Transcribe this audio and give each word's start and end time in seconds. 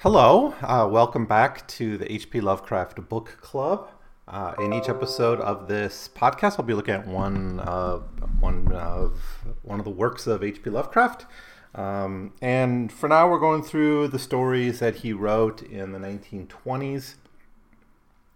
Hello, 0.00 0.54
uh, 0.60 0.86
welcome 0.86 1.24
back 1.24 1.66
to 1.68 1.96
the 1.96 2.04
HP 2.04 2.42
Lovecraft 2.42 3.08
Book 3.08 3.38
Club. 3.40 3.88
Uh, 4.28 4.52
in 4.58 4.74
each 4.74 4.90
episode 4.90 5.40
of 5.40 5.68
this 5.68 6.10
podcast, 6.14 6.58
I'll 6.58 6.66
be 6.66 6.74
looking 6.74 6.92
at 6.92 7.06
one 7.06 7.60
uh, 7.60 8.00
one 8.38 8.70
of 8.72 9.18
one 9.62 9.78
of 9.78 9.86
the 9.86 9.90
works 9.90 10.26
of 10.26 10.44
H.P. 10.44 10.68
Lovecraft. 10.68 11.24
Um, 11.74 12.34
and 12.42 12.92
for 12.92 13.08
now, 13.08 13.26
we're 13.30 13.38
going 13.38 13.62
through 13.62 14.08
the 14.08 14.18
stories 14.18 14.80
that 14.80 14.96
he 14.96 15.14
wrote 15.14 15.62
in 15.62 15.92
the 15.92 15.98
1920s, 15.98 17.14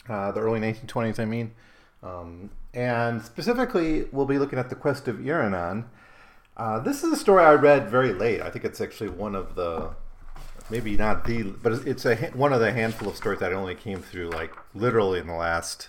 uh, 0.09 0.33
the 0.33 0.41
early 0.41 0.61
1920s, 0.61 1.19
I 1.19 1.27
mean. 1.27 1.53
Um, 2.03 2.49
and 2.73 3.21
specifically, 3.21 4.07
we'll 4.13 4.25
be 4.25 4.39
looking 4.39 4.59
at 4.59 4.71
the 4.71 4.77
Quest 4.77 5.09
of 5.09 5.17
Iranon. 5.17 5.85
Uh, 6.57 6.79
this 6.79 7.05
is 7.05 7.13
a 7.13 7.17
story 7.17 7.45
I 7.45 7.53
read 7.53 7.91
very 7.91 8.15
late. 8.15 8.41
I 8.41 8.49
think 8.49 8.65
it's 8.65 8.81
actually 8.81 9.11
one 9.11 9.35
of 9.35 9.57
the 9.57 9.91
maybe 10.71 10.96
not 10.96 11.25
the, 11.25 11.43
but 11.43 11.86
it's 11.86 12.05
a 12.07 12.16
one 12.34 12.53
of 12.53 12.61
the 12.61 12.73
handful 12.73 13.08
of 13.08 13.17
stories 13.17 13.40
that 13.40 13.53
only 13.53 13.75
came 13.75 14.00
through 14.00 14.31
like 14.31 14.53
literally 14.75 15.21
in 15.21 15.26
the 15.26 15.35
last 15.35 15.89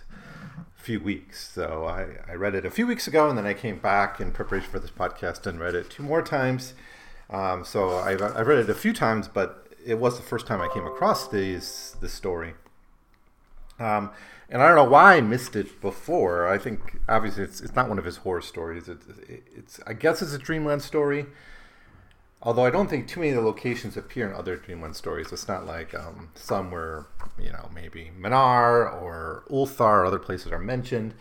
few 0.76 1.00
weeks. 1.00 1.52
So 1.54 1.86
I, 1.86 2.32
I 2.32 2.36
read 2.36 2.56
it 2.56 2.66
a 2.66 2.72
few 2.72 2.88
weeks 2.88 3.08
ago, 3.08 3.30
and 3.30 3.38
then 3.38 3.46
I 3.46 3.54
came 3.54 3.78
back 3.78 4.20
in 4.20 4.32
preparation 4.32 4.70
for 4.70 4.80
this 4.80 4.92
podcast 4.92 5.46
and 5.46 5.60
read 5.60 5.76
it 5.76 5.90
two 5.90 6.04
more 6.04 6.22
times. 6.22 6.74
Um, 7.30 7.64
so 7.64 7.98
I've, 7.98 8.22
I've 8.22 8.48
read 8.48 8.60
it 8.60 8.70
a 8.70 8.76
few 8.76 8.94
times, 8.94 9.28
but 9.28 9.68
it 9.86 10.00
was 10.00 10.18
the 10.18 10.24
first 10.24 10.48
time 10.48 10.62
I 10.62 10.68
came 10.74 10.86
across 10.86 11.28
these 11.28 11.96
this 12.02 12.14
story. 12.14 12.54
Um, 13.80 14.12
and 14.50 14.62
I 14.62 14.68
don't 14.68 14.76
know 14.76 14.84
why 14.84 15.16
I 15.16 15.22
missed 15.22 15.56
it 15.56 15.80
before. 15.80 16.48
I 16.48 16.58
think 16.58 17.00
obviously 17.08 17.44
it's, 17.44 17.62
it's 17.62 17.74
not 17.74 17.88
one 17.88 17.98
of 17.98 18.06
his 18.06 18.18
horror 18.18 18.42
stories. 18.42 18.90
It's, 18.90 19.06
it's 19.56 19.80
I 19.88 19.94
guess 19.94 20.22
it's 20.22 20.34
a 20.34 20.38
Dreamland 20.38 20.82
story. 20.82 21.26
Although 22.44 22.66
I 22.66 22.72
don't 22.72 22.90
think 22.90 23.08
too 23.08 23.20
many 23.20 23.32
of 23.32 23.36
the 23.36 23.48
locations 23.48 23.96
appear 23.96 24.28
in 24.28 24.36
other 24.36 24.56
Dreamland 24.56 24.96
stories. 24.96 25.32
It's 25.32 25.48
not 25.48 25.68
like 25.68 25.94
um, 25.94 26.30
some 26.34 26.72
where, 26.72 27.06
you 27.40 27.52
know, 27.52 27.70
maybe 27.74 28.12
Mnar 28.20 29.02
or 29.02 29.44
Ulthar 29.52 30.02
or 30.02 30.06
other 30.06 30.18
places 30.18 30.52
are 30.52 30.58
mentioned. 30.58 31.14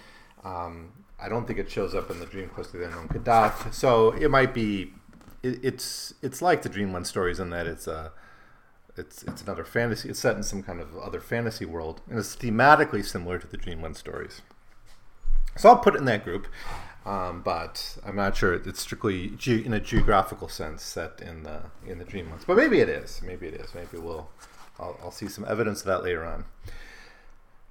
Um, 0.44 0.92
I 1.20 1.28
don't 1.28 1.46
think 1.46 1.58
it 1.58 1.70
shows 1.70 1.94
up 1.94 2.10
in 2.10 2.20
the 2.20 2.26
Dream 2.26 2.48
Quest 2.48 2.72
of 2.72 2.80
the 2.80 2.86
Unknown 2.86 3.08
Kadath. 3.08 3.74
So 3.74 4.12
it 4.12 4.30
might 4.30 4.54
be, 4.54 4.94
it, 5.42 5.62
it's 5.62 6.14
it's 6.22 6.40
like 6.40 6.62
the 6.62 6.70
Dreamland 6.70 7.06
stories 7.06 7.38
in 7.38 7.50
that 7.50 7.66
it's 7.66 7.86
a, 7.86 8.12
it's 8.96 9.22
it's 9.24 9.42
another 9.42 9.64
fantasy. 9.64 10.08
It's 10.08 10.20
set 10.20 10.36
in 10.36 10.42
some 10.42 10.62
kind 10.62 10.80
of 10.80 10.96
other 10.96 11.20
fantasy 11.20 11.66
world, 11.66 12.00
and 12.08 12.18
it's 12.18 12.34
thematically 12.34 13.04
similar 13.04 13.38
to 13.38 13.46
the 13.46 13.58
Dreamland 13.58 13.98
stories. 13.98 14.40
So 15.58 15.68
I'll 15.68 15.78
put 15.78 15.94
it 15.94 15.98
in 15.98 16.06
that 16.06 16.24
group. 16.24 16.46
Um, 17.06 17.40
but 17.42 17.96
I'm 18.04 18.16
not 18.16 18.36
sure 18.36 18.52
it's 18.54 18.80
strictly 18.80 19.30
ge- 19.30 19.64
in 19.64 19.72
a 19.72 19.80
geographical 19.80 20.48
sense 20.48 20.82
set 20.82 21.20
in 21.20 21.44
the 21.44 21.62
in 21.86 21.98
the 21.98 22.04
Dreamlands. 22.04 22.46
But 22.46 22.56
maybe 22.56 22.80
it 22.80 22.88
is. 22.88 23.22
Maybe 23.24 23.46
it 23.46 23.54
is. 23.54 23.74
Maybe 23.74 23.96
we'll 23.96 24.28
I'll, 24.78 24.98
I'll 25.02 25.10
see 25.10 25.28
some 25.28 25.46
evidence 25.48 25.80
of 25.80 25.86
that 25.86 26.04
later 26.04 26.24
on. 26.24 26.44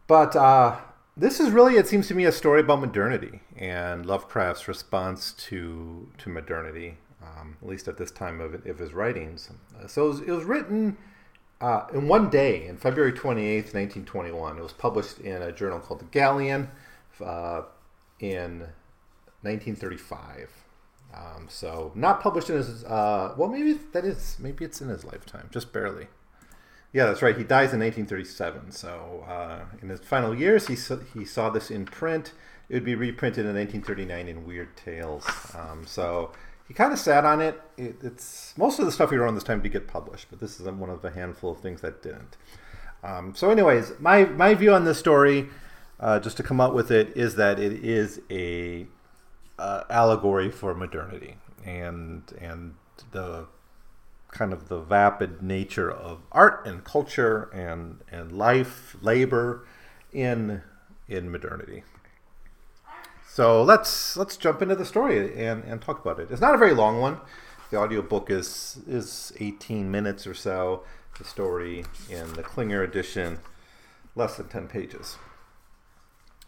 But 0.07 0.35
uh, 0.35 0.77
this 1.15 1.39
is 1.39 1.51
really, 1.51 1.75
it 1.75 1.87
seems 1.87 2.07
to 2.07 2.15
me, 2.15 2.25
a 2.25 2.31
story 2.31 2.61
about 2.61 2.79
modernity 2.79 3.41
and 3.55 4.05
Lovecraft's 4.05 4.67
response 4.67 5.33
to 5.33 6.09
to 6.17 6.29
modernity, 6.29 6.97
um, 7.21 7.57
at 7.61 7.67
least 7.67 7.87
at 7.87 7.97
this 7.97 8.09
time 8.09 8.41
of, 8.41 8.65
of 8.65 8.79
his 8.79 8.93
writings. 8.93 9.49
So 9.87 10.05
it 10.05 10.07
was, 10.07 10.21
it 10.21 10.31
was 10.31 10.43
written 10.45 10.97
uh, 11.61 11.85
in 11.93 12.07
one 12.07 12.29
day, 12.29 12.65
in 12.65 12.77
February 12.77 13.11
28th, 13.11 13.73
1921. 13.73 14.57
It 14.57 14.63
was 14.63 14.73
published 14.73 15.19
in 15.19 15.41
a 15.41 15.51
journal 15.51 15.79
called 15.79 15.99
The 15.99 16.05
Galleon 16.05 16.69
uh, 17.23 17.63
in 18.19 18.65
1935. 19.41 20.49
Um, 21.13 21.47
so 21.49 21.91
not 21.95 22.21
published 22.21 22.49
in 22.49 22.57
his 22.57 22.83
uh, 22.83 23.33
well 23.35 23.49
maybe 23.49 23.73
that 23.93 24.05
is 24.05 24.37
maybe 24.39 24.63
it's 24.63 24.79
in 24.79 24.89
his 24.89 25.03
lifetime 25.03 25.49
just 25.51 25.73
barely 25.73 26.05
yeah 26.93 27.05
that's 27.05 27.23
right 27.23 27.35
he 27.35 27.43
dies 27.43 27.73
in 27.73 27.79
1937 27.79 28.71
so 28.71 29.25
uh, 29.27 29.61
in 29.81 29.89
his 29.89 30.01
final 30.01 30.35
years 30.35 30.67
he 30.67 30.75
saw, 30.75 30.97
he 31.15 31.25
saw 31.25 31.49
this 31.49 31.71
in 31.71 31.85
print 31.85 32.33
it 32.69 32.75
would 32.75 32.85
be 32.85 32.93
reprinted 32.93 33.47
in 33.47 33.55
1939 33.55 34.27
in 34.27 34.45
Weird 34.45 34.77
Tales 34.77 35.25
um, 35.55 35.83
so 35.87 36.31
he 36.67 36.75
kind 36.75 36.93
of 36.93 36.99
sat 36.99 37.25
on 37.25 37.41
it. 37.41 37.59
it. 37.75 37.95
it's 38.03 38.55
most 38.55 38.77
of 38.77 38.85
the 38.85 38.91
stuff 38.91 39.09
he 39.09 39.15
wrote 39.15 39.33
this 39.33 39.43
time 39.43 39.61
did 39.61 39.71
get 39.71 39.87
published 39.87 40.27
but 40.29 40.39
this 40.39 40.59
is 40.59 40.67
one 40.67 40.91
of 40.91 41.03
a 41.03 41.09
handful 41.09 41.51
of 41.51 41.59
things 41.59 41.81
that 41.81 42.03
didn't 42.03 42.37
um, 43.03 43.33
so 43.33 43.49
anyways 43.49 43.93
my 43.99 44.25
my 44.25 44.53
view 44.53 44.71
on 44.71 44.85
this 44.85 44.99
story 44.99 45.49
uh, 45.99 46.19
just 46.19 46.37
to 46.37 46.43
come 46.43 46.61
up 46.61 46.73
with 46.73 46.91
it 46.91 47.17
is 47.17 47.33
that 47.35 47.57
it 47.57 47.83
is 47.83 48.21
a 48.29 48.85
uh, 49.59 49.83
allegory 49.89 50.49
for 50.49 50.73
modernity 50.73 51.35
and 51.65 52.23
and 52.39 52.75
the 53.11 53.45
kind 54.31 54.53
of 54.53 54.69
the 54.69 54.79
vapid 54.79 55.41
nature 55.41 55.91
of 55.91 56.21
art 56.31 56.65
and 56.65 56.83
culture 56.83 57.49
and 57.53 57.99
and 58.11 58.31
life 58.31 58.95
labor 59.01 59.65
in 60.13 60.61
in 61.07 61.31
modernity. 61.31 61.83
So 63.27 63.61
let's 63.63 64.15
let's 64.17 64.37
jump 64.37 64.61
into 64.61 64.75
the 64.75 64.85
story 64.85 65.35
and 65.35 65.63
and 65.63 65.81
talk 65.81 65.99
about 65.99 66.19
it. 66.19 66.31
It's 66.31 66.41
not 66.41 66.55
a 66.55 66.57
very 66.57 66.73
long 66.73 66.99
one. 66.99 67.19
The 67.69 67.77
audiobook 67.77 68.31
is 68.31 68.79
is 68.87 69.33
18 69.39 69.91
minutes 69.91 70.25
or 70.25 70.33
so. 70.33 70.83
The 71.17 71.25
story 71.25 71.83
in 72.09 72.33
the 72.33 72.43
klinger 72.43 72.81
edition 72.81 73.39
less 74.15 74.37
than 74.37 74.47
10 74.47 74.67
pages 74.67 75.17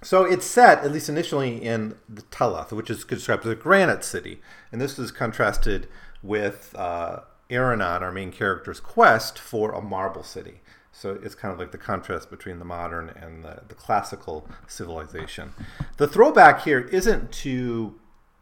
so 0.04 0.24
it's 0.24 0.46
set, 0.46 0.84
at 0.84 0.92
least 0.92 1.10
initially, 1.10 1.64
in 1.64 1.96
the 2.10 2.24
Teloth, 2.24 2.72
which 2.72 2.90
is 2.90 3.04
described 3.04 3.46
as 3.46 3.52
a 3.52 3.56
granite 3.56 4.04
city. 4.04 4.42
And 4.72 4.82
this 4.82 4.98
is 4.98 5.12
contrasted 5.12 5.88
with 6.24 6.76
uh, 6.78 7.22
Iranon, 7.50 8.02
our 8.02 8.12
main 8.12 8.32
character's 8.32 8.80
quest 8.80 9.38
for 9.38 9.72
a 9.74 9.82
marble 9.82 10.24
city. 10.24 10.62
So 10.92 11.20
it's 11.24 11.36
kind 11.36 11.54
of 11.54 11.60
like 11.60 11.72
the 11.72 11.78
contrast 11.78 12.30
between 12.30 12.60
the 12.60 12.66
modern 12.66 13.10
and 13.10 13.44
the, 13.44 13.62
the 13.68 13.76
classical 13.76 14.48
civilization. 14.68 15.54
The 15.98 16.08
throwback 16.08 16.64
here 16.64 16.80
isn't 16.80 17.32
to 17.34 17.96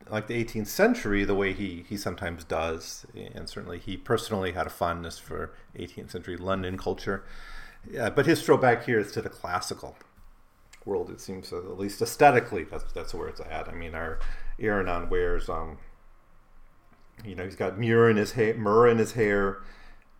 like 0.09 0.27
the 0.27 0.43
18th 0.43 0.67
century 0.67 1.23
the 1.23 1.35
way 1.35 1.53
he, 1.53 1.85
he 1.87 1.95
sometimes 1.97 2.43
does. 2.43 3.05
And 3.35 3.47
certainly 3.47 3.79
he 3.79 3.97
personally 3.97 4.53
had 4.53 4.65
a 4.65 4.71
fondness 4.71 5.19
for 5.19 5.53
18th 5.77 6.11
century 6.11 6.37
London 6.37 6.77
culture. 6.77 7.23
Yeah, 7.89 8.09
but 8.09 8.25
his 8.25 8.41
throwback 8.41 8.85
here 8.85 8.99
is 8.99 9.11
to 9.13 9.21
the 9.21 9.29
classical 9.29 9.95
world. 10.89 11.09
It 11.09 11.21
seems 11.21 11.53
at 11.53 11.77
least 11.77 12.01
aesthetically, 12.01 12.63
that's 12.63 12.91
that's 12.93 13.13
where 13.13 13.27
it's 13.27 13.39
at. 13.39 13.69
I 13.69 13.73
mean, 13.73 13.93
our 13.93 14.19
Iranon 14.59 15.09
wears, 15.09 15.47
um, 15.49 15.77
you 17.23 17.35
know, 17.35 17.45
he's 17.45 17.55
got 17.55 17.79
myrrh 17.79 18.09
in 18.09 18.17
his 18.17 18.33
hair, 18.33 18.55
myrrh 18.55 18.89
in 18.89 18.97
his 18.97 19.13
hair, 19.13 19.59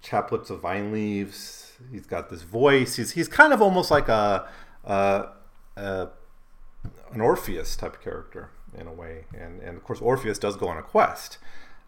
chaplets 0.03 0.49
of 0.49 0.61
vine 0.61 0.91
leaves. 0.91 1.73
He's 1.91 2.05
got 2.05 2.29
this 2.29 2.43
voice. 2.43 2.95
He's 2.95 3.11
he's 3.11 3.27
kind 3.27 3.51
of 3.53 3.61
almost 3.61 3.89
like 3.89 4.07
a, 4.07 4.47
a, 4.83 5.27
a 5.75 6.09
an 7.11 7.21
Orpheus 7.21 7.75
type 7.75 8.01
character 8.01 8.51
in 8.77 8.87
a 8.87 8.93
way, 8.93 9.25
and 9.33 9.61
and 9.61 9.75
of 9.75 9.83
course 9.83 9.99
Orpheus 9.99 10.37
does 10.37 10.55
go 10.55 10.67
on 10.67 10.77
a 10.77 10.83
quest. 10.83 11.39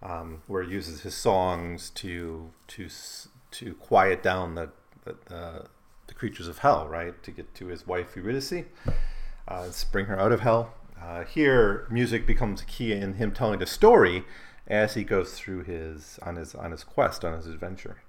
Um, 0.03 0.41
where 0.47 0.63
he 0.63 0.71
uses 0.71 1.01
his 1.01 1.13
songs 1.13 1.91
to 1.91 2.51
to 2.69 2.89
to 3.51 3.75
quiet 3.75 4.23
down 4.23 4.55
the, 4.55 4.71
the, 5.03 5.15
the 5.25 5.65
the 6.11 6.19
creatures 6.19 6.49
of 6.49 6.57
hell, 6.59 6.89
right? 6.89 7.23
To 7.23 7.31
get 7.31 7.55
to 7.55 7.67
his 7.67 7.87
wife 7.87 8.17
Eurydice, 8.17 8.65
uh, 9.47 9.67
bring 9.93 10.07
her 10.07 10.19
out 10.19 10.33
of 10.33 10.41
hell. 10.41 10.73
Uh, 11.01 11.23
here, 11.23 11.87
music 11.89 12.27
becomes 12.27 12.63
key 12.63 12.91
in 12.91 13.13
him 13.13 13.31
telling 13.31 13.59
the 13.59 13.65
story 13.65 14.25
as 14.67 14.93
he 14.93 15.05
goes 15.05 15.33
through 15.33 15.63
his 15.63 16.19
on 16.21 16.35
his 16.35 16.53
on 16.53 16.71
his 16.71 16.83
quest 16.83 17.23
on 17.23 17.33
his 17.33 17.47
adventure. 17.47 18.01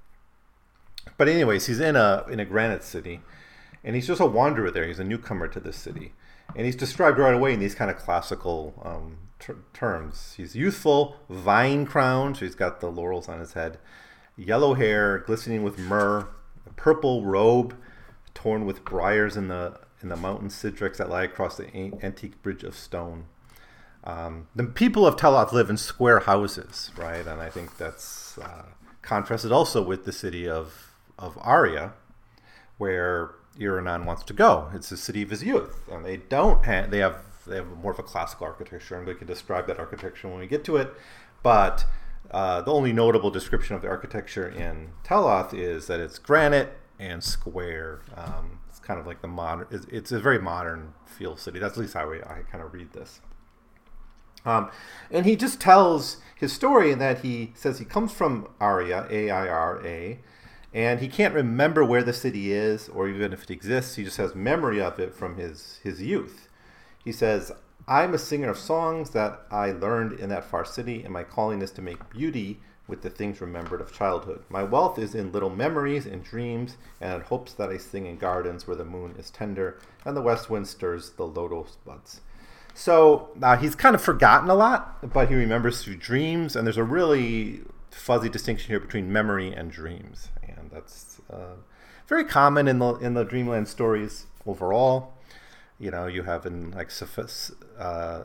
But 1.16 1.28
anyways, 1.28 1.66
he's 1.66 1.78
in 1.78 1.94
a 1.94 2.24
in 2.28 2.40
a 2.40 2.44
granite 2.44 2.82
city, 2.82 3.20
and 3.84 3.94
he's 3.94 4.08
just 4.08 4.20
a 4.20 4.26
wanderer 4.26 4.72
there. 4.72 4.86
He's 4.86 4.98
a 4.98 5.04
newcomer 5.04 5.46
to 5.48 5.60
this 5.60 5.76
city, 5.76 6.12
and 6.56 6.66
he's 6.66 6.76
described 6.76 7.18
right 7.18 7.34
away 7.34 7.54
in 7.54 7.60
these 7.60 7.76
kind 7.76 7.90
of 7.90 7.98
classical 7.98 8.74
um, 8.84 9.18
ter- 9.38 9.58
terms. 9.72 10.34
He's 10.36 10.56
youthful, 10.56 11.16
vine 11.30 11.86
crowned, 11.86 12.36
so 12.36 12.46
he's 12.46 12.56
got 12.56 12.80
the 12.80 12.90
laurels 12.90 13.28
on 13.28 13.38
his 13.38 13.52
head, 13.52 13.78
yellow 14.36 14.74
hair, 14.74 15.18
glistening 15.18 15.62
with 15.62 15.78
myrrh, 15.78 16.28
a 16.66 16.72
purple 16.74 17.24
robe, 17.24 17.76
torn 18.34 18.64
with 18.64 18.84
briars 18.84 19.36
in 19.36 19.48
the 19.48 19.80
in 20.02 20.08
the 20.08 20.16
mountain 20.16 20.48
Sidrak 20.48 20.96
that 20.96 21.08
lie 21.08 21.22
across 21.24 21.56
the 21.56 21.74
antique 22.02 22.42
bridge 22.42 22.64
of 22.64 22.76
stone. 22.76 23.26
Um, 24.04 24.48
the 24.54 24.64
people 24.64 25.06
of 25.06 25.16
Teloth 25.16 25.52
live 25.52 25.70
in 25.70 25.76
square 25.76 26.20
houses, 26.20 26.90
right? 26.96 27.24
And 27.24 27.40
I 27.40 27.50
think 27.50 27.76
that's 27.76 28.36
uh, 28.38 28.64
contrasted 29.00 29.52
also 29.52 29.82
with 29.82 30.04
the 30.04 30.12
city 30.12 30.48
of 30.48 30.92
of 31.18 31.36
Aira, 31.36 31.92
where 32.78 33.34
Iranon 33.58 34.04
wants 34.04 34.24
to 34.24 34.32
go. 34.32 34.70
It's 34.74 34.88
the 34.88 34.96
city 34.96 35.22
of 35.22 35.30
his 35.30 35.44
youth, 35.44 35.88
and 35.90 36.04
they 36.04 36.16
don't 36.16 36.64
have 36.64 36.90
they 36.90 36.98
have 36.98 37.24
they 37.46 37.56
have 37.56 37.68
more 37.68 37.92
of 37.92 37.98
a 37.98 38.02
classical 38.02 38.46
architecture, 38.46 38.96
and 38.96 39.06
we 39.06 39.14
can 39.14 39.26
describe 39.26 39.66
that 39.68 39.78
architecture 39.78 40.28
when 40.28 40.38
we 40.38 40.46
get 40.46 40.64
to 40.64 40.76
it. 40.76 40.92
But 41.42 41.84
uh, 42.30 42.62
the 42.62 42.72
only 42.72 42.92
notable 42.92 43.30
description 43.30 43.76
of 43.76 43.82
the 43.82 43.88
architecture 43.88 44.48
in 44.48 44.90
Teloth 45.04 45.52
is 45.52 45.86
that 45.86 46.00
it's 46.00 46.18
granite 46.18 46.72
and 47.02 47.22
square. 47.22 48.00
Um, 48.16 48.60
it's 48.68 48.78
kind 48.78 49.00
of 49.00 49.06
like 49.06 49.20
the 49.20 49.28
modern. 49.28 49.66
It's, 49.70 49.86
it's, 49.86 50.12
a 50.12 50.20
very 50.20 50.38
modern 50.38 50.94
feel 51.04 51.36
city. 51.36 51.58
That's 51.58 51.76
at 51.76 51.80
least 51.80 51.94
how 51.94 52.10
I, 52.10 52.18
I 52.18 52.42
kind 52.50 52.62
of 52.62 52.72
read 52.72 52.92
this. 52.92 53.20
Um, 54.44 54.70
and 55.10 55.26
he 55.26 55.36
just 55.36 55.60
tells 55.60 56.18
his 56.36 56.52
story 56.52 56.92
in 56.92 56.98
that 56.98 57.20
he 57.20 57.52
says 57.54 57.78
he 57.78 57.84
comes 57.84 58.12
from 58.12 58.48
Aira, 58.60 59.10
A 59.10 59.30
I 59.30 59.48
R 59.48 59.84
A, 59.84 60.20
and 60.72 61.00
he 61.00 61.08
can't 61.08 61.34
remember 61.34 61.84
where 61.84 62.02
the 62.02 62.12
city 62.12 62.52
is 62.52 62.88
or 62.88 63.08
even 63.08 63.32
if 63.32 63.44
it 63.44 63.50
exists. 63.50 63.96
He 63.96 64.04
just 64.04 64.16
has 64.16 64.34
memory 64.34 64.80
of 64.80 64.98
it 64.98 65.14
from 65.14 65.36
his 65.36 65.80
his 65.82 66.02
youth. 66.02 66.48
He 67.04 67.12
says, 67.12 67.52
"I'm 67.86 68.14
a 68.14 68.18
singer 68.18 68.48
of 68.48 68.58
songs 68.58 69.10
that 69.10 69.42
I 69.50 69.72
learned 69.72 70.18
in 70.18 70.28
that 70.30 70.44
far 70.44 70.64
city, 70.64 71.02
and 71.02 71.12
my 71.12 71.24
calling 71.24 71.62
is 71.62 71.72
to 71.72 71.82
make 71.82 72.10
beauty." 72.10 72.60
With 72.88 73.02
the 73.02 73.10
things 73.10 73.40
remembered 73.40 73.80
of 73.80 73.92
childhood. 73.92 74.42
My 74.48 74.62
wealth 74.64 74.98
is 74.98 75.14
in 75.14 75.32
little 75.32 75.50
memories 75.50 76.04
and 76.04 76.22
dreams, 76.22 76.76
and 77.00 77.14
in 77.14 77.20
hopes 77.20 77.52
that 77.54 77.70
I 77.70 77.78
sing 77.78 78.06
in 78.06 78.18
gardens 78.18 78.66
where 78.66 78.76
the 78.76 78.84
moon 78.84 79.14
is 79.18 79.30
tender 79.30 79.78
and 80.04 80.16
the 80.16 80.22
west 80.22 80.50
wind 80.50 80.66
stirs 80.66 81.10
the 81.10 81.26
lotus 81.26 81.76
buds. 81.86 82.20
So 82.74 83.30
uh, 83.42 83.56
he's 83.56 83.74
kind 83.74 83.94
of 83.94 84.02
forgotten 84.02 84.48
a 84.48 84.54
lot, 84.54 85.12
but 85.12 85.28
he 85.28 85.34
remembers 85.34 85.82
through 85.82 85.96
dreams, 85.96 86.56
and 86.56 86.66
there's 86.66 86.76
a 86.76 86.84
really 86.84 87.60
fuzzy 87.90 88.28
distinction 88.28 88.68
here 88.70 88.80
between 88.80 89.12
memory 89.12 89.52
and 89.52 89.70
dreams, 89.70 90.30
and 90.42 90.70
that's 90.70 91.20
uh, 91.30 91.56
very 92.06 92.24
common 92.24 92.66
in 92.68 92.78
the 92.78 92.94
in 92.94 93.14
the 93.14 93.24
dreamland 93.24 93.68
stories 93.68 94.26
overall. 94.46 95.12
You 95.78 95.90
know, 95.90 96.06
you 96.06 96.22
have 96.22 96.46
in 96.46 96.70
like 96.70 96.90
uh, 97.78 98.22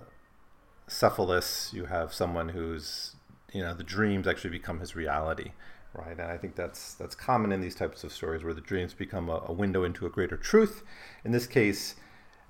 Celephais 0.88 1.74
you 1.74 1.86
have 1.86 2.14
someone 2.14 2.50
who's 2.50 3.17
you 3.54 3.62
know 3.62 3.74
the 3.74 3.84
dreams 3.84 4.28
actually 4.28 4.50
become 4.50 4.80
his 4.80 4.96
reality 4.96 5.52
right? 5.94 6.12
And 6.20 6.22
i 6.22 6.38
think 6.38 6.56
that's 6.56 6.94
that's 6.94 7.16
common 7.16 7.52
in 7.52 7.62
these 7.62 7.76
types 7.76 8.04
of 8.04 8.14
stories 8.14 8.44
where 8.44 8.54
the 8.54 8.62
dreams 8.62 8.94
become 8.94 9.30
a, 9.30 9.44
a 9.48 9.52
window 9.52 9.84
into 9.84 10.06
a 10.06 10.10
greater 10.10 10.38
truth. 10.38 10.84
In 11.26 11.32
this 11.32 11.48
case 11.48 11.96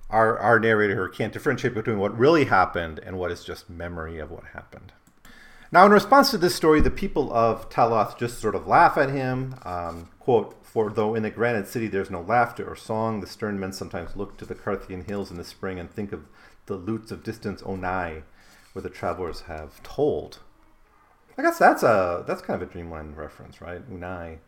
our, 0.10 0.38
our 0.40 0.58
narrator 0.58 1.10
can't 1.10 1.34
differentiate 1.34 1.74
between 1.74 2.00
what 2.00 2.18
really 2.18 2.46
happened 2.46 3.00
and 3.00 3.18
what 3.18 3.30
is 3.30 3.44
just 3.44 3.70
memory 3.70 4.20
of 4.20 4.32
what 4.32 4.46
happened. 4.54 4.94
Now 5.70 5.86
in 5.86 5.92
response 5.92 6.32
to 6.32 6.38
this 6.38 6.56
story 6.56 6.82
the 6.82 6.92
people 6.92 7.34
of 7.34 7.70
Teloth 7.70 8.18
just 8.18 8.40
sort 8.40 8.56
of 8.56 8.68
laugh 8.68 8.98
at 8.98 9.10
him. 9.10 9.56
Um, 9.64 10.10
quote 10.20 10.58
for 10.64 10.90
though 10.90 11.16
in 11.16 11.24
the 11.24 11.30
granite 11.30 11.68
city 11.68 11.88
there's 11.88 12.12
no 12.12 12.22
laughter 12.22 12.70
or 12.70 12.76
song 12.76 13.22
the 13.22 13.28
stern 13.28 13.60
men 13.60 13.72
sometimes 13.72 14.16
look 14.16 14.38
to 14.38 14.46
the 14.46 14.56
Karthian 14.56 15.08
hills 15.08 15.32
in 15.32 15.38
the 15.38 15.44
spring 15.44 15.80
and 15.80 15.90
think 15.90 16.12
of 16.12 16.26
the 16.68 16.76
lutes 16.76 17.12
of 17.12 17.24
distant 17.24 17.60
Oonai 17.62 18.24
where 18.74 18.84
the 18.84 18.90
travelers 18.90 19.42
have 19.42 19.82
told 19.84 20.40
I 21.38 21.42
guess 21.42 21.60
that's 21.60 21.84
a 21.84 22.24
that's 22.28 22.42
kind 22.42 22.62
of 22.62 22.68
a 22.68 22.72
Dreamland 22.72 23.16
reference, 23.16 23.62
right? 23.62 23.88
Oonai. 23.92 24.39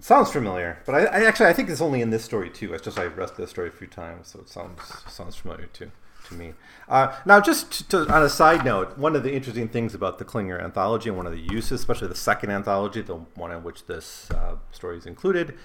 sounds 0.00 0.32
familiar, 0.32 0.82
but 0.84 0.94
I, 0.94 1.04
I, 1.04 1.24
actually 1.24 1.46
I 1.46 1.52
think 1.52 1.70
it's 1.70 1.80
only 1.80 2.02
in 2.02 2.10
this 2.10 2.24
story 2.24 2.50
too. 2.50 2.74
It's 2.74 2.82
just 2.82 2.98
I've 2.98 3.16
read 3.16 3.36
this 3.36 3.50
story 3.50 3.68
a 3.68 3.72
few 3.72 3.86
times, 3.86 4.28
so 4.28 4.40
it 4.40 4.48
sounds 4.48 4.80
sounds 5.08 5.36
familiar 5.36 5.66
too 5.66 5.92
to 6.28 6.34
me. 6.34 6.54
Uh, 6.88 7.14
now, 7.24 7.40
just 7.40 7.88
to, 7.90 8.08
on 8.12 8.22
a 8.22 8.28
side 8.28 8.64
note, 8.64 8.96
one 8.98 9.16
of 9.16 9.22
the 9.22 9.32
interesting 9.32 9.68
things 9.68 9.94
about 9.94 10.18
the 10.18 10.24
Klinger 10.24 10.58
anthology 10.58 11.08
and 11.08 11.16
one 11.16 11.26
of 11.26 11.32
the 11.32 11.40
uses, 11.40 11.80
especially 11.80 12.08
the 12.08 12.14
second 12.14 12.50
anthology, 12.50 13.02
the 13.02 13.16
one 13.16 13.50
in 13.52 13.62
which 13.62 13.86
this 13.86 14.30
uh, 14.30 14.56
story 14.70 14.98
is 14.98 15.06
included, 15.06 15.56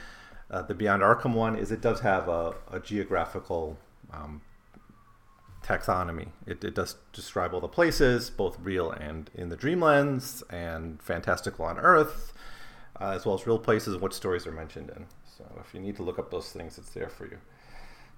uh, 0.49 0.61
the 0.61 0.73
Beyond 0.73 1.01
Arkham 1.01 1.33
one, 1.33 1.55
is 1.55 1.71
it 1.71 1.81
does 1.81 2.01
have 2.01 2.27
a, 2.27 2.55
a 2.71 2.79
geographical 2.79 3.77
um, 4.13 4.41
taxonomy. 5.67 6.29
It, 6.45 6.63
it, 6.63 6.75
does 6.75 6.95
describe 7.11 7.53
all 7.53 7.59
the 7.59 7.67
places, 7.67 8.29
both 8.29 8.57
real 8.59 8.91
and 8.91 9.29
in 9.33 9.49
the 9.49 9.57
Dreamlands, 9.57 10.43
and 10.49 11.01
fantastical 11.01 11.65
on 11.65 11.77
Earth, 11.77 12.33
uh, 12.99 13.11
as 13.11 13.25
well 13.25 13.35
as 13.35 13.45
real 13.45 13.59
places 13.59 13.97
what 13.97 14.13
stories 14.13 14.47
are 14.47 14.51
mentioned 14.51 14.89
in. 14.95 15.05
So 15.37 15.43
if 15.59 15.73
you 15.73 15.79
need 15.79 15.97
to 15.97 16.03
look 16.03 16.17
up 16.17 16.31
those 16.31 16.51
things, 16.51 16.77
it's 16.77 16.89
there 16.89 17.09
for 17.09 17.25
you. 17.25 17.37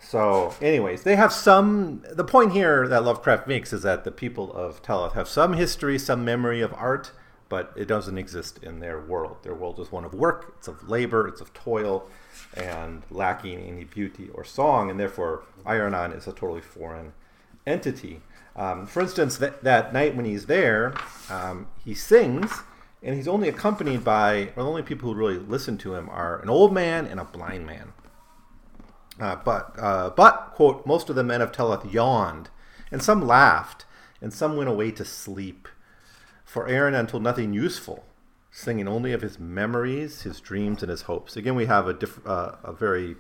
So, 0.01 0.53
anyways, 0.61 1.03
they 1.03 1.17
have 1.17 1.33
some. 1.33 2.05
The 2.09 2.23
point 2.23 2.53
here 2.53 2.87
that 2.87 3.03
Lovecraft 3.03 3.47
makes 3.47 3.73
is 3.73 3.81
that 3.81 4.05
the 4.05 4.11
people 4.11 4.53
of 4.53 4.81
Teloth 4.81 5.13
have 5.13 5.27
some 5.27 5.53
history, 5.53 5.99
some 5.99 6.23
memory 6.23 6.61
of 6.61 6.73
art, 6.73 7.11
but 7.49 7.73
it 7.75 7.85
doesn't 7.85 8.17
exist 8.17 8.59
in 8.63 8.79
their 8.79 8.97
world. 8.97 9.37
Their 9.43 9.53
world 9.53 9.77
is 9.77 9.91
one 9.91 10.05
of 10.05 10.13
work, 10.13 10.53
it's 10.57 10.69
of 10.69 10.87
labor, 10.87 11.27
it's 11.27 11.41
of 11.41 11.53
toil, 11.53 12.07
and 12.53 13.03
lacking 13.11 13.59
any 13.59 13.83
beauty 13.83 14.29
or 14.33 14.45
song, 14.45 14.89
and 14.89 14.97
therefore 14.97 15.43
Iranon 15.65 16.13
is 16.13 16.27
a 16.27 16.31
totally 16.31 16.61
foreign 16.61 17.11
entity. 17.69 18.21
Um, 18.55 18.85
for 18.87 19.01
instance, 19.01 19.37
that, 19.37 19.63
that 19.63 19.93
night 19.93 20.15
when 20.15 20.25
he's 20.25 20.47
there, 20.47 20.93
um, 21.29 21.67
he 21.85 21.93
sings, 21.93 22.51
and 23.01 23.15
he's 23.15 23.27
only 23.27 23.47
accompanied 23.47 24.03
by, 24.03 24.49
or 24.55 24.63
the 24.63 24.69
only 24.69 24.81
people 24.81 25.13
who 25.13 25.17
really 25.17 25.37
listen 25.37 25.77
to 25.79 25.95
him 25.95 26.09
are 26.09 26.39
an 26.39 26.49
old 26.49 26.73
man 26.73 27.05
and 27.05 27.19
a 27.19 27.25
blind 27.25 27.65
man. 27.65 27.93
Uh, 29.19 29.35
but, 29.37 29.73
uh, 29.77 30.09
but, 30.09 30.51
quote, 30.55 30.85
most 30.85 31.09
of 31.09 31.15
the 31.15 31.23
men 31.23 31.41
of 31.41 31.51
Teloth 31.51 31.93
yawned, 31.93 32.49
and 32.91 33.01
some 33.03 33.25
laughed, 33.25 33.85
and 34.21 34.33
some 34.33 34.57
went 34.57 34.69
away 34.69 34.91
to 34.91 35.05
sleep. 35.05 35.67
For 36.43 36.67
Iranon 36.67 37.07
told 37.07 37.23
nothing 37.23 37.53
useful, 37.53 38.03
singing 38.51 38.87
only 38.87 39.13
of 39.13 39.21
his 39.21 39.39
memories, 39.39 40.23
his 40.23 40.39
dreams, 40.39 40.81
and 40.81 40.89
his 40.89 41.03
hopes. 41.03 41.37
Again, 41.37 41.55
we 41.55 41.67
have 41.67 41.87
a, 41.87 41.93
diff- 41.93 42.25
uh, 42.25 42.55
a 42.63 42.73
very 42.73 43.15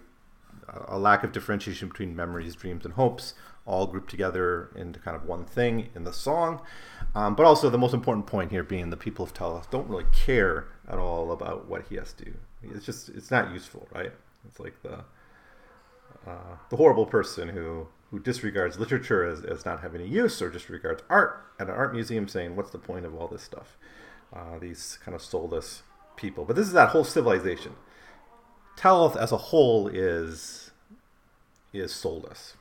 a 0.87 0.99
lack 0.99 1.23
of 1.23 1.31
differentiation 1.31 1.87
between 1.87 2.15
memories, 2.15 2.55
dreams, 2.55 2.85
and 2.85 2.93
hopes 2.93 3.33
all 3.65 3.87
grouped 3.87 4.09
together 4.09 4.71
into 4.75 4.99
kind 4.99 5.15
of 5.15 5.25
one 5.25 5.45
thing 5.45 5.89
in 5.95 6.03
the 6.03 6.13
song. 6.13 6.61
Um, 7.15 7.35
but 7.35 7.45
also 7.45 7.69
the 7.69 7.77
most 7.77 7.93
important 7.93 8.27
point 8.27 8.51
here 8.51 8.63
being 8.63 8.89
the 8.89 8.97
people 8.97 9.23
of 9.23 9.33
Teloth 9.33 9.69
don't 9.69 9.87
really 9.87 10.07
care 10.11 10.67
at 10.87 10.97
all 10.97 11.31
about 11.31 11.67
what 11.67 11.85
he 11.89 11.95
has 11.95 12.13
to 12.13 12.25
do. 12.25 12.33
It's 12.63 12.85
just 12.85 13.09
it's 13.09 13.31
not 13.31 13.53
useful, 13.53 13.87
right? 13.93 14.11
It's 14.47 14.59
like 14.59 14.81
the 14.81 15.03
uh, 16.27 16.57
the 16.69 16.75
horrible 16.75 17.05
person 17.05 17.49
who 17.49 17.87
who 18.11 18.19
disregards 18.19 18.79
literature 18.79 19.23
as, 19.23 19.43
as 19.43 19.65
not 19.65 19.81
having 19.81 20.01
any 20.01 20.09
use 20.09 20.41
or 20.41 20.49
disregards 20.49 21.03
art 21.09 21.45
at 21.59 21.67
an 21.67 21.73
art 21.73 21.93
museum 21.93 22.27
saying 22.27 22.55
what's 22.55 22.71
the 22.71 22.79
point 22.79 23.05
of 23.05 23.15
all 23.15 23.27
this 23.27 23.43
stuff 23.43 23.77
uh, 24.33 24.57
these 24.59 24.97
kind 25.03 25.15
of 25.15 25.21
soulless 25.21 25.83
people 26.15 26.43
but 26.43 26.55
this 26.55 26.67
is 26.67 26.73
that 26.73 26.89
whole 26.89 27.03
civilization 27.03 27.73
Teloth 28.75 29.15
as 29.15 29.31
a 29.31 29.37
whole 29.37 29.87
is 29.87 30.71
is 31.71 31.93
soulless 31.93 32.55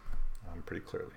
pretty 0.62 0.84
clearly. 0.84 1.12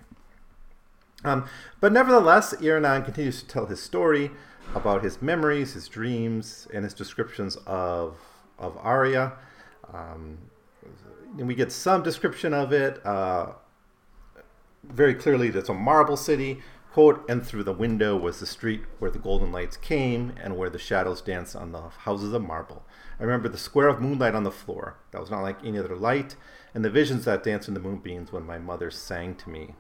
Um, 1.23 1.45
but 1.79 1.91
nevertheless, 1.91 2.53
Iranon 2.61 3.03
continues 3.05 3.41
to 3.41 3.47
tell 3.47 3.67
his 3.67 3.81
story 3.81 4.31
about 4.73 5.03
his 5.03 5.21
memories, 5.21 5.73
his 5.73 5.87
dreams, 5.87 6.67
and 6.73 6.83
his 6.83 6.93
descriptions 6.93 7.57
of 7.67 8.17
of 8.57 8.75
Aira. 8.83 9.33
Um, 9.93 10.37
and 11.37 11.47
we 11.47 11.55
get 11.55 11.71
some 11.71 12.03
description 12.03 12.53
of 12.53 12.73
it. 12.73 13.03
Uh, 13.05 13.53
very 14.83 15.13
clearly, 15.13 15.49
it's 15.49 15.69
a 15.69 15.73
marble 15.73 16.17
city. 16.17 16.59
Quote, 16.91 17.23
and 17.29 17.45
through 17.45 17.63
the 17.63 17.71
window 17.71 18.17
was 18.17 18.39
the 18.39 18.45
street 18.45 18.83
where 18.99 19.11
the 19.11 19.17
golden 19.17 19.51
lights 19.51 19.77
came 19.77 20.33
and 20.43 20.57
where 20.57 20.69
the 20.69 20.77
shadows 20.77 21.21
danced 21.21 21.55
on 21.55 21.71
the 21.71 21.81
houses 21.81 22.33
of 22.33 22.41
marble. 22.41 22.83
I 23.17 23.23
remember 23.23 23.47
the 23.47 23.57
square 23.57 23.87
of 23.87 24.01
moonlight 24.01 24.35
on 24.35 24.43
the 24.43 24.51
floor. 24.51 24.97
That 25.11 25.21
was 25.21 25.31
not 25.31 25.41
like 25.41 25.63
any 25.63 25.79
other 25.79 25.95
light 25.95 26.35
and 26.73 26.83
the 26.83 26.89
visions 26.89 27.23
that 27.25 27.43
danced 27.43 27.69
in 27.69 27.75
the 27.75 27.79
moonbeams 27.79 28.33
when 28.33 28.45
my 28.45 28.57
mother 28.57 28.91
sang 28.91 29.35
to 29.35 29.49
me. 29.49 29.75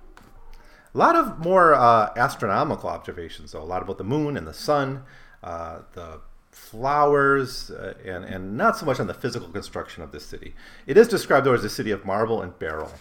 A 0.93 0.97
lot 0.97 1.15
of 1.15 1.39
more 1.39 1.73
uh, 1.73 2.11
astronomical 2.15 2.89
observations, 2.89 3.51
though. 3.51 3.61
A 3.61 3.63
lot 3.63 3.81
about 3.81 3.97
the 3.97 4.03
moon 4.03 4.37
and 4.37 4.47
the 4.47 4.53
sun, 4.53 5.03
uh, 5.43 5.79
the 5.93 6.21
flowers, 6.51 7.71
uh, 7.71 7.93
and, 8.05 8.25
and 8.25 8.57
not 8.57 8.77
so 8.77 8.85
much 8.85 8.99
on 8.99 9.07
the 9.07 9.13
physical 9.13 9.47
construction 9.47 10.03
of 10.03 10.11
this 10.11 10.25
city. 10.25 10.53
It 10.87 10.97
is 10.97 11.07
described, 11.07 11.45
though, 11.45 11.53
as 11.53 11.63
a 11.63 11.69
city 11.69 11.91
of 11.91 12.05
marble 12.05 12.41
and 12.41 12.57
beryl, 12.59 12.91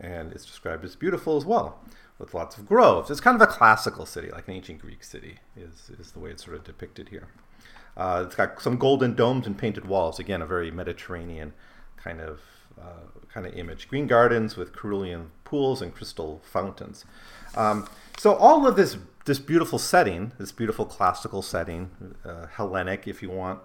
and 0.00 0.32
it's 0.32 0.44
described 0.44 0.84
as 0.84 0.96
beautiful 0.96 1.36
as 1.36 1.44
well, 1.44 1.80
with 2.18 2.34
lots 2.34 2.56
of 2.56 2.66
groves. 2.66 3.10
It's 3.10 3.20
kind 3.20 3.40
of 3.40 3.42
a 3.42 3.50
classical 3.50 4.06
city, 4.06 4.30
like 4.30 4.48
an 4.48 4.54
ancient 4.54 4.80
Greek 4.80 5.04
city, 5.04 5.38
is, 5.56 5.90
is 5.98 6.12
the 6.12 6.18
way 6.18 6.30
it's 6.30 6.44
sort 6.44 6.56
of 6.56 6.64
depicted 6.64 7.10
here. 7.10 7.28
Uh, 7.96 8.24
it's 8.26 8.34
got 8.34 8.60
some 8.60 8.76
golden 8.76 9.14
domes 9.14 9.46
and 9.46 9.56
painted 9.56 9.86
walls. 9.86 10.18
Again, 10.18 10.42
a 10.42 10.46
very 10.46 10.70
Mediterranean 10.70 11.52
kind 11.96 12.20
of 12.20 12.40
uh, 12.80 13.20
kind 13.32 13.46
of 13.46 13.54
image. 13.54 13.88
Green 13.88 14.06
gardens 14.06 14.56
with 14.56 14.74
cerulean 14.74 15.30
pools 15.44 15.80
and 15.80 15.94
crystal 15.94 16.42
fountains. 16.44 17.04
Um, 17.54 17.88
so 18.18 18.34
all 18.34 18.66
of 18.66 18.76
this 18.76 18.98
this 19.24 19.38
beautiful 19.38 19.78
setting, 19.78 20.32
this 20.38 20.52
beautiful 20.52 20.86
classical 20.86 21.42
setting, 21.42 22.14
uh, 22.24 22.46
Hellenic, 22.46 23.08
if 23.08 23.22
you 23.22 23.30
want, 23.30 23.60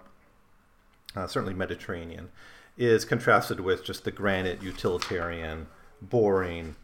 uh, 1.14 1.28
certainly 1.28 1.54
Mediterranean, 1.54 2.30
is 2.76 3.04
contrasted 3.04 3.60
with 3.60 3.84
just 3.84 4.04
the 4.04 4.10
granite, 4.10 4.60
utilitarian, 4.60 5.68
boring 6.00 6.74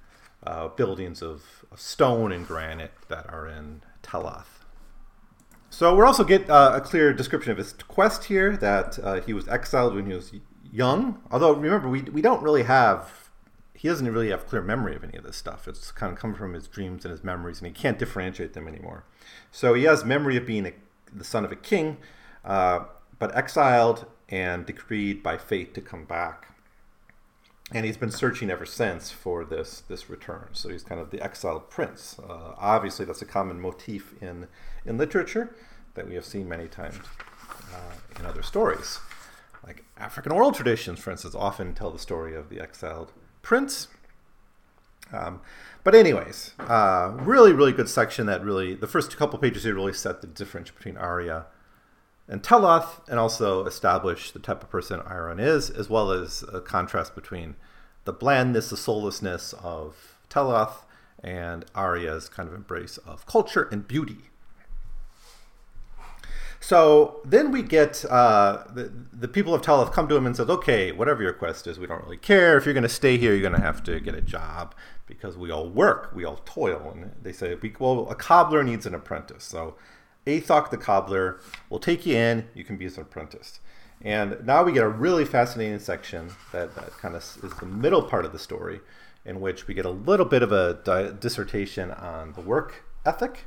uh, 0.45 0.69
buildings 0.69 1.23
of, 1.23 1.65
of, 1.71 1.81
stone 1.81 2.33
and 2.33 2.47
granite 2.47 2.93
that 3.09 3.29
are 3.29 3.47
in 3.47 3.83
Teloth. 4.03 4.65
So 5.71 5.95
we 5.95 6.03
also 6.03 6.25
get 6.25 6.49
uh, 6.49 6.73
a 6.75 6.81
clear 6.81 7.13
description 7.13 7.53
of 7.53 7.59
his 7.59 7.73
quest 7.73 8.25
here 8.25 8.57
that 8.57 8.99
uh, 9.03 9.21
he 9.21 9.33
was 9.33 9.49
exiled 9.49 9.95
when 9.95 10.07
he 10.07 10.15
was 10.15 10.33
young. 10.73 11.21
Although 11.31 11.53
remember, 11.53 11.89
we 11.89 12.03
we 12.03 12.23
don't 12.23 12.43
really 12.43 12.63
have 12.63 13.29
he 13.79 13.87
doesn't 13.87 14.11
really 14.13 14.31
have 14.31 14.45
clear 14.49 14.61
memory 14.61 14.97
of 14.97 15.05
any 15.05 15.17
of 15.17 15.23
this 15.23 15.37
stuff. 15.37 15.69
It's 15.69 15.93
kind 15.93 16.13
of 16.13 16.19
come 16.19 16.35
from 16.35 16.53
his 16.53 16.67
dreams 16.67 17.05
and 17.05 17.13
his 17.13 17.23
memories, 17.23 17.61
and 17.61 17.69
he 17.69 17.73
can't 17.73 17.97
differentiate 17.97 18.53
them 18.53 18.67
anymore. 18.67 19.05
So 19.53 19.75
he 19.75 19.85
has 19.85 20.05
memory 20.05 20.37
of 20.37 20.45
being 20.45 20.67
a, 20.67 20.73
the 21.15 21.23
son 21.23 21.45
of 21.45 21.53
a 21.53 21.57
king, 21.57 21.99
uh, 22.45 22.87
but 23.21 23.35
exiled 23.37 24.07
and 24.29 24.67
decreed 24.67 25.23
by 25.23 25.39
fate 25.39 25.75
to 25.75 25.81
come 25.81 26.07
back. 26.07 26.48
And 27.71 27.85
he's 27.85 27.99
been 27.99 28.11
searching 28.11 28.51
ever 28.51 28.65
since 28.65 29.11
for 29.11 29.45
this 29.45 29.83
this 29.89 30.09
return. 30.09 30.49
So 30.53 30.71
he's 30.71 30.83
kind 30.83 31.01
of 31.01 31.11
the 31.11 31.21
exiled 31.23 31.69
prince. 31.69 32.19
Uh, 32.19 32.55
obviously, 32.57 33.05
that's 33.05 33.21
a 33.21 33.27
common 33.27 33.61
motif 33.61 34.15
in 34.23 34.47
in 34.87 34.97
literature 34.97 35.55
that 35.95 36.09
we 36.09 36.15
have 36.15 36.25
seen 36.25 36.49
many 36.49 36.67
times 36.69 37.05
uh, 37.75 38.19
in 38.19 38.25
other 38.27 38.43
stories. 38.43 39.01
like 39.69 39.85
African 39.99 40.33
oral 40.33 40.53
traditions, 40.53 40.99
for 40.99 41.11
instance, 41.11 41.35
often 41.35 41.75
tell 41.75 41.91
the 41.91 41.99
story 41.99 42.35
of 42.35 42.49
the 42.49 42.61
exiled 42.61 43.13
prince. 43.43 43.89
Um, 45.13 45.41
but 45.85 45.95
anyways, 45.95 46.55
uh, 46.59 47.13
really, 47.21 47.53
really 47.53 47.73
good 47.73 47.89
section 47.89 48.27
that 48.27 48.43
really, 48.45 48.75
the 48.75 48.87
first 48.87 49.17
couple 49.17 49.39
pages 49.39 49.65
here 49.65 49.75
really 49.75 49.93
set 49.93 50.21
the 50.21 50.27
difference 50.27 50.71
between 50.71 50.97
Aira 50.97 51.47
and 52.29 52.43
Teloth 52.43 53.09
and 53.09 53.19
also 53.19 53.65
establish 53.65 54.31
the 54.31 54.39
type 54.39 54.63
of 54.63 54.71
person 54.71 55.01
Iron 55.07 55.41
is, 55.41 55.71
as 55.71 55.89
well 55.89 56.11
as 56.11 56.45
a 56.53 56.61
contrast 56.61 57.15
between 57.15 57.57
the 58.05 58.13
blandness, 58.13 58.71
the 58.71 58.77
soullessness 58.77 59.55
of 59.55 60.19
Teloth 60.29 60.85
and 61.23 61.65
Aira's 61.75 62.29
kind 62.29 62.49
of 62.49 62.55
embrace 62.55 62.99
of 62.99 63.27
culture 63.27 63.69
and 63.73 63.89
beauty. 63.89 64.19
So 66.61 67.21
then 67.25 67.51
we 67.51 67.63
get 67.63 68.05
uh, 68.05 68.65
the, 68.75 68.93
the 69.13 69.29
people 69.29 69.55
of 69.55 69.63
Teloth 69.63 69.93
come 69.93 70.09
to 70.09 70.17
him 70.17 70.27
and 70.27 70.37
says, 70.37 70.51
okay, 70.51 70.93
whatever 70.93 71.23
your 71.23 71.33
quest 71.33 71.67
is, 71.67 71.79
we 71.79 71.87
don't 71.87 72.03
really 72.03 72.17
care. 72.17 72.59
If 72.59 72.67
you're 72.67 72.75
going 72.75 72.83
to 72.83 72.89
stay 72.89 73.17
here, 73.17 73.33
you're 73.33 73.49
going 73.49 73.59
to 73.59 73.67
have 73.67 73.83
to 73.85 74.01
get 74.01 74.15
a 74.15 74.21
job 74.21 74.75
because 75.07 75.39
we 75.39 75.51
all 75.51 75.69
work, 75.69 76.11
we 76.15 76.25
all 76.25 76.43
toil. 76.45 76.93
And 76.95 77.13
they 77.23 77.33
say, 77.33 77.57
well, 77.79 78.09
a 78.11 78.15
cobbler 78.15 78.63
needs 78.63 78.85
an 78.87 78.95
apprentice. 78.95 79.45
So 79.45 79.77
Athok 80.27 80.71
the 80.71 80.77
cobbler 80.77 81.41
will 81.71 81.79
take 81.79 82.05
you 82.05 82.17
in, 82.17 82.49
you 82.55 82.65
can 82.65 82.77
be 82.77 82.85
his 82.85 82.99
apprentice. 82.99 83.61
And 84.01 84.45
now 84.47 84.63
we 84.63 84.73
get 84.73 84.85
a 84.85 84.89
really 84.89 85.25
fascinating 85.25 85.79
section 85.79 86.31
that, 86.53 86.75
that 86.77 86.93
kind 86.99 87.17
of 87.17 87.23
is 87.23 87.53
the 87.59 87.67
middle 87.67 88.03
part 88.03 88.25
of 88.25 88.33
the 88.33 88.39
story, 88.39 88.81
in 89.25 89.41
which 89.41 89.67
we 89.67 89.75
get 89.75 89.85
a 89.85 89.91
little 89.91 90.27
bit 90.27 90.43
of 90.43 90.53
a 90.53 90.81
di- 90.85 91.13
dissertation 91.19 91.91
on 91.91 92.33
the 92.35 92.41
work 92.41 92.85
ethic. 93.05 93.47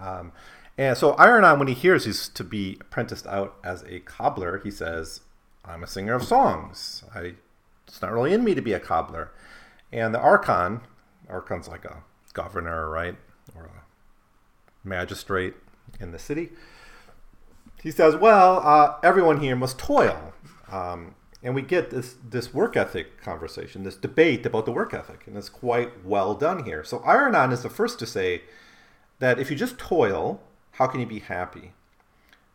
Um, 0.00 0.32
and 0.76 0.96
so 0.96 1.14
Iranon, 1.14 1.58
when 1.58 1.68
he 1.68 1.74
hears 1.74 2.04
he's 2.04 2.28
to 2.30 2.42
be 2.42 2.78
apprenticed 2.80 3.26
out 3.26 3.56
as 3.62 3.82
a 3.84 4.00
cobbler, 4.00 4.58
he 4.58 4.70
says, 4.70 5.20
I'm 5.64 5.82
a 5.82 5.86
singer 5.86 6.14
of 6.14 6.24
songs. 6.24 7.04
I, 7.14 7.34
it's 7.86 8.00
not 8.00 8.12
really 8.12 8.32
in 8.32 8.42
me 8.42 8.54
to 8.54 8.62
be 8.62 8.72
a 8.72 8.80
cobbler. 8.80 9.30
And 9.92 10.14
the 10.14 10.20
Archon, 10.20 10.80
Archon's 11.28 11.68
like 11.68 11.84
a 11.84 12.02
governor, 12.32 12.88
right? 12.88 13.16
Or 13.54 13.64
a 13.64 14.88
magistrate 14.88 15.54
in 16.00 16.12
the 16.12 16.18
city. 16.18 16.50
He 17.82 17.90
says, 17.90 18.16
well, 18.16 18.60
uh, 18.64 18.96
everyone 19.02 19.40
here 19.40 19.56
must 19.56 19.78
toil. 19.78 20.32
Um, 20.70 21.14
and 21.42 21.54
we 21.54 21.62
get 21.62 21.90
this, 21.90 22.16
this 22.28 22.52
work 22.52 22.76
ethic 22.76 23.22
conversation, 23.22 23.84
this 23.84 23.96
debate 23.96 24.44
about 24.44 24.66
the 24.66 24.72
work 24.72 24.92
ethic. 24.92 25.26
And 25.26 25.36
it's 25.36 25.48
quite 25.48 26.04
well 26.04 26.34
done 26.34 26.64
here. 26.64 26.84
So 26.84 26.98
Iranon 27.00 27.52
is 27.52 27.62
the 27.62 27.70
first 27.70 27.98
to 28.00 28.06
say 28.06 28.42
that 29.18 29.38
if 29.38 29.50
you 29.50 29.56
just 29.56 29.78
toil, 29.78 30.42
how 30.72 30.86
can 30.86 31.00
you 31.00 31.06
be 31.06 31.20
happy? 31.20 31.72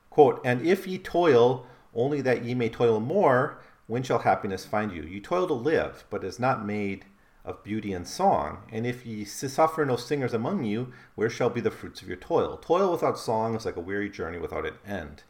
Quote, 0.09 0.41
and 0.45 0.65
if 0.65 0.87
ye 0.87 0.97
toil 0.97 1.65
only 1.93 2.21
that 2.21 2.43
ye 2.43 2.53
may 2.53 2.69
toil 2.69 2.99
more, 2.99 3.59
when 3.87 4.03
shall 4.03 4.19
happiness 4.19 4.65
find 4.65 4.91
you? 4.91 5.03
You 5.03 5.19
toil 5.19 5.47
to 5.47 5.53
live, 5.53 6.05
but 6.09 6.23
is 6.23 6.39
not 6.39 6.65
made 6.65 7.05
of 7.45 7.63
beauty 7.63 7.93
and 7.93 8.07
song. 8.07 8.63
And 8.71 8.85
if 8.85 9.05
ye 9.05 9.23
suffer 9.23 9.85
no 9.85 9.95
singers 9.95 10.33
among 10.33 10.63
you, 10.63 10.91
where 11.13 11.29
shall 11.29 11.49
be 11.49 11.61
the 11.61 11.71
fruits 11.71 12.01
of 12.01 12.07
your 12.07 12.17
toil? 12.17 12.57
Toil 12.57 12.91
without 12.91 13.17
song 13.17 13.55
is 13.55 13.65
like 13.65 13.77
a 13.77 13.81
weary 13.81 14.09
journey 14.09 14.39
without 14.39 14.65
an 14.65 14.73
end. 14.85 15.23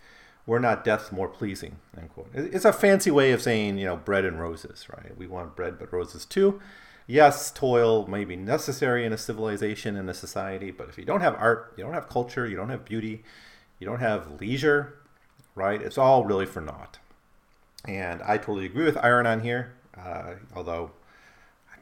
We're 0.48 0.60
not 0.60 0.84
death 0.84 1.12
more 1.12 1.28
pleasing. 1.28 1.78
End 1.98 2.10
quote. 2.10 2.30
It's 2.34 2.66
a 2.66 2.74
fancy 2.74 3.12
way 3.12 3.32
of 3.32 3.42
saying, 3.42 3.78
you 3.78 3.86
know, 3.86 3.98
bread 3.98 4.26
and 4.26 4.40
roses, 4.40 4.88
right? 4.90 5.18
We 5.18 5.28
want 5.28 5.56
bread 5.56 5.78
but 5.78 5.92
roses 5.92 6.24
too. 6.24 6.62
Yes, 7.08 7.52
toil 7.52 8.08
may 8.08 8.26
be 8.26 8.36
necessary 8.36 9.06
in 9.06 9.14
a 9.14 9.18
civilization 9.18 9.96
and 9.96 10.10
a 10.10 10.14
society, 10.14 10.72
but 10.72 10.90
if 10.90 10.98
you 10.98 11.06
don't 11.06 11.22
have 11.22 11.36
art, 11.36 11.74
you 11.78 11.84
don't 11.84 11.94
have 11.94 12.10
culture, 12.10 12.48
you 12.48 12.56
don't 12.56 12.70
have 12.70 12.86
beauty, 12.86 13.24
you 13.80 13.86
don't 13.86 14.00
have 14.00 14.40
leisure, 14.40 14.96
right? 15.54 15.82
It's 15.82 16.00
all 16.00 16.26
really 16.26 16.48
for 16.48 16.62
naught. 16.62 16.98
And 17.88 18.24
I 18.24 18.38
totally 18.38 18.66
agree 18.66 18.86
with 18.86 18.98
Iranon 18.98 19.42
here, 19.42 19.74
uh, 19.96 20.36
although 20.56 20.92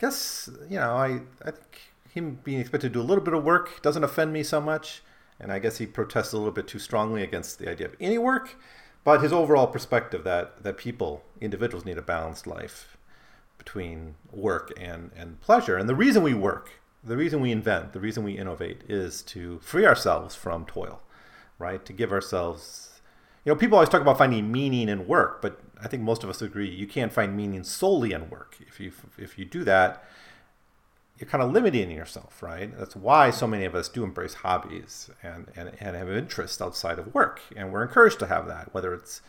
guess 0.03 0.50
you 0.69 0.77
know 0.77 0.95
I 0.95 1.22
I 1.48 1.51
think 1.51 1.93
him 2.13 2.39
being 2.43 2.60
expected 2.60 2.89
to 2.89 3.00
do 3.00 3.01
a 3.01 3.10
little 3.10 3.24
bit 3.24 3.33
of 3.33 3.43
work 3.43 3.81
doesn't 3.81 4.03
offend 4.03 4.33
me 4.33 4.43
so 4.43 4.60
much, 4.60 5.01
and 5.39 5.51
I 5.51 5.60
guess 5.60 5.77
he 5.77 5.86
protests 5.86 6.33
a 6.33 6.38
little 6.38 6.51
bit 6.51 6.67
too 6.67 6.79
strongly 6.79 7.24
against 7.24 7.57
the 7.57 7.69
idea 7.69 7.88
of 7.88 7.95
any 8.00 8.17
work. 8.17 8.55
But 9.05 9.22
his 9.22 9.33
overall 9.33 9.67
perspective 9.67 10.24
that 10.25 10.63
that 10.63 10.77
people, 10.77 11.24
individuals, 11.39 11.86
need 11.86 11.98
a 11.98 12.01
balanced 12.01 12.45
life 12.45 12.98
between 13.57 14.15
work 14.31 14.74
and 14.77 15.12
and 15.15 15.39
pleasure, 15.39 15.77
and 15.77 15.88
the 15.88 15.95
reason 15.95 16.22
we 16.22 16.33
work, 16.33 16.65
the 17.01 17.17
reason 17.17 17.39
we 17.39 17.51
invent, 17.51 17.93
the 17.93 18.01
reason 18.01 18.24
we 18.25 18.38
innovate 18.38 18.81
is 18.89 19.22
to 19.33 19.60
free 19.60 19.86
ourselves 19.86 20.36
from 20.36 20.65
toil, 20.65 21.01
right? 21.57 21.83
To 21.86 21.93
give 21.93 22.12
ourselves 22.12 22.93
you 23.45 23.51
know, 23.51 23.57
people 23.57 23.77
always 23.77 23.89
talk 23.89 24.01
about 24.01 24.17
finding 24.17 24.51
meaning 24.51 24.88
in 24.88 25.05
work, 25.05 25.41
but 25.41 25.60
I 25.82 25.88
think 25.88 26.03
most 26.03 26.24
of 26.24 26.30
us 26.30 26.42
agree 26.42 26.70
you 26.70 26.88
can't 26.88 27.12
find 27.12 27.36
meaning 27.36 27.63
solely 27.63 28.13
in 28.13 28.30
work. 28.30 28.58
If 28.68 28.80
you 28.80 28.92
if 29.18 29.38
you 29.38 29.46
do 29.46 29.63
that, 29.63 30.03
you're 31.18 31.30
kind 31.30 31.44
of 31.44 31.51
limiting 31.51 31.92
yourself, 31.92 32.42
right? 32.42 32.77
That's 32.77 32.96
why 32.96 33.30
so 33.32 33.48
many 33.48 33.65
of 33.65 33.75
us 33.75 33.89
do 33.89 34.03
embrace 34.03 34.36
hobbies 34.36 35.10
and, 35.22 35.51
and, 35.56 35.72
and 35.80 35.96
have 35.96 36.10
interests 36.10 36.62
outside 36.62 37.00
of 37.00 37.13
work. 37.13 37.42
And 37.56 37.72
we're 37.72 37.84
encouraged 37.84 38.20
to 38.20 38.27
have 38.27 38.48
that, 38.48 38.74
whether 38.74 38.94
it's 38.94 39.22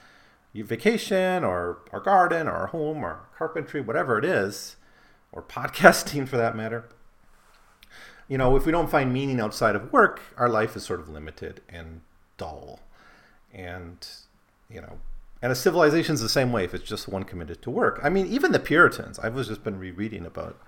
your 0.53 0.67
vacation 0.67 1.45
or 1.45 1.79
our 1.93 2.01
garden 2.01 2.49
or 2.49 2.53
our 2.53 2.67
home 2.69 3.05
or 3.05 3.29
carpentry, 3.37 3.81
whatever 3.81 4.19
it 4.19 4.25
is, 4.25 4.77
or 5.33 5.43
podcasting 5.43 6.29
for 6.29 6.37
that 6.37 6.57
matter. 6.57 6.89
You 8.29 8.39
know, 8.39 8.57
if 8.57 8.65
we 8.65 8.73
don't 8.73 8.91
find 8.91 9.13
meaning 9.13 9.39
outside 9.39 9.77
of 9.77 9.93
work, 9.93 10.21
our 10.39 10.49
life 10.49 10.77
is 10.77 10.85
sort 10.85 11.01
of 11.01 11.09
limited 11.09 11.61
and 11.69 12.01
dull 12.37 12.81
and 13.55 14.07
you 14.69 14.81
know 14.81 14.99
and 15.43 15.53
a 15.53 15.55
civilization 15.55 16.15
is 16.15 16.21
the 16.21 16.29
same 16.29 16.53
way 16.53 16.65
if 16.65 16.75
it's 16.75 16.89
just 16.89 17.09
one 17.09 17.25
committed 17.25 17.63
to 17.63 17.71
work. 17.71 18.01
I 18.03 18.09
mean 18.09 18.27
even 18.27 18.53
the 18.53 18.59
puritans 18.59 19.19
i've 19.19 19.37
just 19.47 19.65
been 19.65 19.79
rereading 19.79 20.27
about 20.27 20.61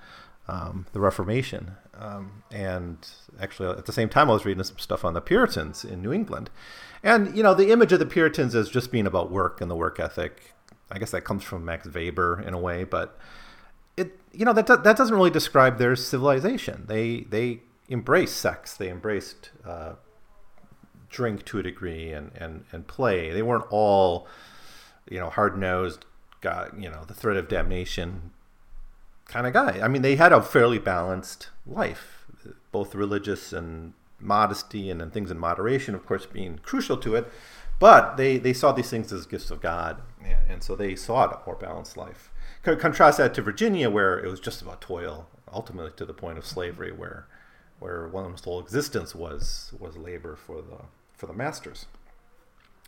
um, 0.48 0.86
the 0.92 1.00
reformation 1.00 1.72
um, 1.98 2.42
and 2.52 3.08
actually 3.40 3.68
at 3.68 3.86
the 3.86 3.92
same 3.92 4.08
time 4.08 4.30
i 4.30 4.32
was 4.32 4.44
reading 4.44 4.62
some 4.62 4.78
stuff 4.78 5.04
on 5.04 5.14
the 5.14 5.20
puritans 5.20 5.84
in 5.84 6.02
new 6.02 6.12
england. 6.12 6.50
And 7.02 7.36
you 7.36 7.42
know 7.42 7.54
the 7.54 7.70
image 7.70 7.92
of 7.92 7.98
the 7.98 8.06
puritans 8.06 8.54
as 8.54 8.68
just 8.68 8.90
being 8.90 9.06
about 9.06 9.30
work 9.30 9.60
and 9.60 9.70
the 9.70 9.76
work 9.76 9.98
ethic 10.00 10.54
i 10.90 10.98
guess 10.98 11.10
that 11.10 11.22
comes 11.22 11.42
from 11.42 11.64
max 11.64 11.86
weber 11.92 12.40
in 12.40 12.54
a 12.54 12.58
way 12.58 12.84
but 12.84 13.18
it 13.96 14.20
you 14.32 14.44
know 14.44 14.52
that, 14.52 14.66
that 14.66 14.96
doesn't 14.96 15.14
really 15.14 15.30
describe 15.30 15.78
their 15.78 15.96
civilization. 15.96 16.84
They 16.86 17.20
they 17.30 17.60
embraced 17.88 18.36
sex. 18.36 18.76
They 18.76 18.90
embraced 18.90 19.50
uh, 19.64 19.94
drink 21.08 21.44
to 21.46 21.58
a 21.58 21.62
degree 21.62 22.12
and, 22.12 22.30
and, 22.36 22.64
and 22.72 22.86
play. 22.86 23.32
They 23.32 23.42
weren't 23.42 23.64
all, 23.70 24.26
you 25.08 25.18
know, 25.18 25.30
hard 25.30 25.58
nosed, 25.58 26.04
got, 26.40 26.78
you 26.80 26.90
know, 26.90 27.04
the 27.06 27.14
threat 27.14 27.36
of 27.36 27.48
damnation 27.48 28.30
kind 29.26 29.46
of 29.46 29.52
guy. 29.52 29.80
I 29.82 29.88
mean, 29.88 30.02
they 30.02 30.16
had 30.16 30.32
a 30.32 30.42
fairly 30.42 30.78
balanced 30.78 31.50
life, 31.66 32.26
both 32.72 32.94
religious 32.94 33.52
and 33.52 33.92
modesty 34.18 34.90
and, 34.90 35.02
and 35.02 35.12
things 35.12 35.30
in 35.30 35.38
moderation, 35.38 35.94
of 35.94 36.06
course, 36.06 36.26
being 36.26 36.58
crucial 36.62 36.96
to 36.98 37.14
it. 37.14 37.30
But 37.78 38.16
they, 38.16 38.38
they 38.38 38.52
saw 38.52 38.72
these 38.72 38.88
things 38.88 39.12
as 39.12 39.26
gifts 39.26 39.50
of 39.50 39.60
God, 39.60 40.00
and, 40.24 40.38
and 40.48 40.62
so 40.62 40.74
they 40.74 40.96
sought 40.96 41.32
a 41.32 41.46
more 41.46 41.56
balanced 41.56 41.96
life. 41.96 42.30
Contrast 42.62 43.18
that 43.18 43.34
to 43.34 43.42
Virginia, 43.42 43.90
where 43.90 44.18
it 44.18 44.28
was 44.28 44.40
just 44.40 44.62
about 44.62 44.80
toil, 44.80 45.28
ultimately 45.52 45.92
to 45.96 46.04
the 46.04 46.14
point 46.14 46.38
of 46.38 46.46
slavery, 46.46 46.90
where 46.90 47.28
where 47.78 48.08
one's 48.08 48.42
whole 48.42 48.58
existence 48.58 49.14
was 49.14 49.72
was 49.78 49.96
labor 49.96 50.34
for 50.34 50.56
the 50.62 50.78
for 51.12 51.26
the 51.26 51.32
masters. 51.32 51.86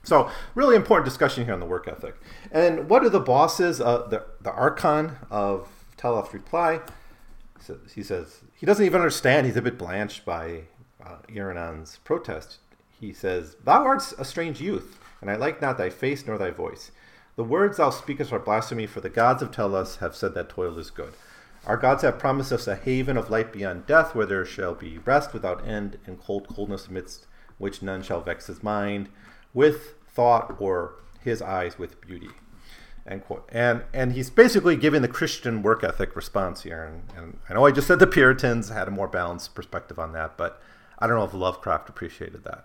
So, 0.09 0.31
really 0.55 0.75
important 0.75 1.05
discussion 1.05 1.45
here 1.45 1.53
on 1.53 1.61
the 1.61 1.67
work 1.67 1.87
ethic. 1.87 2.15
And 2.51 2.89
what 2.89 3.05
are 3.05 3.11
the 3.11 3.21
bosses? 3.21 3.79
Uh, 3.79 4.07
the, 4.09 4.25
the 4.41 4.51
Archon 4.51 5.17
of 5.31 5.69
Teloth 5.99 6.33
reply. 6.33 6.81
He 7.95 8.03
says, 8.03 8.41
he 8.55 8.65
doesn't 8.65 8.87
even 8.87 9.03
understand. 9.03 9.45
He's 9.45 9.59
a 9.59 9.61
bit 9.61 9.77
blanched 9.77 10.25
by 10.25 10.63
uh, 11.05 11.17
Iranon's 11.29 11.99
protest. 12.05 12.57
He 12.99 13.13
says, 13.13 13.57
Thou 13.63 13.85
art 13.85 14.15
a 14.19 14.25
strange 14.25 14.63
youth, 14.63 14.99
and 15.21 15.31
I 15.31 15.37
like 15.37 15.61
not 15.61 15.77
thy 15.77 15.91
face 15.91 16.27
nor 16.27 16.39
thy 16.39 16.53
voice. 16.53 16.91
The 17.37 17.45
words 17.45 17.77
thou 17.77 17.91
speakest 17.91 18.33
are 18.33 18.39
blasphemy, 18.39 18.87
for 18.87 19.03
the 19.03 19.11
gods 19.11 19.43
of 19.43 19.51
Telos 19.51 19.97
have 19.97 20.17
said 20.17 20.33
that 20.33 20.49
toil 20.49 20.79
is 20.79 20.89
good. 20.89 21.13
Our 21.67 21.77
gods 21.77 22.03
have 22.03 22.19
promised 22.19 22.51
us 22.51 22.67
a 22.67 22.77
haven 22.77 23.19
of 23.19 23.29
light 23.29 23.53
beyond 23.53 23.85
death, 23.85 24.15
where 24.15 24.25
there 24.25 24.47
shall 24.47 24.75
be 24.75 24.97
rest 25.05 25.35
without 25.35 25.69
end 25.69 25.99
and 26.07 26.19
cold 26.19 26.49
coldness 26.49 26.87
amidst 26.87 27.27
which 27.59 27.83
none 27.83 28.03
shall 28.03 28.23
vex 28.23 28.47
his 28.47 28.63
mind 28.63 29.11
with 29.53 29.95
thought 30.19 30.57
or 30.59 30.97
his 31.21 31.41
eyes 31.41 31.79
with 31.79 32.01
beauty. 32.01 32.31
End 33.07 33.25
quote. 33.25 33.49
And 33.53 33.85
and 33.95 34.15
he's 34.15 34.31
basically 34.31 34.75
giving 34.75 35.01
the 35.01 35.09
Christian 35.09 35.63
work 35.63 35.85
ethic 35.85 36.17
response 36.17 36.65
here. 36.65 36.83
And, 36.83 37.03
and 37.17 37.39
I 37.49 37.55
know 37.55 37.65
I 37.65 37.71
just 37.71 37.87
said 37.87 38.01
the 38.01 38.07
Puritans 38.09 38.69
had 38.69 38.89
a 38.89 38.91
more 38.91 39.07
balanced 39.07 39.55
perspective 39.55 39.97
on 39.97 40.11
that, 40.15 40.37
but 40.37 40.61
I 40.99 41.07
don't 41.07 41.17
know 41.17 41.25
if 41.25 41.33
Lovecraft 41.33 41.89
appreciated 41.89 42.43
that. 42.43 42.65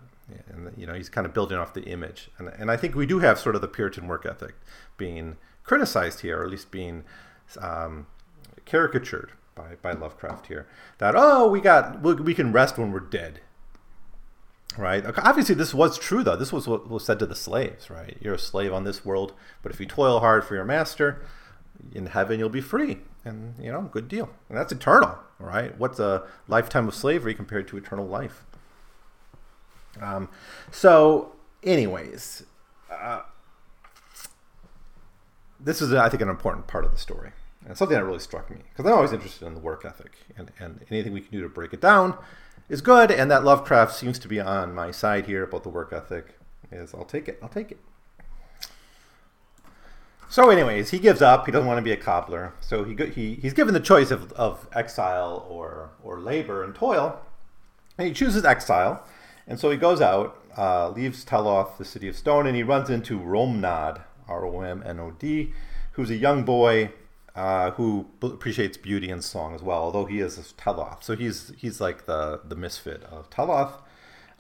And 0.50 0.74
you 0.76 0.88
know, 0.88 0.96
he's 0.96 1.10
kind 1.10 1.28
of 1.28 1.34
building 1.34 1.60
off 1.60 1.76
the 1.76 1.84
image. 1.84 2.32
And 2.40 2.50
and 2.50 2.72
I 2.72 2.76
think 2.76 2.96
we 2.96 3.06
do 3.06 3.20
have 3.20 3.38
sort 3.38 3.54
of 3.54 3.62
the 3.62 3.68
Puritan 3.68 4.08
work 4.08 4.26
ethic 4.26 4.56
being 4.98 5.38
criticized 5.62 6.22
here, 6.22 6.40
or 6.40 6.46
at 6.46 6.50
least 6.50 6.72
being 6.72 7.04
um, 7.62 8.08
caricatured 8.66 9.34
by, 9.54 9.76
by 9.84 9.92
Lovecraft 9.92 10.48
here. 10.48 10.66
That 10.98 11.14
oh, 11.16 11.48
we 11.48 11.62
got 11.62 12.02
we, 12.02 12.16
we 12.16 12.34
can 12.34 12.52
rest 12.52 12.80
when 12.80 12.92
we're 12.92 13.00
dead 13.00 13.42
right? 14.78 15.04
Obviously, 15.18 15.56
this 15.56 15.74
was 15.74 15.98
true, 15.98 16.24
though. 16.24 16.36
This 16.36 16.52
was 16.54 16.68
what 16.68 16.90
was 16.90 17.06
said 17.06 17.20
to 17.20 17.26
the 17.26 17.36
slaves, 17.36 17.90
right? 17.90 18.18
You're 18.22 18.36
a 18.36 18.40
slave 18.40 18.74
on 18.74 18.84
this 18.84 19.06
world, 19.06 19.34
but 19.62 19.72
if 19.72 19.80
you 19.80 19.86
toil 19.86 20.20
hard 20.20 20.44
for 20.44 20.56
your 20.56 20.66
master, 20.66 21.24
in 21.94 22.08
heaven 22.08 22.40
you'll 22.40 22.50
be 22.50 22.62
free. 22.62 23.00
And, 23.26 23.56
you 23.60 23.72
know, 23.72 23.84
good 23.84 24.08
deal. 24.08 24.30
And 24.50 24.58
that's 24.58 24.72
eternal, 24.72 25.18
right? 25.40 25.78
What's 25.78 26.00
a 26.00 26.24
lifetime 26.48 26.88
of 26.88 26.96
slavery 26.96 27.34
compared 27.34 27.68
to 27.70 27.78
eternal 27.78 28.06
life? 28.06 28.44
Um, 30.02 30.30
so, 30.72 31.34
anyways, 31.64 32.44
uh, 32.92 33.22
this 35.60 35.82
is, 35.82 35.94
I 35.94 36.10
think, 36.10 36.22
an 36.22 36.30
important 36.30 36.68
part 36.68 36.84
of 36.84 36.92
the 36.92 36.98
story. 36.98 37.32
And 37.66 37.78
something 37.78 37.96
that 37.96 38.04
really 38.04 38.20
struck 38.20 38.50
me, 38.50 38.58
because 38.58 38.86
I'm 38.86 38.98
always 38.98 39.14
interested 39.14 39.46
in 39.46 39.54
the 39.54 39.62
work 39.62 39.86
ethic 39.86 40.18
and, 40.36 40.52
and 40.60 40.82
anything 40.90 41.14
we 41.14 41.22
can 41.22 41.32
do 41.32 41.42
to 41.44 41.50
break 41.50 41.74
it 41.74 41.80
down 41.80 42.18
is 42.70 42.82
good, 42.82 43.12
and 43.12 43.30
that 43.30 43.44
Lovecraft 43.44 43.94
seems 43.96 44.20
to 44.20 44.28
be 44.28 44.40
on 44.40 44.74
my 44.74 44.92
side 44.92 45.26
here 45.26 45.44
about 45.44 45.64
the 45.64 45.70
work 45.70 45.92
ethic. 45.94 46.38
Is 46.72 46.94
I'll 46.94 47.06
take 47.06 47.28
it. 47.28 47.40
I'll 47.42 47.50
take 47.50 47.72
it. 47.72 47.80
So, 50.30 50.50
anyways, 50.50 50.90
he 50.90 50.98
gives 50.98 51.22
up. 51.22 51.46
He 51.46 51.52
doesn't 51.52 51.68
want 51.68 51.78
to 51.78 51.84
be 51.84 51.92
a 51.92 51.98
cobbler. 51.98 52.54
So 52.60 52.84
he 52.84 52.96
he 53.12 53.36
he's 53.36 53.54
given 53.54 53.74
the 53.74 53.80
choice 53.80 54.10
of, 54.10 54.32
of 54.34 54.68
exile 54.74 55.46
or 55.48 55.92
or 56.04 56.20
labor 56.20 56.64
and 56.64 56.74
toil, 56.74 57.22
and 57.98 58.08
he 58.08 58.14
chooses 58.14 58.44
exile. 58.44 59.06
And 59.46 59.60
so 59.60 59.70
he 59.70 59.78
goes 59.78 60.02
out, 60.02 60.42
uh, 60.58 60.90
leaves 60.90 61.26
Teloth, 61.26 61.78
the 61.78 61.86
city 61.86 62.08
of 62.08 62.16
stone, 62.16 62.48
and 62.48 62.56
he 62.56 62.64
runs 62.64 62.90
into 62.90 63.20
Romnod, 63.20 64.02
R 64.28 64.46
O 64.46 64.62
M 64.62 64.82
N 64.86 65.00
O 65.00 65.12
D, 65.12 65.54
who's 65.92 66.10
a 66.10 66.16
young 66.16 66.44
boy 66.44 66.92
uh, 67.36 67.72
who 67.72 68.08
appreciates 68.22 68.78
beauty 68.78 69.10
and 69.10 69.24
song 69.24 69.56
as 69.56 69.64
well, 69.64 69.80
although 69.80 70.06
he 70.06 70.20
is 70.20 70.38
a 70.38 70.44
Teloth. 70.44 71.04
So 71.04 71.16
he's 71.16 71.52
he's 71.58 71.82
like 71.82 72.06
the 72.06 72.42
the 72.48 72.56
misfit 72.56 73.04
of 73.06 73.30
Teloth, 73.30 73.82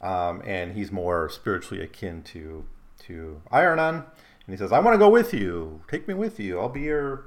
um, 0.01 0.41
and 0.45 0.73
he's 0.73 0.91
more 0.91 1.29
spiritually 1.29 1.83
akin 1.83 2.21
to 2.23 2.65
to 2.99 3.41
Iranon. 3.51 4.05
And 4.45 4.53
he 4.53 4.57
says, 4.57 4.71
"I 4.71 4.79
want 4.79 4.93
to 4.93 4.99
go 4.99 5.09
with 5.09 5.33
you. 5.33 5.81
Take 5.87 6.07
me 6.07 6.13
with 6.13 6.39
you. 6.39 6.59
I'll 6.59 6.69
be 6.69 6.81
your 6.81 7.25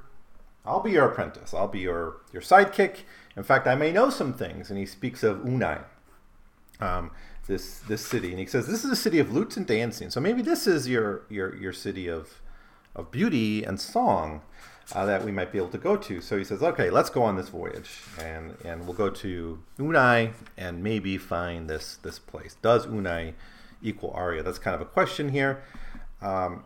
I'll 0.65 0.81
be 0.81 0.91
your 0.91 1.09
apprentice. 1.09 1.53
I'll 1.53 1.67
be 1.67 1.79
your 1.79 2.17
your 2.31 2.41
sidekick. 2.41 2.99
In 3.35 3.43
fact, 3.43 3.67
I 3.67 3.75
may 3.75 3.91
know 3.91 4.09
some 4.09 4.33
things." 4.33 4.69
And 4.69 4.79
he 4.79 4.85
speaks 4.85 5.21
of 5.21 5.39
Oonai, 5.39 5.83
um, 6.79 7.11
this 7.47 7.79
this 7.79 8.05
city, 8.05 8.29
and 8.29 8.39
he 8.39 8.45
says, 8.45 8.67
"This 8.67 8.85
is 8.85 8.91
a 8.91 8.95
city 8.95 9.19
of 9.19 9.33
lutes 9.33 9.57
and 9.57 9.67
dancing. 9.67 10.09
So 10.09 10.21
maybe 10.21 10.41
this 10.41 10.65
is 10.65 10.87
your 10.87 11.23
your 11.29 11.55
your 11.55 11.73
city 11.73 12.07
of 12.07 12.41
of 12.97 13.11
beauty 13.11 13.63
and 13.63 13.79
song." 13.79 14.41
uh, 14.93 15.05
that 15.05 15.23
we 15.23 15.31
might 15.31 15.51
be 15.51 15.57
able 15.57 15.69
to 15.69 15.77
go 15.77 15.97
to. 15.97 16.21
So 16.21 16.37
he 16.37 16.43
says, 16.43 16.63
okay, 16.63 16.89
let's 16.89 17.09
go 17.09 17.23
on 17.23 17.35
this 17.35 17.49
voyage, 17.49 18.01
and 18.21 18.55
and 18.63 18.85
we'll 18.85 18.93
go 18.95 19.09
to 19.09 19.59
Oonai 19.77 20.33
and 20.57 20.83
maybe 20.83 21.17
find 21.17 21.69
this 21.69 21.97
this 21.97 22.19
place. 22.19 22.55
Does 22.61 22.85
Oonai 22.87 23.33
equal 23.81 24.11
Aira? 24.11 24.43
That's 24.43 24.59
kind 24.59 24.75
of 24.75 24.81
a 24.81 24.85
question 24.85 25.29
here. 25.29 25.63
Um, 26.21 26.63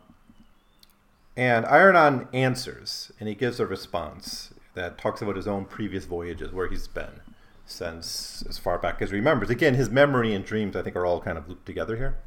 and 1.36 1.66
Iranon 1.66 2.28
answers, 2.34 3.12
and 3.20 3.28
he 3.28 3.36
gives 3.36 3.60
a 3.60 3.66
response 3.66 4.54
that 4.76 4.98
talks 4.98 5.22
about 5.22 5.36
his 5.36 5.48
own 5.48 5.66
previous 5.66 6.06
voyages, 6.06 6.52
where 6.52 6.68
he's 6.68 6.88
been 6.88 7.22
since 7.66 8.44
as 8.48 8.58
far 8.58 8.78
back 8.78 9.02
as 9.02 9.10
he 9.10 9.16
remembers. 9.16 9.50
Again, 9.50 9.76
his 9.76 9.90
memory 9.90 10.34
and 10.34 10.46
dreams, 10.46 10.76
I 10.76 10.82
think, 10.82 10.96
are 10.96 11.06
all 11.06 11.22
kind 11.22 11.38
of 11.38 11.48
looped 11.50 11.66
together 11.66 11.96
here. 11.96 12.18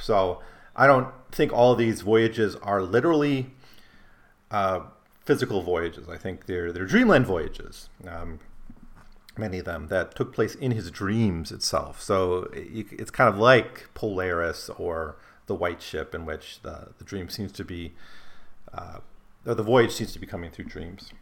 So 0.00 0.42
I 0.74 0.86
don't 0.86 1.08
think 1.36 1.52
all 1.52 1.74
these 1.74 2.00
voyages 2.00 2.56
are 2.56 2.82
literally 2.82 3.50
uh, 4.50 4.80
physical 5.24 5.62
voyages. 5.62 6.08
I 6.08 6.16
think 6.16 6.46
they're 6.46 6.72
they're 6.72 6.86
dreamland 6.86 7.26
voyages. 7.26 7.88
Um, 8.06 8.40
many 9.36 9.58
of 9.58 9.64
them 9.66 9.88
that 9.88 10.14
took 10.14 10.32
place 10.32 10.54
in 10.54 10.72
his 10.72 10.90
dreams 10.90 11.52
itself. 11.52 12.00
So 12.00 12.48
it's 12.52 13.10
kind 13.10 13.28
of 13.28 13.38
like 13.38 13.88
Polaris 13.94 14.70
or 14.70 15.16
the 15.46 15.54
White 15.54 15.82
Ship, 15.82 16.14
in 16.14 16.24
which 16.26 16.60
the 16.62 16.88
the 16.98 17.04
dream 17.04 17.28
seems 17.28 17.52
to 17.52 17.64
be, 17.64 17.92
uh, 18.72 18.98
or 19.44 19.54
the 19.54 19.62
voyage 19.62 19.92
seems 19.92 20.12
to 20.12 20.18
be 20.18 20.26
coming 20.26 20.50
through 20.50 20.66
dreams. 20.66 21.12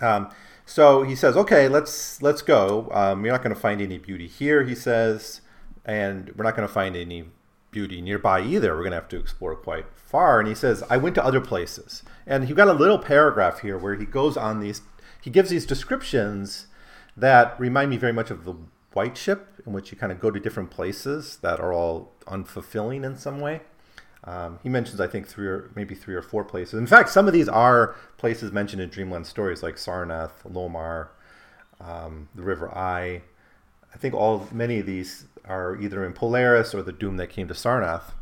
Um, 0.00 0.30
so 0.66 1.02
he 1.02 1.14
says, 1.14 1.36
"Okay, 1.36 1.68
let's 1.68 2.22
let's 2.22 2.42
go. 2.42 2.88
Um, 2.92 3.24
you're 3.24 3.34
not 3.34 3.42
going 3.42 3.54
to 3.54 3.60
find 3.60 3.80
any 3.80 3.98
beauty 3.98 4.26
here," 4.26 4.64
he 4.64 4.74
says, 4.74 5.40
"and 5.84 6.32
we're 6.36 6.44
not 6.44 6.56
going 6.56 6.66
to 6.66 6.72
find 6.72 6.96
any 6.96 7.24
beauty 7.74 8.00
nearby 8.00 8.40
either. 8.40 8.74
We're 8.74 8.82
going 8.82 8.92
to 8.92 8.96
have 8.96 9.08
to 9.10 9.18
explore 9.18 9.54
quite 9.56 9.86
far. 9.94 10.38
And 10.38 10.48
he 10.48 10.54
says, 10.54 10.82
I 10.88 10.96
went 10.96 11.16
to 11.16 11.24
other 11.24 11.40
places. 11.40 12.02
And 12.26 12.44
he 12.44 12.54
got 12.54 12.68
a 12.68 12.72
little 12.72 12.98
paragraph 12.98 13.60
here 13.60 13.76
where 13.76 13.96
he 13.96 14.06
goes 14.06 14.36
on 14.36 14.60
these, 14.60 14.80
he 15.20 15.28
gives 15.28 15.50
these 15.50 15.66
descriptions 15.66 16.68
that 17.16 17.58
remind 17.58 17.90
me 17.90 17.96
very 17.96 18.12
much 18.12 18.30
of 18.30 18.44
the 18.44 18.54
White 18.92 19.18
Ship, 19.18 19.48
in 19.66 19.72
which 19.72 19.90
you 19.90 19.98
kind 19.98 20.12
of 20.12 20.20
go 20.20 20.30
to 20.30 20.38
different 20.38 20.70
places 20.70 21.38
that 21.42 21.58
are 21.58 21.72
all 21.72 22.12
unfulfilling 22.28 23.04
in 23.04 23.16
some 23.16 23.40
way. 23.40 23.60
Um, 24.22 24.60
he 24.62 24.68
mentions, 24.68 25.00
I 25.00 25.08
think, 25.08 25.26
three 25.26 25.48
or 25.48 25.70
maybe 25.74 25.94
three 25.94 26.14
or 26.14 26.22
four 26.22 26.44
places. 26.44 26.78
In 26.78 26.86
fact, 26.86 27.10
some 27.10 27.26
of 27.26 27.34
these 27.34 27.48
are 27.48 27.96
places 28.16 28.52
mentioned 28.52 28.80
in 28.80 28.88
Dreamland 28.88 29.26
stories, 29.26 29.62
like 29.62 29.74
Sarnath, 29.74 30.44
Lomar, 30.50 31.08
um, 31.80 32.28
the 32.34 32.42
River 32.42 32.70
Ai. 32.74 33.22
I 33.94 33.98
think 33.98 34.14
all 34.14 34.48
many 34.52 34.80
of 34.80 34.86
these 34.86 35.26
are 35.44 35.76
either 35.80 36.04
in 36.04 36.12
Polaris 36.12 36.74
or 36.74 36.82
the 36.82 36.92
Doom 36.92 37.16
that 37.18 37.28
came 37.28 37.48
to 37.48 37.54
Sarnath. 37.54 38.12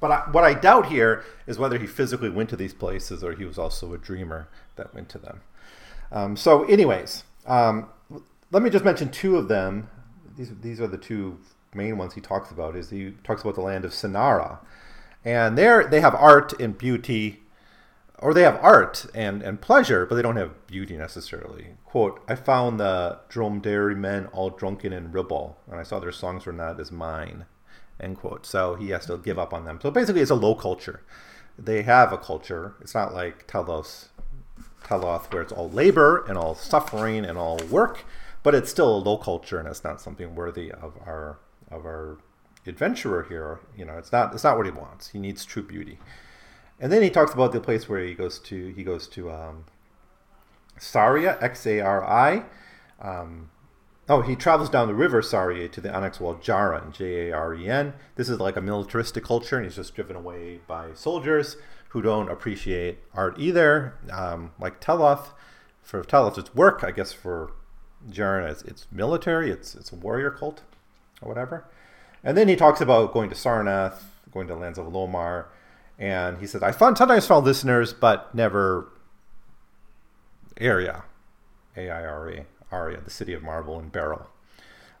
But 0.00 0.10
I, 0.10 0.18
what 0.32 0.44
I 0.44 0.54
doubt 0.54 0.86
here 0.86 1.24
is 1.46 1.58
whether 1.58 1.78
he 1.78 1.86
physically 1.86 2.30
went 2.30 2.48
to 2.50 2.56
these 2.56 2.72
places 2.72 3.22
or 3.22 3.32
he 3.32 3.44
was 3.44 3.58
also 3.58 3.92
a 3.92 3.98
dreamer 3.98 4.48
that 4.76 4.94
went 4.94 5.08
to 5.10 5.18
them. 5.18 5.40
Um, 6.10 6.36
so, 6.36 6.64
anyways, 6.64 7.24
um, 7.46 7.88
let 8.50 8.62
me 8.62 8.70
just 8.70 8.84
mention 8.84 9.10
two 9.10 9.36
of 9.36 9.48
them. 9.48 9.90
These 10.36 10.52
these 10.60 10.80
are 10.80 10.86
the 10.86 10.98
two 10.98 11.38
main 11.74 11.98
ones 11.98 12.14
he 12.14 12.20
talks 12.20 12.50
about. 12.50 12.74
Is 12.74 12.90
he 12.90 13.12
talks 13.24 13.42
about 13.42 13.54
the 13.54 13.60
land 13.60 13.84
of 13.84 13.92
Sinara, 13.92 14.58
and 15.24 15.56
there 15.56 15.86
they 15.86 16.00
have 16.00 16.14
art 16.14 16.58
and 16.58 16.76
beauty 16.76 17.42
or 18.20 18.34
they 18.34 18.42
have 18.42 18.58
art 18.62 19.06
and, 19.14 19.42
and 19.42 19.60
pleasure, 19.60 20.04
but 20.04 20.14
they 20.14 20.22
don't 20.22 20.36
have 20.36 20.66
beauty 20.66 20.96
necessarily. 20.96 21.68
Quote, 21.84 22.22
I 22.28 22.34
found 22.34 22.78
the 22.78 23.18
dromedary 23.28 23.94
men 23.94 24.26
all 24.26 24.50
drunken 24.50 24.92
and 24.92 25.12
Ribble, 25.12 25.58
and 25.70 25.80
I 25.80 25.82
saw 25.82 25.98
their 25.98 26.12
songs 26.12 26.44
were 26.44 26.52
not 26.52 26.78
as 26.78 26.92
mine. 26.92 27.46
End 27.98 28.18
quote. 28.18 28.46
So 28.46 28.74
he 28.74 28.90
has 28.90 29.06
to 29.06 29.18
give 29.18 29.38
up 29.38 29.54
on 29.54 29.64
them. 29.64 29.78
So 29.82 29.90
basically, 29.90 30.20
it's 30.20 30.30
a 30.30 30.34
low 30.34 30.54
culture. 30.54 31.02
They 31.58 31.82
have 31.82 32.12
a 32.12 32.18
culture. 32.18 32.74
It's 32.80 32.94
not 32.94 33.14
like 33.14 33.46
Telos, 33.46 34.10
Teloth, 34.84 35.32
where 35.32 35.42
it's 35.42 35.52
all 35.52 35.70
labor 35.70 36.24
and 36.26 36.36
all 36.36 36.54
suffering 36.54 37.24
and 37.24 37.36
all 37.38 37.58
work, 37.70 38.04
but 38.42 38.54
it's 38.54 38.70
still 38.70 38.96
a 38.96 38.98
low 38.98 39.16
culture, 39.16 39.58
and 39.58 39.68
it's 39.68 39.84
not 39.84 40.00
something 40.00 40.34
worthy 40.34 40.70
of 40.70 40.94
our 41.06 41.38
of 41.70 41.84
our 41.84 42.18
adventurer 42.66 43.26
here. 43.28 43.60
You 43.76 43.84
know, 43.84 43.96
it's 43.98 44.12
not 44.12 44.34
it's 44.34 44.44
not 44.44 44.56
what 44.56 44.66
he 44.66 44.72
wants. 44.72 45.08
He 45.08 45.18
needs 45.18 45.44
true 45.44 45.62
beauty. 45.62 45.98
And 46.80 46.90
then 46.90 47.02
he 47.02 47.10
talks 47.10 47.34
about 47.34 47.52
the 47.52 47.60
place 47.60 47.88
where 47.88 48.02
he 48.02 48.14
goes 48.14 48.38
to. 48.40 48.72
He 48.72 48.82
goes 48.82 49.06
to 49.08 49.30
um, 49.30 49.64
Xari, 50.78 51.40
X 51.42 51.66
A 51.66 51.80
R 51.80 52.02
I. 52.02 52.44
Um, 53.00 53.50
oh, 54.08 54.22
he 54.22 54.34
travels 54.34 54.70
down 54.70 54.88
the 54.88 54.94
river 54.94 55.20
Xari 55.20 55.70
to 55.70 55.80
the 55.80 55.94
Onyx 55.94 56.20
Wall 56.20 56.36
Jaren, 56.36 56.92
J 56.92 57.28
A 57.28 57.36
R 57.36 57.54
E 57.54 57.68
N. 57.68 57.92
This 58.16 58.30
is 58.30 58.40
like 58.40 58.56
a 58.56 58.62
militaristic 58.62 59.24
culture, 59.24 59.56
and 59.56 59.66
he's 59.66 59.76
just 59.76 59.94
driven 59.94 60.16
away 60.16 60.60
by 60.66 60.94
soldiers 60.94 61.56
who 61.90 62.00
don't 62.00 62.30
appreciate 62.30 62.98
art 63.14 63.38
either. 63.38 63.94
Um, 64.10 64.52
like 64.58 64.80
Teloth, 64.80 65.32
for 65.82 66.02
Teloth, 66.02 66.38
it's 66.38 66.54
work. 66.54 66.82
I 66.82 66.92
guess 66.92 67.12
for 67.12 67.52
Jaren, 68.08 68.50
it's, 68.50 68.62
it's 68.62 68.86
military. 68.90 69.50
It's 69.50 69.74
it's 69.74 69.92
a 69.92 69.96
warrior 69.96 70.30
cult, 70.30 70.62
or 71.20 71.28
whatever. 71.28 71.66
And 72.24 72.38
then 72.38 72.48
he 72.48 72.56
talks 72.56 72.80
about 72.80 73.12
going 73.12 73.28
to 73.28 73.34
Sarnath, 73.34 74.02
going 74.32 74.46
to 74.48 74.54
lands 74.54 74.78
of 74.78 74.86
Lomar 74.86 75.46
and 76.00 76.38
he 76.38 76.46
says, 76.46 76.62
I 76.62 76.72
found, 76.72 76.96
sometimes 76.96 77.26
found 77.26 77.44
listeners, 77.44 77.92
but 77.92 78.34
never 78.34 78.88
Aira, 80.58 81.02
A-I-R-E, 81.76 82.44
Aira, 82.72 83.04
the 83.04 83.10
city 83.10 83.34
of 83.34 83.42
marble 83.42 83.78
and 83.78 83.92
beryl, 83.92 84.30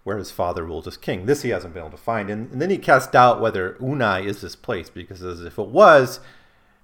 where 0.04 0.18
his 0.18 0.30
father 0.30 0.62
ruled 0.62 0.86
as 0.86 0.98
king. 0.98 1.24
This 1.24 1.40
he 1.40 1.48
hasn't 1.48 1.72
been 1.72 1.84
able 1.84 1.96
to 1.96 1.96
find. 1.96 2.28
And, 2.28 2.52
and 2.52 2.60
then 2.60 2.68
he 2.68 2.76
casts 2.76 3.10
doubt 3.10 3.40
whether 3.40 3.78
Oonai 3.80 4.26
is 4.26 4.42
this 4.42 4.54
place, 4.54 4.90
because 4.90 5.22
if 5.22 5.58
it 5.58 5.68
was, 5.68 6.20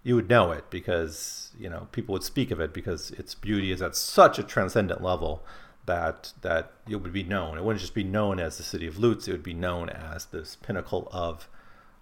you 0.03 0.15
would 0.15 0.31
know 0.31 0.51
it, 0.51 0.71
because, 0.71 1.51
you 1.59 1.69
know, 1.69 1.89
people 1.93 2.15
would 2.15 2.25
speak 2.25 2.51
of 2.51 2.59
it, 2.59 2.73
because 2.73 3.11
its 3.11 3.35
beauty 3.35 3.71
is 3.71 3.83
at 3.83 3.95
such 3.95 4.39
a 4.39 4.43
transcendent 4.43 5.03
level 5.03 5.45
that 5.85 6.33
that 6.41 6.73
it 6.89 6.97
would 6.97 7.13
be 7.13 7.23
known. 7.23 7.59
It 7.59 7.65
wouldn't 7.65 7.83
just 7.83 7.95
be 7.95 8.03
known 8.03 8.41
as 8.41 8.57
the 8.57 8.65
city 8.65 8.87
of 8.87 8.99
Lutes, 8.99 9.29
it 9.29 9.33
would 9.33 9.43
be 9.43 9.55
known 9.55 9.91
as 9.91 10.25
this 10.25 10.57
pinnacle 10.57 11.09
of, 11.13 11.49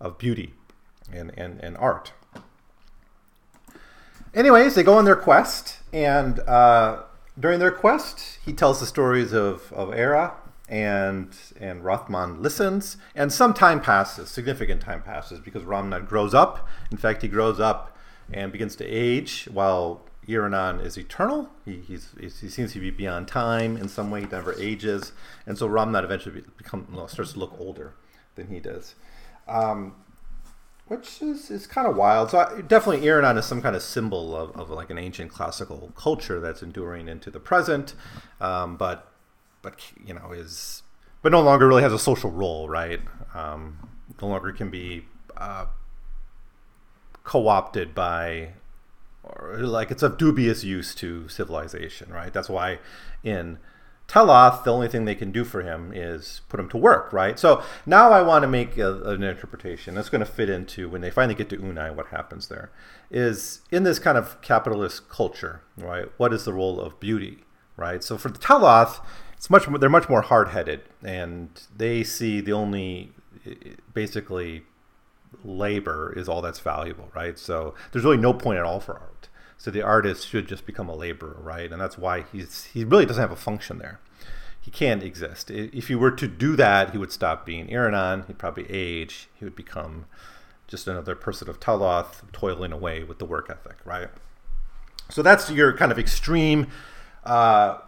of 0.01 0.17
beauty 0.17 0.55
and, 1.13 1.33
and, 1.37 1.61
and 1.61 1.77
art. 1.77 2.13
Anyways, 4.35 4.75
they 4.75 4.83
go 4.83 4.99
on 4.99 5.05
their 5.05 5.17
quest, 5.17 5.79
and 5.93 6.41
uh, 6.41 7.03
during 7.39 7.61
their 7.61 7.71
quest, 7.71 8.39
he 8.45 8.53
tells 8.53 8.81
the 8.81 8.87
stories 8.87 9.33
of, 9.33 9.73
of 9.73 9.95
Era, 9.95 10.35
and 10.69 11.29
and 11.61 11.85
Rothman 11.85 12.43
listens, 12.43 12.97
and 13.15 13.33
some 13.33 13.53
time 13.53 13.81
passes, 13.81 14.31
significant 14.31 14.81
time 14.81 15.03
passes, 15.03 15.39
because 15.39 15.63
Romnod 15.63 16.09
grows 16.09 16.35
up. 16.35 16.67
In 16.91 16.97
fact, 16.97 17.23
he 17.23 17.29
grows 17.29 17.61
up 17.61 17.97
and 18.33 18.51
begins 18.51 18.75
to 18.77 18.85
age 18.85 19.47
while 19.53 20.01
Iranon 20.27 20.81
is 20.81 20.97
eternal. 20.97 21.51
He, 21.65 21.83
he 21.87 21.99
seems 22.29 22.73
to 22.73 22.81
be 22.81 22.91
beyond 22.91 23.29
time 23.29 23.77
in 23.77 23.89
some 23.89 24.11
way. 24.11 24.23
He 24.23 24.27
never 24.27 24.59
ages, 24.59 25.13
and 25.47 25.59
so 25.59 25.69
Romnod 25.69 26.03
eventually 26.03 26.43
become 26.57 26.87
well, 26.93 27.09
starts 27.09 27.35
to 27.35 27.39
look 27.39 27.55
older 27.59 27.95
than 28.35 28.49
he 28.49 28.59
does, 28.59 28.95
um, 29.47 29.95
which 30.87 31.23
is, 31.23 31.51
is 31.51 31.67
kind 31.67 31.87
of 31.87 31.97
wild. 31.97 32.31
So 32.31 32.39
I, 32.39 32.61
definitely, 32.61 33.07
Iranon 33.07 33.39
is 33.39 33.47
some 33.47 33.63
kind 33.63 33.75
of 33.75 33.83
symbol 33.83 34.37
of, 34.37 34.55
of 34.57 34.71
like 34.71 34.91
an 34.91 34.99
ancient 34.99 35.31
classical 35.31 35.93
culture 35.97 36.41
that's 36.41 36.63
enduring 36.63 37.09
into 37.09 37.31
the 37.31 37.41
present, 37.41 37.95
um, 38.41 38.77
but 38.77 39.11
but 39.63 39.81
you 40.05 40.13
know 40.13 40.33
is 40.33 40.83
but 41.23 41.33
no 41.33 41.41
longer 41.41 41.67
really 41.67 41.83
has 41.83 41.93
a 41.93 41.99
social 41.99 42.31
role, 42.31 42.69
right? 42.69 43.01
Um, 43.35 43.89
no 44.21 44.29
longer 44.29 44.53
can 44.53 44.69
be 44.69 45.07
uh, 45.37 45.67
co-opted 47.25 47.95
by 47.95 48.51
or 49.25 49.61
like 49.61 49.91
it's 49.91 50.03
of 50.03 50.19
dubious 50.19 50.65
use 50.65 50.95
to 50.97 51.29
civilization, 51.29 52.13
right? 52.13 52.33
That's 52.33 52.51
why 52.51 52.79
in 53.23 53.59
Teloth, 54.07 54.65
the 54.65 54.73
only 54.73 54.87
thing 54.87 55.05
they 55.05 55.15
can 55.15 55.33
do 55.33 55.45
for 55.45 55.63
him 55.63 55.91
is 55.95 56.43
put 56.49 56.61
him 56.61 56.69
to 56.69 56.77
work, 56.77 57.13
right? 57.13 57.39
So 57.39 57.63
now 57.87 58.11
I 58.11 58.23
want 58.23 58.43
to 58.43 58.49
make 58.49 58.77
a, 58.77 59.03
an 59.05 59.23
interpretation 59.23 59.95
that's 59.95 60.11
going 60.11 60.21
to 60.21 60.27
fit 60.31 60.51
into 60.51 60.89
when 60.89 61.01
they 61.01 61.11
finally 61.11 61.35
get 61.35 61.49
to 61.51 61.57
Oonai, 61.57 61.95
what 61.95 62.09
happens 62.09 62.49
there 62.49 62.71
is 63.11 63.63
in 63.71 63.85
this 63.85 63.99
kind 63.99 64.19
of 64.19 64.41
capitalist 64.43 65.09
culture, 65.09 65.63
right? 65.77 66.07
What 66.17 66.33
is 66.33 66.45
the 66.45 66.53
role 66.53 66.81
of 66.81 67.01
beauty, 67.01 67.45
right? 67.77 68.05
So 68.05 68.19
for 68.19 68.29
the 68.29 68.39
Teloth, 68.39 69.01
it's 69.37 69.51
much 69.51 69.67
they're 69.81 69.91
much 69.91 70.09
more 70.09 70.23
hard-headed, 70.23 70.83
and 71.03 71.49
they 71.75 72.03
see 72.03 72.41
the 72.41 72.53
only 72.53 73.13
basically 73.93 74.63
labor 75.45 76.13
is 76.17 76.29
all 76.29 76.41
that's 76.43 76.61
valuable, 76.61 77.11
right? 77.15 77.39
So 77.39 77.75
there's 77.93 78.05
really 78.05 78.17
no 78.17 78.33
point 78.33 78.59
at 78.59 78.65
all 78.65 78.81
for 78.81 78.95
art. 78.95 79.29
So 79.59 79.71
the 79.71 79.83
artist 79.83 80.29
should 80.29 80.47
just 80.47 80.67
become 80.67 80.89
a 80.89 80.95
laborer, 80.95 81.37
right? 81.41 81.71
And 81.71 81.81
that's 81.81 81.97
why 81.97 82.25
he's 82.33 82.65
he 82.65 82.85
really 82.85 83.07
doesn't 83.07 83.21
have 83.21 83.33
a 83.33 83.37
function 83.37 83.79
there. 83.79 84.01
He 84.61 84.71
can't 84.71 85.03
exist. 85.03 85.51
If 85.51 85.89
he 85.89 85.95
were 85.95 86.11
to 86.13 86.27
do 86.27 86.57
that, 86.57 86.93
he 86.93 86.99
would 86.99 87.13
stop 87.13 87.45
being 87.45 87.69
Iranon. 87.69 88.27
He'd 88.27 88.39
probably 88.39 88.71
age. 88.71 89.29
He 89.35 89.45
would 89.45 89.57
become 89.57 90.07
just 90.67 90.89
another 90.89 91.15
person 91.15 91.51
of 91.51 91.61
Teloth 91.61 92.23
toiling 92.33 92.73
away 92.73 93.05
with 93.05 93.19
the 93.19 93.27
work 93.27 93.51
ethic, 93.51 93.77
right? 93.85 94.09
So 95.11 95.23
that's 95.23 95.51
your 95.51 95.77
kind 95.77 95.93
of 95.93 95.99
extreme 95.99 96.69
uh, 97.25 97.79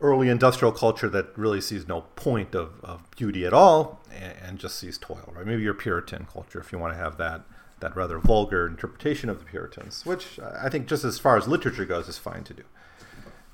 early 0.00 0.28
industrial 0.28 0.72
culture 0.72 1.08
that 1.08 1.36
really 1.36 1.60
sees 1.60 1.86
no 1.86 2.02
point 2.16 2.54
of, 2.54 2.80
of 2.82 3.08
beauty 3.12 3.44
at 3.44 3.52
all 3.52 4.00
and, 4.12 4.34
and, 4.42 4.58
just 4.58 4.78
sees 4.78 4.98
toil, 4.98 5.32
right? 5.34 5.46
Maybe 5.46 5.62
your 5.62 5.74
Puritan 5.74 6.26
culture, 6.32 6.60
if 6.60 6.72
you 6.72 6.78
want 6.78 6.92
to 6.92 6.98
have 6.98 7.16
that 7.18 7.42
that 7.80 7.94
rather 7.96 8.18
vulgar 8.18 8.66
interpretation 8.66 9.28
of 9.28 9.38
the 9.38 9.44
Puritans, 9.44 10.04
which 10.04 10.38
I 10.40 10.68
think 10.68 10.86
just 10.86 11.04
as 11.04 11.18
far 11.18 11.36
as 11.36 11.48
literature 11.48 11.84
goes 11.84 12.08
is 12.08 12.18
fine 12.18 12.44
to 12.44 12.54
do. 12.54 12.62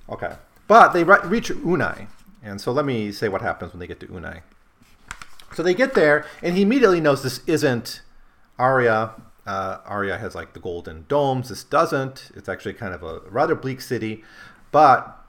Okay, 0.09 0.35
but 0.67 0.93
they 0.93 1.05
re- 1.05 1.19
reach 1.25 1.51
Oonai, 1.51 2.09
and 2.43 2.61
so 2.61 2.73
let 2.73 2.85
me 2.85 3.13
say 3.13 3.29
what 3.29 3.43
happens 3.43 3.73
when 3.73 3.81
they 3.81 3.87
get 3.87 4.01
to 4.01 4.07
Oonai. 4.07 4.41
So 5.55 5.63
they 5.63 5.75
get 5.75 5.95
there, 5.95 6.27
and 6.43 6.57
he 6.57 6.63
immediately 6.63 7.01
knows 7.01 7.23
this 7.23 7.41
isn't 7.47 8.03
Aira. 8.59 9.21
Uh, 9.47 9.79
Aira 9.81 10.19
has 10.19 10.35
like 10.35 10.53
the 10.53 10.61
golden 10.61 11.05
domes. 11.09 11.49
This 11.49 11.65
doesn't. 11.65 12.31
It's 12.35 12.49
actually 12.49 12.75
kind 12.75 12.95
of 12.95 13.03
a 13.03 13.21
rather 13.31 13.55
bleak 13.55 13.81
city, 13.81 14.25
but 14.73 15.25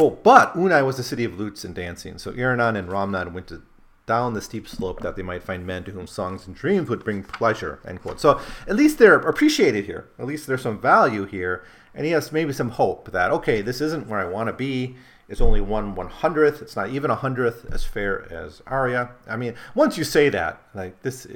Quote, 0.00 0.22
but 0.22 0.54
Oonai 0.54 0.86
was 0.86 0.98
a 0.98 1.02
city 1.02 1.24
of 1.24 1.38
lutes 1.38 1.64
and 1.64 1.74
dancing, 1.74 2.16
so 2.16 2.32
Iranon 2.32 2.74
and 2.76 2.88
Romnod 2.88 3.32
went 3.32 3.48
to 3.48 3.62
down 4.10 4.34
the 4.34 4.40
steep 4.40 4.66
slope 4.66 4.98
that 5.02 5.14
they 5.14 5.22
might 5.22 5.40
find 5.40 5.64
men 5.64 5.84
to 5.84 5.92
whom 5.92 6.04
songs 6.04 6.44
and 6.44 6.56
dreams 6.56 6.88
would 6.88 7.04
bring 7.04 7.22
pleasure, 7.22 7.78
end 7.86 8.02
quote. 8.02 8.18
So 8.20 8.40
at 8.66 8.74
least 8.74 8.98
they're 8.98 9.14
appreciated 9.14 9.84
here. 9.84 10.08
At 10.18 10.26
least 10.26 10.48
there's 10.48 10.62
some 10.62 10.80
value 10.80 11.26
here. 11.26 11.62
And 11.94 12.04
he 12.04 12.10
has 12.10 12.32
maybe 12.32 12.52
some 12.52 12.70
hope 12.70 13.12
that, 13.12 13.30
okay, 13.30 13.62
this 13.62 13.80
isn't 13.80 14.08
where 14.08 14.18
I 14.18 14.24
want 14.24 14.48
to 14.48 14.52
be. 14.52 14.96
It's 15.28 15.40
only 15.40 15.60
one 15.60 15.94
one 15.94 16.08
hundredth. 16.08 16.60
It's 16.60 16.74
not 16.74 16.88
even 16.88 17.08
a 17.08 17.14
hundredth 17.14 17.72
as 17.72 17.84
fair 17.84 18.26
as 18.32 18.60
Aira. 18.62 19.12
I 19.28 19.36
mean, 19.36 19.54
once 19.76 19.96
you 19.96 20.02
say 20.02 20.28
that, 20.28 20.60
like 20.74 21.02
this, 21.02 21.28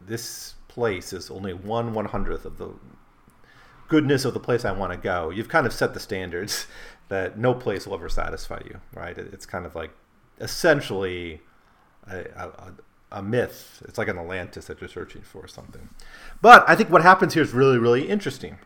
this 0.00 0.54
place 0.68 1.12
is 1.12 1.30
only 1.30 1.52
one 1.52 1.92
one 1.92 2.06
hundredth 2.06 2.46
of 2.46 2.56
the 2.56 2.70
goodness 3.88 4.24
of 4.24 4.32
the 4.32 4.40
place 4.40 4.64
I 4.64 4.72
want 4.72 4.92
to 4.94 4.98
go. 4.98 5.28
You've 5.28 5.50
kind 5.50 5.66
of 5.66 5.72
set 5.74 5.92
the 5.92 6.00
standards 6.00 6.66
that 7.08 7.38
no 7.38 7.52
place 7.52 7.86
will 7.86 7.92
ever 7.92 8.08
satisfy 8.08 8.62
you, 8.64 8.80
right? 8.94 9.18
It's 9.18 9.44
kind 9.44 9.66
of 9.66 9.74
like 9.74 9.90
essentially 10.40 11.42
a, 12.08 12.18
a, 12.36 12.72
a, 13.12 13.22
myth. 13.22 13.82
It's 13.86 13.98
like 13.98 14.08
an 14.08 14.18
Atlantis 14.18 14.66
that 14.66 14.80
you're 14.80 14.88
searching 14.88 15.22
for 15.22 15.42
or 15.44 15.48
something. 15.48 15.88
But 16.40 16.64
I 16.68 16.74
think 16.74 16.90
what 16.90 17.02
happens 17.02 17.34
here 17.34 17.42
is 17.42 17.52
really, 17.52 17.78
really 17.78 18.08
interesting. 18.08 18.58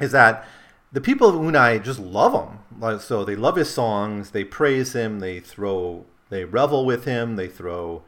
Is 0.00 0.12
that 0.12 0.46
the 0.92 1.00
people 1.00 1.28
of 1.28 1.34
Oonai 1.34 1.82
just 1.82 1.98
love 1.98 2.32
him. 2.32 3.00
So 3.00 3.24
they 3.24 3.36
love 3.36 3.56
his 3.56 3.72
songs. 3.72 4.30
They 4.30 4.44
praise 4.44 4.94
him. 4.94 5.20
They 5.20 5.40
throw, 5.40 6.04
they 6.28 6.44
revel 6.44 6.84
with 6.84 7.04
him. 7.04 7.36
They 7.36 7.48
throw 7.48 8.02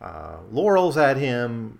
uh, 0.00 0.38
laurels 0.50 0.96
at 0.96 1.16
him. 1.16 1.78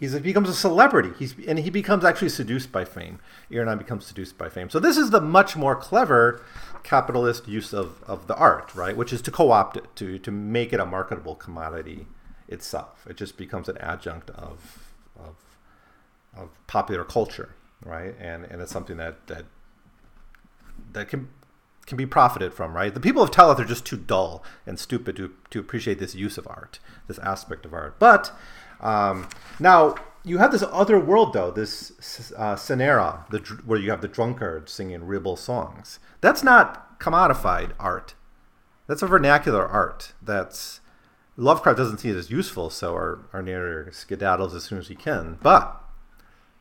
He's, 0.00 0.14
he 0.14 0.20
becomes 0.20 0.48
a 0.48 0.54
celebrity. 0.54 1.10
He's 1.18 1.34
and 1.46 1.58
he 1.58 1.68
becomes 1.68 2.06
actually 2.06 2.30
seduced 2.30 2.72
by 2.72 2.86
fame. 2.86 3.20
Iranon 3.50 3.76
becomes 3.76 4.06
seduced 4.06 4.38
by 4.38 4.48
fame. 4.48 4.70
So 4.70 4.80
this 4.80 4.96
is 4.96 5.10
the 5.10 5.20
much 5.20 5.56
more 5.56 5.76
clever 5.76 6.42
capitalist 6.82 7.48
use 7.48 7.72
of, 7.72 8.02
of 8.04 8.26
the 8.26 8.36
art, 8.36 8.74
right? 8.74 8.96
Which 8.96 9.12
is 9.12 9.22
to 9.22 9.30
co-opt 9.30 9.76
it, 9.76 9.84
to 9.96 10.18
to 10.18 10.30
make 10.30 10.72
it 10.72 10.80
a 10.80 10.86
marketable 10.86 11.34
commodity 11.34 12.06
itself. 12.48 13.06
It 13.08 13.16
just 13.16 13.36
becomes 13.36 13.68
an 13.68 13.78
adjunct 13.78 14.30
of 14.30 14.92
of, 15.18 15.36
of 16.36 16.48
popular 16.66 17.04
culture, 17.04 17.54
right? 17.84 18.14
And 18.18 18.44
and 18.44 18.60
it's 18.60 18.72
something 18.72 18.96
that 18.96 19.26
that 19.26 19.44
that 20.92 21.08
can 21.08 21.28
can 21.86 21.96
be 21.96 22.06
profited 22.06 22.54
from, 22.54 22.74
right? 22.74 22.94
The 22.94 23.00
people 23.00 23.22
of 23.22 23.30
Teloth 23.30 23.58
are 23.58 23.64
just 23.64 23.84
too 23.84 23.96
dull 23.96 24.44
and 24.64 24.78
stupid 24.78 25.16
to, 25.16 25.32
to 25.50 25.58
appreciate 25.58 25.98
this 25.98 26.14
use 26.14 26.38
of 26.38 26.46
art, 26.46 26.78
this 27.08 27.18
aspect 27.18 27.66
of 27.66 27.74
art. 27.74 27.98
But 27.98 28.32
um, 28.80 29.28
now 29.58 29.96
you 30.24 30.38
have 30.38 30.52
this 30.52 30.64
other 30.70 30.98
world 30.98 31.32
though, 31.32 31.50
this 31.50 32.32
uh, 32.36 32.54
the, 32.56 33.60
where 33.64 33.78
you 33.78 33.90
have 33.90 34.00
the 34.00 34.08
drunkard 34.08 34.68
singing 34.68 35.04
ribble 35.04 35.36
songs. 35.36 35.98
That's 36.20 36.42
not 36.42 36.98
commodified 37.00 37.72
art. 37.78 38.14
That's 38.86 39.02
a 39.02 39.06
vernacular 39.06 39.66
art. 39.66 40.12
That's 40.20 40.80
Lovecraft 41.36 41.78
doesn't 41.78 41.98
see 41.98 42.10
it 42.10 42.16
as 42.16 42.30
useful, 42.30 42.68
so 42.68 42.92
our, 42.92 43.20
our 43.32 43.40
narrator 43.40 43.90
skedaddles 43.92 44.54
as 44.54 44.64
soon 44.64 44.78
as 44.78 44.88
he 44.88 44.94
can. 44.94 45.38
But, 45.42 45.80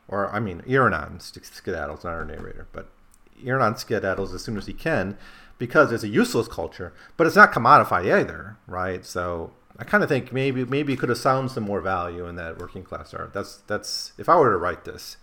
or 0.07 0.33
I 0.33 0.39
mean, 0.39 0.61
Iranon 0.65 1.19
skedaddles, 1.19 2.03
not 2.03 2.13
our 2.13 2.23
narrator, 2.23 2.67
but 2.71 2.89
Iranon 3.43 3.73
skedaddles 3.73 4.33
as 4.33 4.41
soon 4.41 4.57
as 4.57 4.67
he 4.67 4.73
can 4.73 5.17
because 5.57 5.91
it's 5.91 6.03
a 6.03 6.07
useless 6.07 6.47
culture, 6.47 6.93
but 7.17 7.27
it's 7.27 7.35
not 7.35 7.51
commodified 7.51 8.09
either, 8.09 8.57
right? 8.67 9.05
So 9.05 9.51
I 9.79 9.85
kind 9.85 10.03
of 10.03 10.09
think 10.09 10.33
maybe 10.33 10.65
maybe 10.65 10.95
could 10.97 11.07
have 11.07 11.21
found 11.21 11.51
some 11.51 11.63
more 11.63 11.79
value 11.79 12.27
in 12.27 12.35
that 12.35 12.59
working 12.59 12.83
class 12.83 13.13
art. 13.13 13.33
That's 13.33 13.57
that's 13.65 14.11
if 14.17 14.27
I 14.27 14.35
were 14.35 14.51
to 14.51 14.57
write 14.57 14.83
this, 14.83 15.15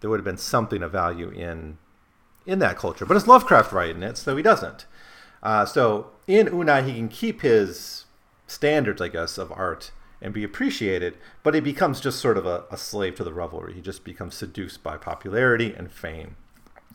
there 0.00 0.10
would 0.10 0.20
have 0.20 0.24
been 0.24 0.36
something 0.36 0.82
of 0.82 0.92
value 0.92 1.30
in 1.30 1.78
in 2.44 2.58
that 2.58 2.76
culture. 2.76 3.06
But 3.06 3.16
it's 3.16 3.26
Lovecraft 3.26 3.72
writing 3.72 4.02
it, 4.02 4.18
so 4.18 4.36
he 4.36 4.42
doesn't. 4.42 4.84
Uh, 5.42 5.64
so 5.64 6.10
in 6.26 6.48
Oonai, 6.48 6.86
he 6.86 6.94
can 6.94 7.08
keep 7.08 7.40
his 7.40 8.04
standards, 8.46 9.00
I 9.00 9.08
guess, 9.08 9.38
of 9.38 9.50
art 9.52 9.90
and 10.20 10.34
be 10.34 10.44
appreciated, 10.44 11.16
but 11.42 11.54
he 11.54 11.60
becomes 11.60 12.00
just 12.00 12.18
sort 12.18 12.36
of 12.36 12.44
a, 12.46 12.64
a 12.70 12.76
slave 12.76 13.14
to 13.16 13.24
the 13.24 13.32
revelry. 13.32 13.72
He 13.72 13.80
just 13.80 14.04
becomes 14.04 14.34
seduced 14.34 14.82
by 14.82 14.98
popularity 14.98 15.74
and 15.74 15.90
fame. 15.90 16.36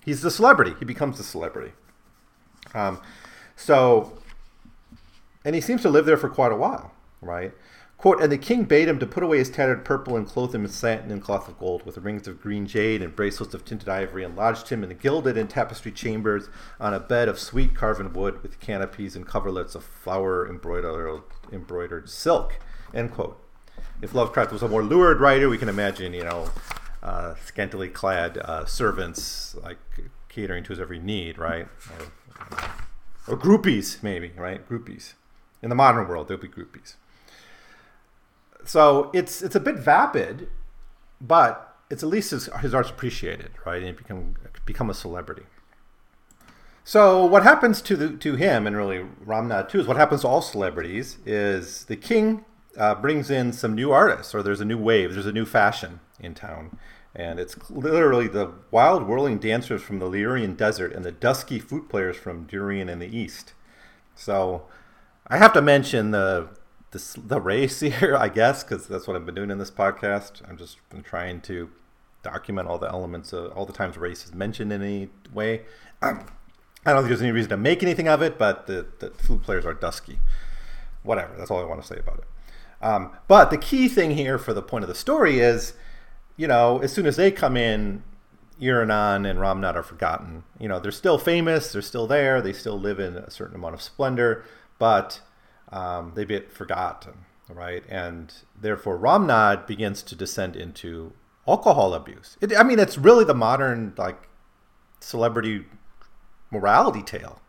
He's 0.06 0.22
the 0.22 0.32
celebrity. 0.32 0.76
He 0.78 0.86
becomes 0.86 1.18
the 1.18 1.24
celebrity. 1.24 1.74
Um, 2.74 3.02
so, 3.56 4.18
and 5.44 5.54
he 5.54 5.62
seems 5.62 5.82
to 5.82 5.90
live 5.90 6.06
there 6.06 6.18
for 6.18 6.30
quite 6.30 6.52
a 6.52 6.56
while 6.56 6.94
right? 7.22 7.54
Quote, 8.00 8.22
and 8.22 8.32
the 8.32 8.38
king 8.38 8.64
bade 8.64 8.88
him 8.88 8.98
to 8.98 9.06
put 9.06 9.24
away 9.24 9.40
his 9.40 9.50
tattered 9.50 9.84
purple 9.84 10.16
and 10.16 10.26
clothe 10.26 10.56
him 10.56 10.64
in 10.64 10.72
satin 10.72 11.12
and 11.12 11.22
cloth 11.22 11.50
of 11.50 11.60
gold, 11.60 11.86
with 11.86 11.98
rings 11.98 12.30
of 12.30 12.42
green 12.42 12.66
jade 12.66 13.02
and 13.02 13.14
bracelets 13.14 13.54
of 13.54 13.66
tinted 13.66 13.90
ivory, 13.90 14.24
and 14.24 14.38
lodged 14.38 14.70
him 14.70 14.84
in 14.84 14.90
the 14.90 14.96
gilded 14.96 15.36
and 15.36 15.50
tapestried 15.50 15.96
chambers 15.96 16.48
on 16.80 16.94
a 16.94 17.00
bed 17.02 17.28
of 17.28 17.38
sweet 17.38 17.76
carven 17.76 18.14
wood, 18.14 18.42
with 18.42 18.62
canopies 18.62 19.18
and 19.18 19.28
coverlets 19.28 19.76
of 19.76 19.84
flower 19.84 20.48
embroidered, 20.48 21.24
embroidered 21.52 22.10
silk. 22.10 22.58
End 22.94 23.12
quote. 23.12 23.38
If 24.02 24.16
Lovecraft 24.16 24.54
was 24.54 24.64
a 24.64 24.70
more 24.70 24.82
lurid 24.82 25.20
writer, 25.20 25.50
we 25.50 25.58
can 25.58 25.68
imagine, 25.68 26.14
you 26.14 26.24
know, 26.24 26.52
uh, 27.04 27.36
scantily 27.44 27.90
clad 27.90 28.38
uh, 28.38 28.66
servants 28.66 29.56
like 29.56 29.78
catering 30.30 30.64
to 30.64 30.70
his 30.70 30.80
every 30.80 31.00
need, 31.00 31.38
right? 31.38 31.68
Or, 33.28 33.34
or 33.34 33.38
groupies, 33.38 34.02
maybe, 34.02 34.32
right? 34.38 34.66
Groupies. 34.70 35.16
In 35.62 35.68
the 35.68 35.76
modern 35.76 36.08
world, 36.08 36.30
there'll 36.30 36.42
be 36.42 36.48
groupies 36.48 36.96
so 38.70 39.10
it's 39.16 39.42
it's 39.42 39.56
a 39.56 39.60
bit 39.60 39.78
vapid, 39.78 40.48
but 41.20 41.76
it's 41.90 42.04
at 42.04 42.10
least 42.10 42.30
his, 42.30 42.50
his 42.62 42.72
art's 42.72 42.92
appreciated, 42.92 43.50
right? 43.66 43.78
And 43.78 43.88
he 43.88 43.92
become 43.94 44.36
become 44.64 44.92
a 44.92 44.94
celebrity. 44.94 45.42
So 46.84 47.26
what 47.26 47.42
happens 47.42 47.82
to 47.82 47.96
the 47.96 48.10
to 48.18 48.36
him 48.36 48.68
and 48.68 48.78
really 48.78 49.08
Romnod 49.26 49.70
too 49.70 49.80
is 49.80 49.88
what 49.88 49.98
happens 49.98 50.22
to 50.22 50.28
all 50.28 50.44
celebrities 50.44 51.18
is 51.26 51.86
the 51.86 51.96
king 51.96 52.46
uh, 52.78 52.94
brings 52.94 53.32
in 53.32 53.54
some 53.54 53.74
new 53.74 53.92
artists 53.92 54.36
or 54.36 54.44
there's 54.44 54.62
a 54.62 54.66
new 54.66 54.78
wave, 54.78 55.14
there's 55.14 55.26
a 55.26 55.32
new 55.32 55.46
fashion 55.46 56.00
in 56.20 56.36
town. 56.36 56.78
And 57.16 57.40
it's 57.40 57.58
literally 57.72 58.28
the 58.28 58.52
wild 58.70 59.08
whirling 59.08 59.40
dancers 59.40 59.82
from 59.82 59.98
the 59.98 60.06
Lyrian 60.06 60.56
desert 60.56 60.94
and 60.94 61.04
the 61.04 61.12
dusky 61.12 61.58
flute 61.58 61.90
players 61.90 62.18
from 62.18 62.44
Durian 62.44 62.88
in 62.88 63.00
the 63.00 63.18
east. 63.18 63.54
So 64.14 64.68
I 65.26 65.38
have 65.38 65.54
to 65.54 65.62
mention 65.64 66.12
the 66.12 66.50
the, 66.92 67.20
the 67.26 67.40
race 67.40 67.80
here, 67.82 68.16
I 68.18 68.30
guess, 68.30 68.64
because 68.64 68.88
that's 68.88 69.08
what 69.08 69.16
I've 69.16 69.26
been 69.26 69.36
doing 69.36 69.52
in 69.52 69.58
this 69.58 69.72
podcast. 69.72 70.48
I'm 70.50 70.58
just 70.58 70.78
been 70.90 71.04
trying 71.04 71.42
to 71.42 71.70
document 72.24 72.68
all 72.68 72.78
the 72.78 72.90
elements, 72.90 73.34
of, 73.34 73.52
all 73.54 73.66
the 73.66 73.74
times 73.74 73.98
race 73.98 74.26
is 74.26 74.34
mentioned 74.34 74.74
in 74.74 74.82
any 74.82 75.10
way. 75.34 75.62
Um, 76.02 76.26
I 76.86 76.94
don't 76.94 77.02
think 77.02 77.10
there's 77.10 77.22
any 77.22 77.34
reason 77.34 77.50
to 77.50 77.58
make 77.58 77.84
anything 77.84 78.08
of 78.08 78.22
it, 78.22 78.38
but 78.38 78.66
the, 78.66 78.88
the 79.00 79.10
flute 79.12 79.44
players 79.44 79.66
are 79.66 79.74
dusky. 79.74 80.20
Whatever, 81.04 81.36
that's 81.38 81.52
all 81.52 81.60
I 81.60 81.66
want 81.66 81.82
to 81.82 81.88
say 81.88 82.00
about 82.00 82.20
it. 82.20 82.24
Um, 82.82 83.12
but 83.28 83.52
the 83.52 83.58
key 83.58 83.90
thing 83.90 84.12
here 84.12 84.38
for 84.38 84.54
the 84.54 84.62
point 84.62 84.86
of 84.86 84.88
the 84.88 84.96
story 84.96 85.40
is, 85.40 85.74
you 86.38 86.48
know, 86.48 86.80
as 86.80 86.94
soon 86.94 87.06
as 87.06 87.18
they 87.18 87.32
come 87.32 87.58
in, 87.58 88.04
Iranon 88.62 89.30
and 89.30 89.40
Romnod 89.40 89.76
are 89.76 89.84
forgotten. 89.84 90.44
You 90.58 90.68
know, 90.70 90.80
they're 90.80 90.92
still 90.92 91.18
famous, 91.18 91.72
they're 91.72 91.82
still 91.82 92.08
there, 92.08 92.42
they 92.42 92.54
still 92.54 92.80
live 92.80 93.00
in 93.00 93.16
a 93.16 93.30
certain 93.30 93.56
amount 93.56 93.74
of 93.74 93.82
splendor, 93.82 94.46
but 94.78 95.22
um, 95.72 96.14
they 96.16 96.26
get 96.26 96.52
forgotten, 96.52 97.26
right? 97.50 97.84
And 97.90 98.34
therefore, 98.60 98.98
Romnod 98.98 99.68
begins 99.68 100.02
to 100.04 100.16
descend 100.16 100.56
into 100.56 101.14
alcohol 101.48 101.94
abuse. 101.94 102.38
It, 102.42 102.56
I 102.58 102.64
mean, 102.64 102.80
it's 102.80 102.98
really 102.98 103.26
the 103.26 103.34
modern 103.34 103.94
like 103.98 104.28
celebrity 105.00 105.66
morality 106.52 107.04
tale, 107.04 107.42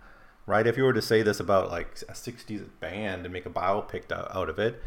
right? 0.46 0.66
If 0.66 0.76
you 0.76 0.84
were 0.84 0.92
to 0.92 1.02
say 1.02 1.22
this 1.22 1.40
about 1.40 1.70
like 1.70 1.98
a 2.08 2.12
'60s 2.12 2.68
band 2.80 3.24
and 3.24 3.32
make 3.32 3.46
a 3.46 3.50
biopic 3.50 4.10
out 4.12 4.48
of 4.48 4.58
it, 4.58 4.82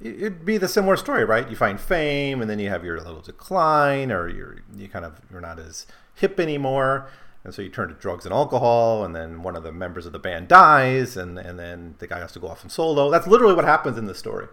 it'd 0.00 0.44
be 0.44 0.58
the 0.58 0.68
similar 0.68 0.96
story, 0.96 1.24
right? 1.24 1.48
You 1.48 1.56
find 1.56 1.80
fame, 1.80 2.40
and 2.40 2.50
then 2.50 2.58
you 2.58 2.68
have 2.68 2.84
your 2.84 2.98
little 2.98 3.20
decline, 3.20 4.12
or 4.12 4.28
you're 4.28 4.58
you 4.76 4.88
kind 4.88 5.04
of 5.04 5.20
you're 5.30 5.40
not 5.40 5.58
as 5.58 5.86
hip 6.14 6.40
anymore, 6.40 7.08
and 7.48 7.54
so 7.54 7.62
you 7.62 7.70
turn 7.70 7.88
to 7.88 7.94
drugs 7.94 8.26
and 8.26 8.34
alcohol, 8.34 9.02
and 9.06 9.16
then 9.16 9.42
one 9.42 9.56
of 9.56 9.62
the 9.62 9.72
members 9.72 10.04
of 10.04 10.12
the 10.12 10.18
band 10.18 10.48
dies, 10.48 11.16
and 11.16 11.38
and 11.38 11.58
then 11.58 11.94
the 11.98 12.06
guy 12.06 12.18
has 12.18 12.32
to 12.32 12.38
go 12.38 12.48
off 12.48 12.60
and 12.60 12.70
solo. 12.70 13.10
That's 13.10 13.26
literally 13.26 13.54
what 13.54 13.64
happens 13.64 13.96
in 13.96 14.04
this 14.04 14.18
story. 14.18 14.48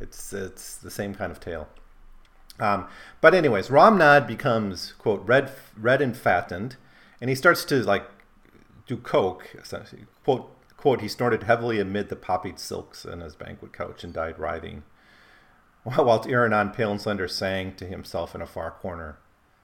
It's 0.00 0.34
it's 0.34 0.76
the 0.76 0.90
same 0.90 1.14
kind 1.14 1.32
of 1.32 1.40
tale. 1.40 1.66
Um, 2.60 2.88
but 3.22 3.34
anyways, 3.34 3.68
Romnod 3.68 4.26
becomes 4.26 4.92
quote 4.98 5.26
red 5.26 5.50
red 5.78 6.02
and 6.02 6.14
fattened, 6.14 6.76
and 7.22 7.30
he 7.30 7.34
starts 7.34 7.64
to 7.64 7.82
like 7.82 8.04
do 8.86 8.98
coke 8.98 9.56
essentially. 9.58 10.04
Quote 10.22 10.50
quote 10.76 11.00
He 11.00 11.08
snorted 11.08 11.44
heavily 11.44 11.80
amid 11.80 12.10
the 12.10 12.16
poppied 12.16 12.58
silks 12.58 13.06
in 13.06 13.20
his 13.20 13.34
banquet 13.34 13.72
couch 13.72 14.04
and 14.04 14.12
died 14.12 14.38
writhing, 14.38 14.82
while 15.84 16.20
Iranon, 16.20 16.74
pale 16.74 16.90
and 16.90 17.00
slender, 17.00 17.28
sang 17.28 17.74
to 17.76 17.86
himself 17.86 18.34
in 18.34 18.42
a 18.42 18.46
far 18.46 18.72
corner. 18.72 19.16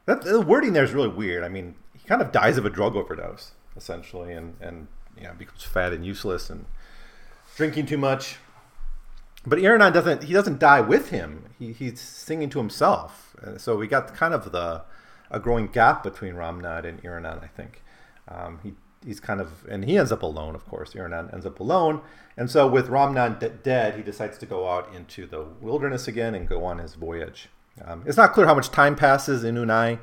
That 0.06 0.22
the 0.22 0.40
wording 0.40 0.72
there 0.72 0.84
is 0.84 0.92
really 0.92 1.08
weird. 1.08 1.44
I 1.44 1.50
mean, 1.50 1.74
he 2.02 2.08
kind 2.08 2.20
of 2.20 2.32
dies 2.32 2.58
of 2.58 2.66
a 2.66 2.70
drug 2.70 2.96
overdose 2.96 3.52
essentially, 3.76 4.32
and 4.32 4.56
and 4.60 4.88
you 5.16 5.24
know 5.24 5.32
becomes 5.38 5.62
fat 5.62 5.92
and 5.92 6.04
useless 6.04 6.50
and 6.50 6.66
drinking 7.56 7.86
too 7.86 7.98
much. 7.98 8.36
But 9.46 9.58
Iranon 9.58 9.92
doesn't. 9.92 10.24
He 10.24 10.32
doesn't 10.32 10.58
die 10.58 10.80
with 10.80 11.10
him. 11.10 11.44
He, 11.58 11.72
he's 11.72 12.00
singing 12.00 12.50
to 12.50 12.58
himself. 12.58 13.34
so 13.56 13.76
we 13.76 13.86
got 13.86 14.14
kind 14.14 14.34
of 14.34 14.52
the 14.52 14.82
a 15.30 15.40
growing 15.40 15.66
gap 15.68 16.02
between 16.02 16.34
Romnod 16.34 16.84
and 16.84 17.02
Iranon. 17.02 17.42
I 17.42 17.48
think 17.48 17.82
um, 18.28 18.60
he 18.62 18.74
he's 19.04 19.20
kind 19.20 19.40
of 19.40 19.64
and 19.68 19.84
he 19.84 19.96
ends 19.96 20.12
up 20.12 20.22
alone. 20.22 20.54
Of 20.54 20.66
course, 20.66 20.94
Iranon 20.94 21.32
ends 21.32 21.46
up 21.46 21.60
alone. 21.60 22.02
And 22.36 22.50
so 22.50 22.66
with 22.66 22.88
Romnod 22.88 23.40
d- 23.40 23.50
dead, 23.62 23.96
he 23.96 24.02
decides 24.02 24.38
to 24.38 24.46
go 24.46 24.68
out 24.68 24.92
into 24.94 25.26
the 25.26 25.44
wilderness 25.60 26.08
again 26.08 26.34
and 26.34 26.48
go 26.48 26.64
on 26.64 26.78
his 26.78 26.94
voyage. 26.94 27.48
Um, 27.84 28.04
it's 28.06 28.16
not 28.16 28.32
clear 28.32 28.46
how 28.46 28.54
much 28.54 28.70
time 28.70 28.96
passes 28.96 29.44
in 29.44 29.56
Oonai. 29.56 29.98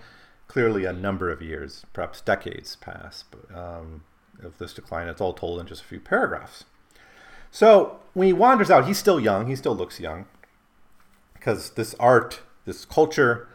Clearly, 0.49 0.83
a 0.83 0.91
number 0.91 1.29
of 1.29 1.43
years, 1.43 1.85
perhaps 1.93 2.21
decades, 2.21 2.75
pass 2.75 3.23
um, 3.55 4.03
of 4.43 4.57
this 4.57 4.73
decline. 4.73 5.07
It's 5.07 5.21
all 5.21 5.33
told 5.33 5.59
in 5.59 5.67
just 5.67 5.83
a 5.83 5.85
few 5.85 5.99
paragraphs. 5.99 6.65
So 7.51 7.99
when 8.13 8.27
he 8.27 8.33
wanders 8.33 8.71
out, 8.71 8.88
he's 8.88 8.97
still 8.97 9.19
young. 9.19 9.47
He 9.47 9.55
still 9.55 9.75
looks 9.75 9.99
young 9.99 10.25
because 11.35 11.69
this 11.71 11.93
art, 11.99 12.41
this 12.65 12.83
culture, 12.83 13.47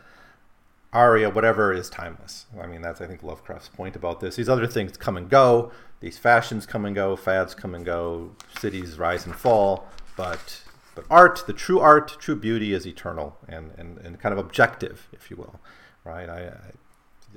Aira, 0.93 1.35
whatever, 1.35 1.73
is 1.73 1.91
timeless. 1.91 2.47
I 2.61 2.67
mean, 2.67 2.81
that's 2.81 3.01
I 3.01 3.07
think 3.07 3.25
Lovecraft's 3.25 3.69
point 3.69 3.97
about 3.97 4.21
this. 4.21 4.37
These 4.37 4.49
other 4.49 4.69
things 4.69 4.97
come 4.97 5.17
and 5.17 5.29
go. 5.29 5.73
These 5.99 6.19
fashions 6.19 6.65
come 6.65 6.85
and 6.85 6.95
go. 6.95 7.17
Fads 7.17 7.57
come 7.57 7.75
and 7.75 7.85
go. 7.85 8.37
Cities 8.61 8.99
rise 8.99 9.27
and 9.27 9.35
fall. 9.35 9.89
But 10.17 10.63
but 10.95 11.07
art, 11.11 11.43
the 11.49 11.53
true 11.53 11.81
art, 11.81 12.17
true 12.21 12.37
beauty, 12.37 12.73
is 12.73 12.87
eternal 12.87 13.37
and 13.49 13.73
and, 13.77 13.99
and 13.99 14.21
kind 14.21 14.33
of 14.33 14.39
objective, 14.39 15.09
if 15.13 15.29
you 15.29 15.37
will, 15.37 15.59
right? 16.05 16.29
I, 16.29 16.53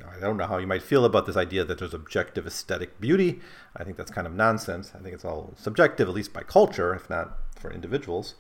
I 0.05 0.19
don't 0.19 0.37
know 0.37 0.45
how 0.45 0.57
you 0.57 0.67
might 0.67 0.83
feel 0.83 1.05
about 1.05 1.25
this 1.25 1.37
idea 1.37 1.63
that 1.63 1.79
there's 1.79 1.93
objective 1.93 2.45
aesthetic 2.45 2.99
beauty. 2.99 3.41
I 3.75 3.83
think 3.83 3.97
that's 3.97 4.11
kind 4.11 4.27
of 4.27 4.33
nonsense. 4.33 4.91
I 4.93 4.99
think 4.99 5.13
it's 5.13 5.25
all 5.25 5.53
subjective, 5.57 6.07
at 6.07 6.13
least 6.13 6.33
by 6.33 6.43
culture, 6.43 6.93
if 6.93 7.09
not 7.09 7.37
for 7.59 7.71
individuals. 7.71 8.35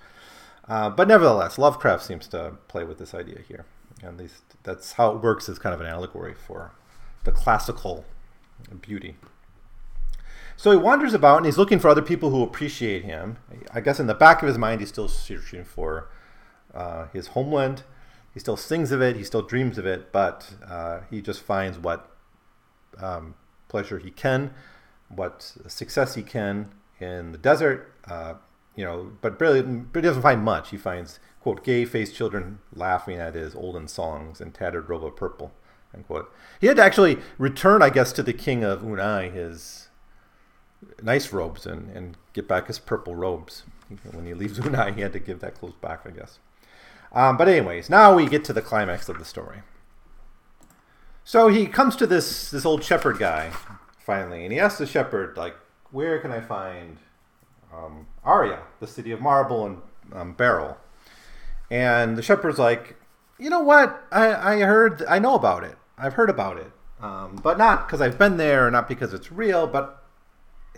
Uh, 0.67 0.89
but 0.89 1.07
nevertheless, 1.07 1.57
Lovecraft 1.57 2.03
seems 2.03 2.27
to 2.27 2.53
play 2.67 2.83
with 2.83 2.99
this 2.99 3.13
idea 3.13 3.39
here. 3.47 3.65
At 4.03 4.17
least 4.17 4.43
that's 4.63 4.93
how 4.93 5.15
it 5.15 5.23
works 5.23 5.49
as 5.49 5.57
kind 5.57 5.73
of 5.73 5.81
an 5.81 5.87
allegory 5.87 6.33
for 6.33 6.73
the 7.23 7.31
classical 7.31 8.05
beauty. 8.81 9.15
So 10.55 10.71
he 10.71 10.77
wanders 10.77 11.13
about 11.13 11.37
and 11.37 11.45
he's 11.45 11.57
looking 11.57 11.79
for 11.79 11.87
other 11.87 12.01
people 12.01 12.31
who 12.31 12.43
appreciate 12.43 13.03
him. 13.03 13.37
I 13.71 13.79
guess 13.79 13.99
in 13.99 14.07
the 14.07 14.13
back 14.13 14.41
of 14.41 14.47
his 14.47 14.57
mind, 14.57 14.81
he's 14.81 14.89
still 14.89 15.07
searching 15.07 15.63
for 15.63 16.09
uh, 16.73 17.07
his 17.13 17.27
homeland 17.27 17.83
he 18.37 18.39
still 18.39 18.55
sings 18.55 18.91
of 18.91 19.01
it, 19.01 19.15
he 19.15 19.23
still 19.23 19.41
dreams 19.41 19.79
of 19.79 19.87
it, 19.87 20.11
but 20.11 20.53
uh, 20.69 20.99
he 21.09 21.23
just 21.23 21.41
finds 21.41 21.79
what 21.79 22.11
um, 22.99 23.33
pleasure 23.67 23.97
he 23.97 24.11
can, 24.11 24.53
what 25.09 25.53
success 25.65 26.13
he 26.13 26.21
can 26.21 26.71
in 26.99 27.31
the 27.31 27.39
desert. 27.39 27.95
Uh, 28.07 28.35
you 28.75 28.85
know, 28.85 29.13
but 29.21 29.41
really, 29.41 29.63
but 29.63 30.03
he 30.03 30.07
doesn't 30.07 30.21
find 30.21 30.43
much. 30.43 30.69
He 30.69 30.77
finds 30.77 31.19
quote 31.41 31.63
gay-faced 31.63 32.13
children 32.13 32.59
laughing 32.75 33.17
at 33.17 33.33
his 33.33 33.55
olden 33.55 33.87
songs 33.87 34.39
and 34.39 34.53
tattered 34.53 34.87
robe 34.87 35.05
of 35.05 35.15
purple. 35.15 35.51
Unquote. 35.91 36.31
He 36.61 36.67
had 36.67 36.77
to 36.77 36.83
actually 36.83 37.17
return, 37.39 37.81
I 37.81 37.89
guess, 37.89 38.13
to 38.13 38.21
the 38.21 38.33
king 38.33 38.63
of 38.63 38.83
Oonai 38.83 39.33
his 39.33 39.87
nice 41.01 41.33
robes 41.33 41.65
and, 41.65 41.89
and 41.89 42.17
get 42.33 42.47
back 42.47 42.67
his 42.67 42.77
purple 42.77 43.15
robes. 43.15 43.63
When 44.11 44.27
he 44.27 44.35
leaves 44.35 44.59
Oonai, 44.59 44.93
he 44.93 45.01
had 45.01 45.13
to 45.13 45.19
give 45.19 45.39
that 45.39 45.55
clothes 45.55 45.73
back, 45.81 46.01
I 46.05 46.11
guess. 46.11 46.37
Um, 47.11 47.37
but 47.37 47.47
anyways, 47.47 47.89
now 47.89 48.13
we 48.13 48.27
get 48.27 48.43
to 48.45 48.53
the 48.53 48.61
climax 48.61 49.09
of 49.09 49.17
the 49.17 49.25
story. 49.25 49.61
So 51.23 51.49
he 51.49 51.67
comes 51.67 51.95
to 51.97 52.07
this 52.07 52.51
this 52.51 52.65
old 52.65 52.83
shepherd 52.83 53.19
guy 53.19 53.51
finally, 53.99 54.43
and 54.43 54.53
he 54.53 54.59
asks 54.59 54.79
the 54.79 54.85
shepherd 54.87 55.35
like, 55.35 55.55
"Where 55.91 56.19
can 56.19 56.31
I 56.31 56.39
find 56.39 56.97
um, 57.73 58.07
Aira, 58.25 58.59
the 58.79 58.87
city 58.87 59.11
of 59.11 59.19
marble 59.19 59.65
and 59.65 59.81
um, 60.13 60.33
beryl?" 60.33 60.77
And 61.69 62.17
the 62.17 62.21
shepherd's 62.21 62.59
like, 62.59 62.95
"You 63.37 63.49
know 63.49 63.59
what? 63.59 64.05
I, 64.11 64.53
I 64.53 64.59
heard, 64.61 65.03
I 65.07 65.19
know 65.19 65.35
about 65.35 65.63
it. 65.65 65.77
I've 65.97 66.13
heard 66.13 66.29
about 66.29 66.57
it, 66.57 66.71
um, 67.01 67.39
but 67.43 67.57
not 67.57 67.87
because 67.87 67.99
I've 67.99 68.17
been 68.17 68.37
there, 68.37 68.71
not 68.71 68.87
because 68.87 69.13
it's 69.13 69.31
real, 69.31 69.67
but 69.67 69.96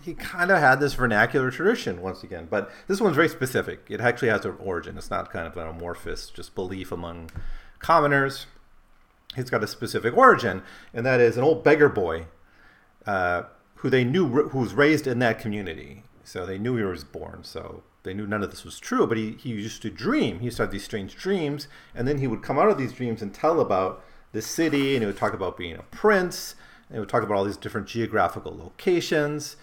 he 0.03 0.13
kind 0.13 0.51
of 0.51 0.59
had 0.59 0.79
this 0.79 0.93
vernacular 0.93 1.51
tradition 1.51 2.01
once 2.01 2.23
again, 2.23 2.47
but 2.49 2.71
this 2.87 3.01
one's 3.01 3.15
very 3.15 3.29
specific. 3.29 3.85
It 3.89 4.01
actually 4.01 4.29
has 4.29 4.45
an 4.45 4.55
origin. 4.59 4.97
It's 4.97 5.09
not 5.09 5.31
kind 5.31 5.47
of 5.47 5.57
an 5.57 5.67
amorphous 5.67 6.29
just 6.29 6.55
belief 6.55 6.91
among 6.91 7.31
commoners. 7.79 8.45
It's 9.35 9.49
got 9.49 9.63
a 9.63 9.67
specific 9.67 10.17
origin, 10.17 10.63
and 10.93 11.05
that 11.05 11.19
is 11.19 11.37
an 11.37 11.43
old 11.43 11.63
beggar 11.63 11.89
boy 11.89 12.25
uh, 13.05 13.43
who 13.75 13.89
they 13.89 14.03
knew 14.03 14.27
who 14.27 14.59
was 14.59 14.73
raised 14.73 15.07
in 15.07 15.19
that 15.19 15.39
community. 15.39 16.03
So 16.23 16.45
they 16.45 16.57
knew 16.57 16.75
he 16.75 16.83
was 16.83 17.03
born. 17.03 17.43
So 17.43 17.83
they 18.03 18.13
knew 18.13 18.27
none 18.27 18.43
of 18.43 18.51
this 18.51 18.63
was 18.63 18.79
true. 18.79 19.07
But 19.07 19.17
he, 19.17 19.31
he 19.31 19.49
used 19.49 19.81
to 19.81 19.89
dream. 19.89 20.39
He 20.39 20.45
used 20.45 20.57
to 20.57 20.63
have 20.63 20.71
these 20.71 20.83
strange 20.83 21.15
dreams, 21.15 21.67
and 21.95 22.07
then 22.07 22.19
he 22.19 22.27
would 22.27 22.43
come 22.43 22.59
out 22.59 22.69
of 22.69 22.77
these 22.77 22.93
dreams 22.93 23.21
and 23.21 23.33
tell 23.33 23.59
about 23.59 24.03
the 24.31 24.41
city, 24.41 24.95
and 24.95 25.01
he 25.01 25.07
would 25.07 25.17
talk 25.17 25.33
about 25.33 25.57
being 25.57 25.75
a 25.75 25.83
prince, 25.83 26.55
and 26.87 26.95
he 26.95 26.99
would 26.99 27.09
talk 27.09 27.23
about 27.23 27.35
all 27.35 27.45
these 27.45 27.57
different 27.57 27.87
geographical 27.87 28.55
locations 28.55 29.57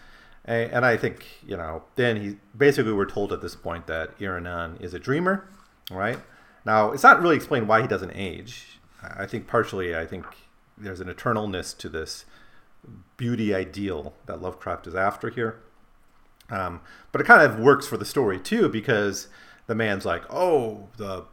and 0.46 0.84
I 0.84 0.96
think, 0.96 1.26
you 1.44 1.56
know, 1.56 1.82
then 1.96 2.20
he 2.20 2.36
basically 2.56 2.92
we're 2.92 3.06
told 3.06 3.32
at 3.32 3.42
this 3.42 3.56
point 3.56 3.86
that 3.88 4.18
Iranon 4.20 4.80
is 4.80 4.94
a 4.94 4.98
dreamer, 4.98 5.48
right? 5.90 6.18
Now, 6.64 6.92
it's 6.92 7.02
not 7.02 7.20
really 7.20 7.36
explained 7.36 7.68
why 7.68 7.82
he 7.82 7.88
doesn't 7.88 8.12
age. 8.14 8.78
I 9.02 9.26
think 9.26 9.46
partially, 9.46 9.96
I 9.96 10.06
think 10.06 10.24
there's 10.78 11.00
an 11.00 11.08
eternalness 11.08 11.76
to 11.78 11.88
this 11.88 12.24
beauty 13.16 13.54
ideal 13.54 14.14
that 14.26 14.40
Lovecraft 14.40 14.86
is 14.86 14.94
after 14.94 15.30
here. 15.30 15.60
Um, 16.48 16.80
but 17.10 17.20
it 17.20 17.24
kind 17.24 17.42
of 17.42 17.58
works 17.58 17.86
for 17.86 17.96
the 17.96 18.04
story 18.04 18.38
too, 18.38 18.68
because 18.68 19.28
the 19.66 19.74
man's 19.74 20.04
like, 20.04 20.22
oh, 20.30 20.88
the 20.96 21.24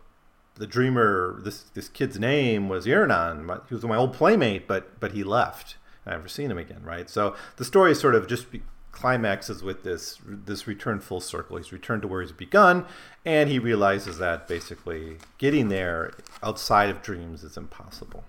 the 0.55 0.67
dreamer, 0.67 1.39
this 1.43 1.63
this 1.73 1.89
kid's 1.89 2.19
name 2.19 2.69
was 2.69 2.85
Iranon. 2.85 3.61
He 3.67 3.75
was 3.75 3.83
my 3.83 3.95
old 3.95 4.13
playmate, 4.13 4.67
but 4.67 4.99
but 4.99 5.11
he 5.11 5.23
left. 5.23 5.77
I've 6.05 6.13
never 6.13 6.27
seen 6.27 6.51
him 6.51 6.57
again, 6.57 6.83
right? 6.83 7.09
So 7.09 7.35
the 7.57 7.65
story 7.65 7.91
is 7.91 7.99
sort 7.99 8.15
of 8.15 8.27
just 8.27 8.47
climaxes 8.93 9.61
with 9.61 9.83
this 9.83 10.19
this 10.23 10.65
return 10.65 11.01
full 11.01 11.19
circle. 11.19 11.57
He's 11.57 11.73
returned 11.73 12.03
to 12.03 12.07
where 12.07 12.21
he's 12.21 12.31
begun, 12.31 12.85
and 13.25 13.49
he 13.49 13.59
realizes 13.59 14.19
that 14.19 14.47
basically 14.47 15.17
getting 15.37 15.67
there 15.67 16.13
outside 16.41 16.89
of 16.89 17.01
dreams 17.01 17.43
is 17.43 17.57
impossible. 17.57 18.23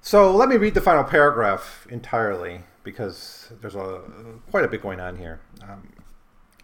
So 0.00 0.34
let 0.34 0.48
me 0.48 0.56
read 0.56 0.72
the 0.72 0.80
final 0.80 1.04
paragraph 1.04 1.86
entirely 1.90 2.62
because 2.82 3.52
there's 3.60 3.74
a 3.74 4.00
quite 4.50 4.64
a 4.64 4.68
bit 4.68 4.80
going 4.80 5.00
on 5.00 5.16
here. 5.16 5.40
Um, 5.62 5.92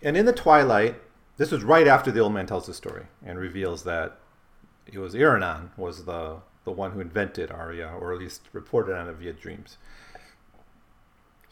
and 0.02 0.16
in 0.16 0.24
the 0.24 0.32
twilight, 0.32 0.94
this 1.36 1.50
was 1.50 1.62
right 1.62 1.86
after 1.86 2.10
the 2.10 2.20
old 2.20 2.32
man 2.32 2.46
tells 2.46 2.66
the 2.66 2.74
story 2.74 3.06
and 3.22 3.38
reveals 3.38 3.84
that 3.84 4.18
it 4.86 4.98
was 4.98 5.14
Iranon 5.14 5.70
was 5.76 6.04
the 6.04 6.38
the 6.64 6.72
one 6.72 6.92
who 6.92 7.00
invented 7.00 7.50
Aira, 7.50 8.00
or 8.00 8.14
at 8.14 8.18
least 8.18 8.48
reported 8.52 8.96
on 8.96 9.08
it 9.08 9.16
via 9.16 9.34
dreams. 9.34 9.76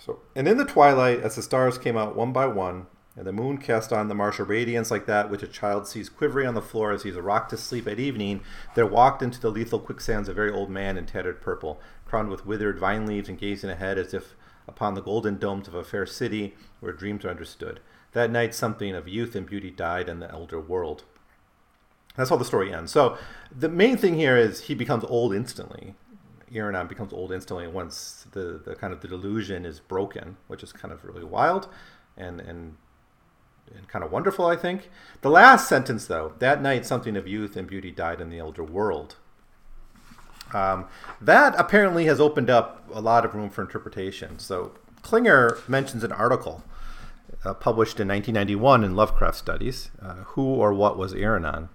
So, 0.05 0.19
and 0.35 0.49
in 0.49 0.57
the 0.57 0.65
twilight, 0.65 1.21
as 1.21 1.37
the 1.37 1.43
stars 1.43 1.79
came 1.79 1.97
out 1.97 2.17
one 2.17 2.33
by 2.33 2.47
one, 2.47 2.87
and 3.17 3.25
the 3.25 3.33
moon 3.33 3.59
cast 3.59 3.93
on 3.93 4.09
the 4.09 4.17
martial 4.17 4.45
radiance 4.45 4.91
like 4.91 5.07
that 5.07 5.31
which 5.31 5.45
a 5.45 5.47
child 5.47 5.87
sees 5.87 6.09
quivering 6.09 6.49
on 6.49 6.55
the 6.55 6.63
floor 6.63 6.91
as 6.91 7.05
he's 7.05 7.15
rocked 7.15 7.51
to 7.51 7.57
sleep 7.57 7.87
at 7.87 8.01
evening, 8.01 8.41
there 8.75 8.87
walked 8.87 9.23
into 9.23 9.41
the 9.41 9.51
lethal 9.51 9.79
quicksands 9.79 10.29
a 10.29 10.35
very 10.35 10.51
old 10.51 10.71
man 10.71 10.97
in 10.97 11.07
tattered 11.07 11.41
purple, 11.41 11.81
crowned 12.05 12.31
with 12.31 12.45
withered 12.45 12.81
vine 12.81 13.07
leaves 13.07 13.29
and 13.29 13.39
gazing 13.39 13.71
ahead 13.71 13.97
as 13.97 14.13
if 14.13 14.35
upon 14.67 14.95
the 14.95 15.03
golden 15.03 15.39
domes 15.39 15.69
of 15.69 15.75
a 15.75 15.85
fair 15.85 16.07
city 16.07 16.57
where 16.81 16.93
dreams 16.93 17.25
are 17.25 17.31
understood. 17.31 17.79
That 18.11 18.31
night 18.31 18.57
something 18.57 18.97
of 18.97 19.07
youth 19.07 19.37
and 19.37 19.47
beauty 19.47 19.71
died 19.71 20.09
in 20.09 20.19
the 20.19 20.31
elder 20.33 20.61
world. 20.61 21.05
That's 22.17 22.31
how 22.31 22.37
the 22.37 22.45
story 22.45 22.75
ends. 22.75 22.91
So 22.91 23.17
the 23.57 23.69
main 23.69 23.97
thing 23.97 24.15
here 24.15 24.37
is 24.37 24.63
he 24.63 24.75
becomes 24.75 25.05
old 25.05 25.33
instantly. 25.33 25.95
Iranon 26.53 26.89
becomes 26.89 27.13
old 27.13 27.33
instantly 27.33 27.67
once 27.67 28.27
the, 28.33 28.61
the 28.65 28.75
kind 28.75 28.93
of 28.93 29.01
the 29.01 29.09
delusion 29.09 29.65
is 29.65 29.81
broken, 29.81 30.37
which 30.49 30.63
is 30.63 30.73
kind 30.73 30.93
of 30.93 31.05
really 31.05 31.25
wild 31.25 31.69
and 32.17 32.41
and 32.41 32.77
and 33.75 33.89
kind 33.89 34.05
of 34.05 34.13
wonderful, 34.13 34.47
I 34.47 34.57
think. 34.57 34.91
The 35.23 35.31
last 35.31 35.69
sentence, 35.69 36.07
though, 36.07 36.35
that 36.41 36.61
night 36.61 36.85
something 36.85 37.17
of 37.17 37.27
youth 37.27 37.57
and 37.57 37.67
beauty 37.67 37.91
died 37.91 38.21
in 38.21 38.29
the 38.29 38.39
elder 38.39 38.65
world. 38.65 39.17
Um, 40.53 40.87
that 41.21 41.55
apparently 41.57 42.05
has 42.07 42.21
opened 42.21 42.51
up 42.51 42.85
a 42.93 43.01
lot 43.01 43.25
of 43.25 43.35
room 43.35 43.49
for 43.49 43.63
interpretation. 43.63 44.39
So 44.39 44.73
Klinger 45.01 45.59
mentions 45.67 46.05
an 46.05 46.13
article 46.13 46.63
uh, 47.45 47.55
published 47.55 47.99
in 47.99 48.09
1991 48.09 48.85
in 48.85 48.95
Lovecraft 48.95 49.37
Studies, 49.37 49.91
uh, 50.03 50.15
Who 50.35 50.43
or 50.43 50.75
What 50.75 50.99
Was 50.99 51.15
Iranon? 51.15 51.71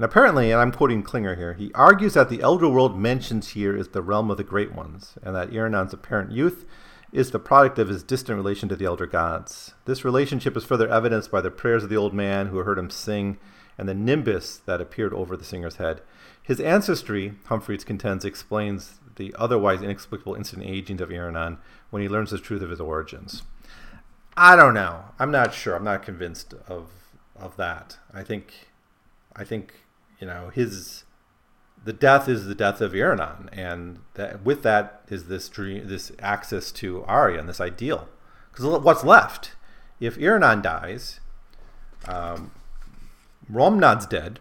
And 0.00 0.04
apparently, 0.06 0.50
and 0.50 0.58
I'm 0.58 0.72
quoting 0.72 1.02
Klinger 1.02 1.34
here, 1.34 1.52
he 1.52 1.70
argues 1.74 2.14
that 2.14 2.30
the 2.30 2.40
elder 2.40 2.66
world 2.70 2.98
mentioned 2.98 3.44
here 3.44 3.76
is 3.76 3.88
the 3.88 4.00
realm 4.00 4.30
of 4.30 4.38
the 4.38 4.42
great 4.42 4.74
ones, 4.74 5.18
and 5.22 5.36
that 5.36 5.52
Iranon's 5.52 5.92
apparent 5.92 6.32
youth 6.32 6.64
is 7.12 7.32
the 7.32 7.38
product 7.38 7.78
of 7.78 7.88
his 7.88 8.02
distant 8.02 8.38
relation 8.38 8.66
to 8.70 8.76
the 8.76 8.86
elder 8.86 9.04
gods. 9.04 9.74
This 9.84 10.02
relationship 10.02 10.56
is 10.56 10.64
further 10.64 10.88
evidenced 10.88 11.30
by 11.30 11.42
the 11.42 11.50
prayers 11.50 11.82
of 11.82 11.90
the 11.90 11.98
old 11.98 12.14
man 12.14 12.46
who 12.46 12.60
heard 12.60 12.78
him 12.78 12.88
sing 12.88 13.38
and 13.76 13.86
the 13.86 13.92
nimbus 13.92 14.56
that 14.64 14.80
appeared 14.80 15.12
over 15.12 15.36
the 15.36 15.44
singer's 15.44 15.76
head. 15.76 16.00
His 16.42 16.60
ancestry, 16.60 17.34
Humphreys 17.48 17.84
contends, 17.84 18.24
explains 18.24 19.00
the 19.16 19.34
otherwise 19.38 19.82
inexplicable 19.82 20.34
instant 20.34 20.62
aging 20.64 21.02
of 21.02 21.10
Iranon 21.10 21.58
when 21.90 22.00
he 22.00 22.08
learns 22.08 22.30
the 22.30 22.38
truth 22.38 22.62
of 22.62 22.70
his 22.70 22.80
origins. 22.80 23.42
I 24.34 24.56
don't 24.56 24.72
know. 24.72 25.04
I'm 25.18 25.30
not 25.30 25.52
sure. 25.52 25.76
I'm 25.76 25.84
not 25.84 26.02
convinced 26.02 26.54
of 26.66 26.88
of 27.38 27.58
that. 27.58 27.98
I 28.14 28.22
think 28.22 28.68
I 29.36 29.44
think 29.44 29.74
you 30.20 30.26
know 30.26 30.50
his 30.54 31.04
the 31.82 31.92
death 31.92 32.28
is 32.28 32.46
the 32.46 32.54
death 32.54 32.80
of 32.80 32.92
Iranon, 32.92 33.48
and 33.52 34.00
that 34.14 34.44
with 34.44 34.62
that 34.62 35.02
is 35.08 35.24
this 35.28 35.48
dream, 35.48 35.88
this 35.88 36.12
access 36.18 36.70
to 36.72 37.04
Aira 37.08 37.38
and 37.38 37.48
this 37.48 37.60
ideal. 37.60 38.08
Because 38.52 38.66
what's 38.82 39.04
left? 39.04 39.52
If 39.98 40.18
Iranon 40.18 40.62
dies, 40.62 41.20
um, 42.06 42.50
Romnod's 43.50 44.06
dead. 44.06 44.40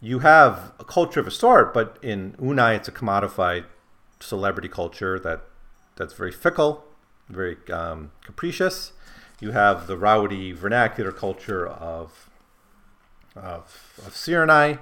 You 0.00 0.20
have 0.20 0.72
a 0.78 0.84
culture 0.84 1.18
of 1.18 1.26
a 1.26 1.30
sort, 1.30 1.74
but 1.74 1.98
in 2.02 2.32
Oonai, 2.34 2.76
it's 2.76 2.88
a 2.88 2.92
commodified 2.92 3.64
celebrity 4.20 4.68
culture 4.68 5.18
that 5.18 5.42
that's 5.96 6.14
very 6.14 6.30
fickle, 6.30 6.84
very 7.28 7.56
um, 7.72 8.12
capricious. 8.24 8.92
You 9.40 9.52
have 9.52 9.86
the 9.86 9.96
rowdy 9.96 10.52
vernacular 10.52 11.10
culture 11.10 11.66
of 11.66 12.27
of, 13.38 13.94
of 14.06 14.12
Cyrenai. 14.14 14.78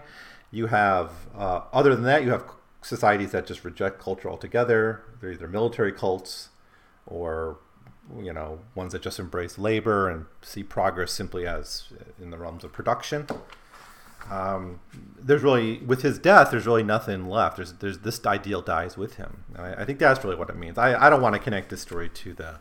You 0.50 0.66
have, 0.68 1.12
uh, 1.36 1.62
other 1.72 1.94
than 1.94 2.04
that, 2.04 2.24
you 2.24 2.30
have 2.30 2.44
societies 2.82 3.32
that 3.32 3.46
just 3.46 3.64
reject 3.64 4.00
culture 4.00 4.30
altogether. 4.30 5.02
They're 5.20 5.32
either 5.32 5.48
military 5.48 5.92
cults 5.92 6.50
or, 7.06 7.58
you 8.20 8.32
know, 8.32 8.60
ones 8.74 8.92
that 8.92 9.02
just 9.02 9.18
embrace 9.18 9.58
labor 9.58 10.08
and 10.08 10.26
see 10.42 10.62
progress 10.62 11.12
simply 11.12 11.46
as 11.46 11.92
in 12.20 12.30
the 12.30 12.38
realms 12.38 12.64
of 12.64 12.72
production. 12.72 13.26
Um, 14.30 14.80
there's 15.18 15.42
really, 15.42 15.78
with 15.78 16.02
his 16.02 16.18
death, 16.18 16.50
there's 16.50 16.66
really 16.66 16.82
nothing 16.82 17.28
left. 17.28 17.56
There's, 17.56 17.74
there's 17.74 17.98
this 18.00 18.24
ideal 18.26 18.60
dies 18.60 18.96
with 18.96 19.14
him. 19.14 19.44
I, 19.56 19.74
I 19.74 19.84
think 19.84 19.98
that's 19.98 20.24
really 20.24 20.36
what 20.36 20.50
it 20.50 20.56
means. 20.56 20.78
I, 20.78 21.06
I 21.06 21.10
don't 21.10 21.22
want 21.22 21.34
to 21.34 21.40
connect 21.40 21.70
this 21.70 21.82
story 21.82 22.08
to 22.08 22.34
the 22.34 22.56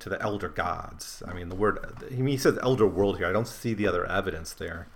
to 0.00 0.08
the 0.08 0.20
elder 0.22 0.48
gods. 0.48 1.22
I 1.28 1.34
mean, 1.34 1.50
the 1.50 1.54
word 1.54 1.78
he 2.10 2.36
says 2.38 2.58
elder 2.62 2.86
world 2.86 3.18
here. 3.18 3.26
I 3.26 3.32
don't 3.32 3.46
see 3.46 3.74
the 3.74 3.86
other 3.86 4.06
evidence 4.06 4.54
there. 4.54 4.88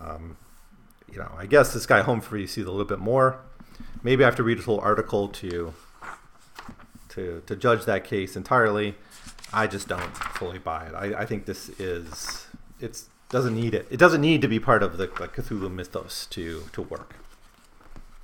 Um, 0.00 0.36
you 1.10 1.18
know, 1.18 1.32
I 1.36 1.46
guess 1.46 1.72
this 1.72 1.86
guy 1.86 2.02
Humphrey 2.02 2.46
sees 2.46 2.64
a 2.64 2.70
little 2.70 2.86
bit 2.86 2.98
more. 2.98 3.40
Maybe 4.02 4.24
I 4.24 4.26
have 4.26 4.36
to 4.36 4.42
read 4.42 4.58
his 4.58 4.66
whole 4.66 4.80
article 4.80 5.28
to 5.28 5.74
to 7.10 7.42
to 7.46 7.56
judge 7.56 7.84
that 7.84 8.04
case 8.04 8.36
entirely. 8.36 8.96
I 9.52 9.66
just 9.66 9.88
don't 9.88 10.16
fully 10.16 10.58
buy 10.58 10.86
it. 10.86 10.94
I, 10.94 11.22
I 11.22 11.26
think 11.26 11.46
this 11.46 11.68
is 11.78 12.46
it's 12.80 13.08
doesn't 13.28 13.54
need 13.54 13.74
it. 13.74 13.86
It 13.90 13.98
doesn't 13.98 14.20
need 14.20 14.42
to 14.42 14.48
be 14.48 14.58
part 14.58 14.82
of 14.82 14.96
the 14.96 15.06
like, 15.20 15.34
Cthulhu 15.34 15.72
mythos 15.72 16.26
to 16.30 16.64
to 16.72 16.82
work. 16.82 17.16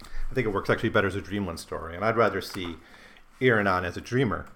I 0.03 0.35
think 0.35 0.47
it 0.47 0.51
works 0.51 0.69
actually 0.69 0.91
better 0.91 1.09
as 1.09 1.15
a 1.15 1.23
Dreamland 1.23 1.61
story, 1.61 1.95
and 1.97 2.05
I'd 2.05 2.17
rather 2.17 2.41
see 2.41 2.77
Iranon 3.41 3.85
as 3.85 3.97
a 3.97 4.01
dreamer 4.01 4.47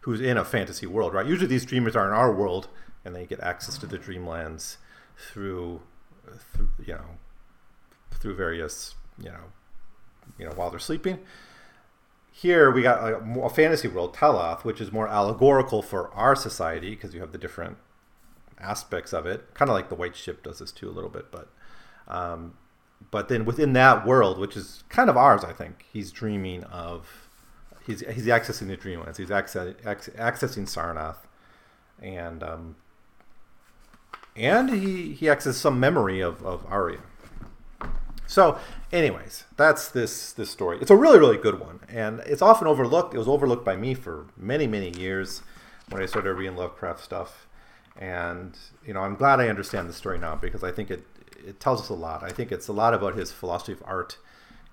who's 0.00 0.20
in 0.20 0.38
a 0.38 0.44
fantasy 0.44 0.86
world, 0.86 1.12
right? 1.12 1.26
Usually 1.26 1.46
these 1.46 1.66
dreamers 1.66 1.94
are 1.94 2.06
in 2.06 2.14
our 2.14 2.32
world, 2.32 2.68
and 3.04 3.14
they 3.14 3.26
get 3.26 3.40
access 3.40 3.76
to 3.78 3.86
the 3.86 3.98
dreamlands 3.98 4.76
through, 5.18 5.82
through 6.54 6.68
you 6.84 6.94
know, 6.94 7.18
through 8.12 8.34
various, 8.34 8.94
you 9.18 9.30
know, 9.30 9.52
you 10.38 10.46
know, 10.46 10.52
while 10.52 10.70
they're 10.70 10.78
sleeping. 10.78 11.18
Here 12.30 12.70
we 12.70 12.82
got 12.82 13.00
a, 13.00 13.16
a 13.40 13.50
fantasy 13.50 13.88
world, 13.88 14.14
Teloth, 14.14 14.64
which 14.64 14.80
is 14.80 14.92
more 14.92 15.08
allegorical 15.08 15.82
for 15.82 16.12
our 16.14 16.36
society 16.36 16.90
because 16.90 17.12
you 17.12 17.20
have 17.20 17.32
the 17.32 17.38
different 17.38 17.78
aspects 18.60 19.12
of 19.12 19.26
it. 19.26 19.54
Kind 19.54 19.68
of 19.68 19.74
like 19.74 19.88
the 19.88 19.96
White 19.96 20.14
Ship 20.14 20.42
does 20.42 20.60
this 20.60 20.70
too 20.70 20.88
a 20.88 20.92
little 20.92 21.10
bit, 21.10 21.32
but 21.32 21.50
um, 22.06 22.54
but 23.10 23.28
then 23.28 23.44
within 23.44 23.72
that 23.74 24.06
world, 24.06 24.38
which 24.38 24.56
is 24.56 24.84
kind 24.88 25.10
of 25.10 25.16
ours, 25.16 25.44
I 25.44 25.52
think 25.52 25.84
he's 25.92 26.10
dreaming 26.10 26.64
of 26.64 27.28
he's 27.86 28.00
he's 28.00 28.26
accessing 28.26 28.68
the 28.68 28.76
dreamlands. 28.76 29.16
He's 29.16 29.30
access, 29.30 29.74
accessing 29.84 30.66
Sarnath, 30.68 31.26
and 32.00 32.42
um, 32.42 32.76
and 34.38 34.70
he 34.70 35.12
he 35.12 35.28
accesses 35.28 35.60
some 35.60 35.78
memory 35.78 36.20
of 36.20 36.44
of 36.44 36.68
Aira. 36.68 37.00
So, 38.26 38.58
anyways, 38.92 39.44
that's 39.56 39.88
this 39.88 40.32
this 40.32 40.50
story. 40.50 40.78
It's 40.80 40.90
a 40.90 40.96
really 40.96 41.18
really 41.18 41.36
good 41.36 41.58
one, 41.58 41.80
and 41.88 42.20
it's 42.20 42.42
often 42.42 42.66
overlooked. 42.66 43.14
It 43.14 43.18
was 43.18 43.28
overlooked 43.28 43.64
by 43.64 43.76
me 43.76 43.94
for 43.94 44.26
many 44.36 44.66
many 44.66 44.96
years 44.98 45.42
when 45.88 46.02
I 46.02 46.06
started 46.06 46.34
reading 46.34 46.56
Lovecraft 46.56 47.02
stuff, 47.02 47.46
and 47.96 48.56
you 48.86 48.92
know 48.92 49.00
I'm 49.00 49.16
glad 49.16 49.40
I 49.40 49.48
understand 49.48 49.88
the 49.88 49.94
story 49.94 50.18
now 50.18 50.36
because 50.36 50.62
I 50.62 50.70
think 50.70 50.90
it 50.90 51.04
it 51.46 51.60
tells 51.60 51.80
us 51.80 51.88
a 51.88 51.94
lot. 51.94 52.22
I 52.22 52.30
think 52.30 52.52
it's 52.52 52.68
a 52.68 52.72
lot 52.72 52.94
about 52.94 53.14
his 53.14 53.32
philosophy 53.32 53.72
of 53.72 53.82
art, 53.86 54.18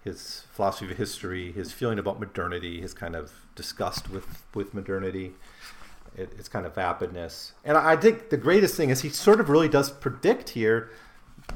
his 0.03 0.45
philosophy 0.51 0.91
of 0.91 0.97
history, 0.97 1.51
his 1.51 1.71
feeling 1.71 1.99
about 1.99 2.19
modernity, 2.19 2.81
his 2.81 2.93
kind 2.93 3.15
of 3.15 3.31
disgust 3.55 4.09
with 4.09 4.43
with 4.53 4.73
modernity. 4.73 5.33
It, 6.15 6.31
it's 6.37 6.47
kind 6.47 6.65
of 6.65 6.73
vapidness, 6.73 7.51
and 7.63 7.77
I 7.77 7.97
think 7.97 8.29
the 8.29 8.37
greatest 8.37 8.75
thing 8.75 8.89
is 8.89 9.01
he 9.01 9.09
sort 9.09 9.41
of 9.41 9.49
really 9.49 9.67
does 9.67 9.91
predict 9.91 10.49
here 10.49 10.89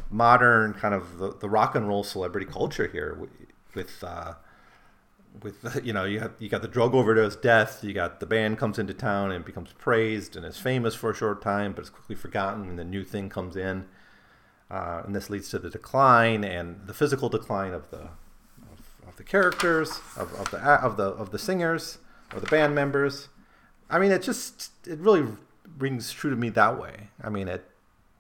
modern 0.10 0.74
kind 0.74 0.94
of 0.94 1.18
the, 1.18 1.34
the 1.34 1.50
rock 1.50 1.76
and 1.76 1.88
roll 1.88 2.04
celebrity 2.04 2.46
culture 2.46 2.88
here 2.88 3.28
with 3.74 4.04
uh, 4.04 4.34
with 5.42 5.82
you 5.84 5.94
know 5.94 6.04
you 6.04 6.20
have 6.20 6.34
you 6.40 6.50
got 6.50 6.62
the 6.62 6.68
drug 6.68 6.94
overdose 6.94 7.36
death 7.36 7.84
you 7.84 7.94
got 7.94 8.20
the 8.20 8.26
band 8.26 8.58
comes 8.58 8.80
into 8.80 8.94
town 8.94 9.32
and 9.32 9.46
becomes 9.46 9.74
praised 9.74 10.36
and 10.36 10.46
is 10.46 10.58
famous 10.58 10.96
for 10.96 11.12
a 11.12 11.16
short 11.16 11.42
time 11.42 11.74
but 11.74 11.82
it's 11.82 11.90
quickly 11.90 12.16
forgotten 12.16 12.70
and 12.70 12.80
the 12.80 12.84
new 12.84 13.04
thing 13.04 13.30
comes 13.30 13.56
in 13.56 13.86
uh, 14.72 15.02
and 15.06 15.16
this 15.16 15.30
leads 15.30 15.50
to 15.50 15.60
the 15.60 15.70
decline 15.70 16.44
and 16.44 16.88
the 16.88 16.94
physical 16.94 17.30
decline 17.30 17.74
of 17.74 17.90
the 17.92 18.02
of, 18.72 19.08
of 19.08 19.16
the 19.18 19.24
characters 19.24 20.02
of, 20.16 20.34
of 20.34 20.52
the 20.52 20.58
of 20.58 20.98
the 20.98 21.06
of 21.06 21.32
the 21.32 21.40
singers 21.40 22.00
or 22.34 22.40
the 22.40 22.48
band 22.48 22.76
members 22.76 23.30
I 23.90 24.00
mean 24.00 24.12
it 24.12 24.22
just 24.22 24.72
it 24.88 25.00
really 25.00 25.26
rings 25.78 26.12
true 26.12 26.30
to 26.30 26.36
me 26.36 26.50
that 26.50 26.80
way 26.80 27.10
I 27.24 27.30
mean 27.30 27.48
it 27.48 27.70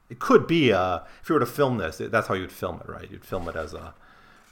it 0.10 0.20
could 0.20 0.48
be 0.48 0.74
uh, 0.74 1.00
if 1.22 1.30
you 1.30 1.34
were 1.34 1.40
to 1.40 1.46
film 1.46 1.78
this, 1.78 1.98
that's 1.98 2.28
how 2.28 2.34
you'd 2.34 2.52
film 2.52 2.82
it, 2.84 2.90
right? 2.90 3.10
You'd 3.10 3.26
film 3.26 3.48
it 3.48 3.56
as 3.56 3.74
a 3.74 3.94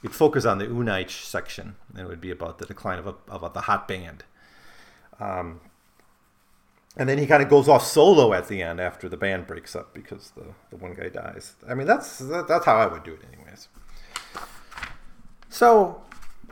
you'd 0.02 0.14
focus 0.14 0.44
on 0.44 0.58
the 0.58 0.66
Oonai 0.66 1.10
section, 1.10 1.74
and 1.90 1.98
it 1.98 2.08
would 2.08 2.20
be 2.20 2.30
about 2.30 2.58
the 2.58 2.66
decline 2.66 2.98
of 2.98 3.06
a, 3.06 3.14
of 3.28 3.42
a, 3.42 3.50
the 3.52 3.62
hot 3.62 3.88
band. 3.88 4.22
Um, 5.18 5.60
and 6.96 7.08
then 7.08 7.18
he 7.18 7.26
kind 7.26 7.42
of 7.42 7.48
goes 7.48 7.68
off 7.68 7.84
solo 7.84 8.32
at 8.32 8.46
the 8.48 8.62
end 8.62 8.80
after 8.80 9.08
the 9.08 9.16
band 9.16 9.46
breaks 9.46 9.74
up 9.74 9.92
because 9.94 10.30
the, 10.30 10.44
the 10.70 10.76
one 10.76 10.94
guy 10.94 11.08
dies. 11.08 11.54
I 11.68 11.74
mean, 11.74 11.88
that's 11.88 12.18
that, 12.18 12.46
that's 12.46 12.64
how 12.64 12.76
I 12.76 12.86
would 12.86 13.02
do 13.02 13.14
it, 13.14 13.20
anyways. 13.32 13.68
So 15.48 16.02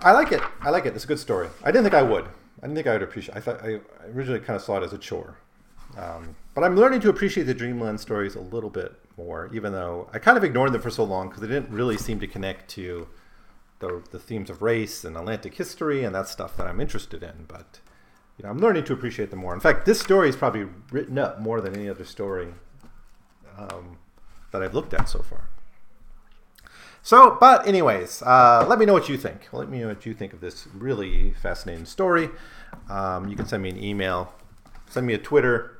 I 0.01 0.13
like 0.13 0.33
it. 0.33 0.43
I 0.61 0.71
like 0.71 0.85
it. 0.85 0.95
It's 0.95 1.05
a 1.05 1.09
good 1.09 1.21
story. 1.21 1.49
I 1.63 1.71
didn't 1.71 1.85
think 1.85 1.95
I 1.95 2.03
would. 2.03 2.27
I 2.59 2.67
didn't 2.67 2.77
think 2.77 2.87
I 2.87 2.93
would 2.93 3.03
appreciate. 3.03 3.37
I 3.37 3.41
thought 3.41 3.63
I 3.63 3.81
originally 4.15 4.41
kind 4.41 4.57
of 4.57 4.63
saw 4.63 4.79
it 4.79 4.83
as 4.83 4.93
a 4.93 4.99
chore, 4.99 5.37
um, 5.99 6.37
but 6.55 6.65
I'm 6.65 6.77
learning 6.77 7.01
to 7.01 7.09
appreciate 7.09 7.45
the 7.45 7.55
Dreamland 7.55 8.01
stories 8.01 8.35
a 8.35 8.41
little 8.41 8.71
bit 8.71 8.95
more, 9.17 9.51
even 9.53 9.73
though 9.73 10.09
I 10.13 10.19
kind 10.19 10.37
of 10.37 10.45
ignored 10.45 10.73
them 10.73 10.81
for 10.81 10.91
so 10.91 11.05
long 11.05 11.29
because 11.29 11.43
they 11.43 11.49
didn't 11.49 11.71
really 11.71 11.97
seem 11.97 12.21
to 12.21 12.27
connect 12.27 12.71
to 12.71 13.09
the, 13.79 14.03
the 14.11 14.19
themes 14.19 14.51
of 14.51 14.63
race 14.63 15.05
and 15.05 15.17
Atlantic 15.17 15.55
history 15.55 16.05
and 16.05 16.15
that 16.15 16.29
stuff 16.29 16.57
that 16.57 16.67
I'm 16.67 16.81
interested 16.81 17.23
in. 17.23 17.45
But 17.47 17.81
you 18.39 18.45
know, 18.45 18.51
I'm 18.51 18.59
learning 18.59 18.85
to 18.85 18.93
appreciate 18.93 19.31
them 19.31 19.41
more. 19.41 19.55
In 19.55 19.61
fact, 19.61 19.87
this 19.87 20.01
story 20.01 20.29
is 20.29 20.37
probably 20.37 20.67
written 20.91 21.19
up 21.19 21.41
more 21.41 21.61
than 21.61 21.75
any 21.75 21.89
other 21.89 22.05
story 22.05 22.49
um, 23.57 23.99
that 24.53 24.63
I've 24.63 24.75
looked 24.75 24.95
at 24.95 25.09
so 25.09 25.21
far. 25.21 25.49
So, 27.07 27.37
but 27.39 27.69
anyways, 27.69 28.21
uh, 28.23 28.67
let 28.69 28.81
me 28.81 28.85
know 28.85 28.93
what 28.93 29.09
you 29.09 29.17
think. 29.17 29.47
Let 29.53 29.69
me 29.69 29.79
know 29.79 29.87
what 29.87 30.05
you 30.05 30.13
think 30.13 30.33
of 30.33 30.41
this 30.41 30.67
really 30.75 31.35
fascinating 31.41 31.85
story. 31.85 32.31
Um, 32.91 33.29
you 33.29 33.37
can 33.37 33.47
send 33.47 33.63
me 33.63 33.71
an 33.71 33.81
email, 33.81 34.33
send 34.91 35.07
me 35.07 35.15
a 35.15 35.19
Twitter, 35.19 35.79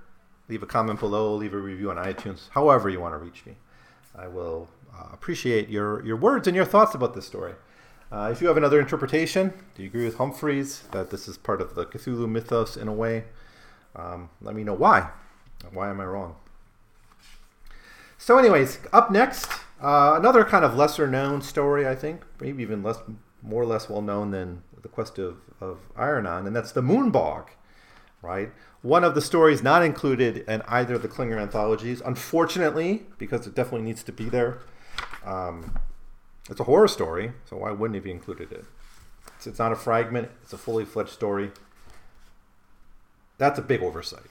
leave 0.49 0.63
a 0.63 0.67
comment 0.67 1.01
below, 1.01 1.35
leave 1.35 1.53
a 1.53 1.59
review 1.59 1.91
on 1.91 1.97
iTunes, 1.97 2.49
however 2.51 2.89
you 2.89 3.01
want 3.01 3.13
to 3.15 3.19
reach 3.19 3.45
me. 3.45 3.57
I 4.17 4.29
will 4.29 4.69
uh, 4.97 5.09
appreciate 5.13 5.69
your, 5.69 6.01
your 6.07 6.15
words 6.15 6.47
and 6.47 6.55
your 6.55 6.65
thoughts 6.65 6.95
about 6.95 7.15
this 7.15 7.27
story. 7.27 7.55
Uh, 8.13 8.29
if 8.31 8.41
you 8.41 8.47
have 8.47 8.57
another 8.57 8.79
interpretation, 8.79 9.53
do 9.75 9.83
you 9.83 9.89
agree 9.89 10.05
with 10.05 10.19
Humphreys 10.19 10.83
that 10.93 11.11
this 11.11 11.27
is 11.27 11.37
part 11.37 11.61
of 11.61 11.75
the 11.75 11.87
Cthulhu 11.87 12.29
mythos 12.29 12.77
in 12.77 12.87
a 12.87 12.95
way? 12.95 13.25
Um, 13.97 14.31
let 14.41 14.55
me 14.55 14.63
know 14.63 14.75
why. 14.75 15.11
Why 15.73 15.91
am 15.91 16.01
I 16.01 16.05
wrong? 16.05 16.37
So, 18.17 18.39
anyways, 18.39 18.79
up 18.93 19.11
next, 19.11 19.49
uh, 19.81 20.15
another 20.19 20.45
kind 20.45 20.65
of 20.65 20.75
lesser 20.75 21.07
known 21.07 21.43
story, 21.43 21.87
I 21.87 21.95
think, 21.95 22.23
maybe 22.41 22.63
even 22.63 22.83
less, 22.83 22.99
more 23.43 23.63
or 23.63 23.67
less 23.67 23.89
well 23.89 24.03
known 24.03 24.31
than 24.31 24.63
the 24.81 24.89
quest 24.89 25.19
of, 25.19 25.39
of 25.61 25.79
Iranon, 25.97 26.47
and 26.47 26.55
that's 26.55 26.73
the 26.73 26.83
Moonbog, 26.83 27.49
right? 28.23 28.51
One 28.83 29.05
of 29.05 29.15
the 29.15 29.21
stories 29.21 29.63
not 29.63 29.83
included 29.83 30.39
in 30.49 30.63
either 30.69 30.95
of 30.95 31.03
the 31.03 31.09
Klinger 31.09 31.39
anthologies, 31.39 32.01
unfortunately, 32.01 33.07
because 33.19 33.47
it 33.47 33.55
definitely 33.55 33.87
needs 33.87 34.03
to 34.05 34.13
be 34.13 34.29
there. 34.29 34.59
Um, 35.25 35.79
it's 36.49 36.61
a 36.61 36.65
horror 36.65 36.89
story, 36.89 37.33
so 37.45 37.57
why 37.59 37.73
wouldn't 37.73 37.97
he 37.97 38.01
be 38.01 38.13
included 38.13 38.53
it? 38.53 38.65
It's, 39.37 39.47
it's 39.47 39.59
not 39.59 39.73
a 39.73 39.77
fragment, 39.77 40.31
it's 40.43 40.53
a 40.53 40.59
fully 40.59 40.85
fledged 40.85 41.11
story. 41.11 41.51
That's 43.39 43.59
a 43.59 43.63
big 43.63 43.83
oversight. 43.83 44.31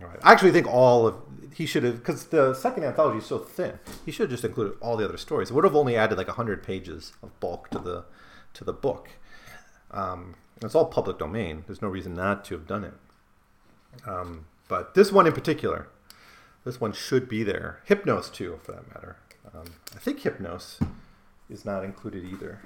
Right. 0.00 0.18
I 0.22 0.32
actually 0.32 0.52
think 0.52 0.66
all 0.66 1.06
of 1.06 1.16
he 1.54 1.64
should 1.64 1.84
have 1.84 1.96
because 1.96 2.26
the 2.26 2.52
second 2.52 2.84
anthology 2.84 3.18
is 3.18 3.26
so 3.26 3.38
thin. 3.38 3.78
He 4.04 4.12
should 4.12 4.24
have 4.24 4.30
just 4.30 4.44
included 4.44 4.76
all 4.80 4.96
the 4.96 5.06
other 5.06 5.16
stories. 5.16 5.50
It 5.50 5.54
would 5.54 5.64
have 5.64 5.74
only 5.74 5.96
added 5.96 6.18
like 6.18 6.28
hundred 6.28 6.62
pages 6.62 7.14
of 7.22 7.38
bulk 7.40 7.70
to 7.70 7.78
the 7.78 8.04
to 8.54 8.64
the 8.64 8.74
book. 8.74 9.08
Um, 9.90 10.34
it's 10.62 10.74
all 10.74 10.86
public 10.86 11.18
domain. 11.18 11.64
There's 11.66 11.80
no 11.80 11.88
reason 11.88 12.14
not 12.14 12.44
to 12.46 12.54
have 12.54 12.66
done 12.66 12.84
it. 12.84 12.94
Um, 14.06 14.46
but 14.68 14.94
this 14.94 15.10
one 15.10 15.26
in 15.26 15.32
particular, 15.32 15.88
this 16.64 16.80
one 16.80 16.92
should 16.92 17.28
be 17.28 17.42
there. 17.42 17.80
Hypnos 17.88 18.30
too, 18.32 18.60
for 18.62 18.72
that 18.72 18.94
matter. 18.94 19.16
Um, 19.54 19.66
I 19.94 19.98
think 19.98 20.20
Hypnos 20.20 20.80
is 21.48 21.64
not 21.64 21.84
included 21.84 22.24
either. 22.24 22.60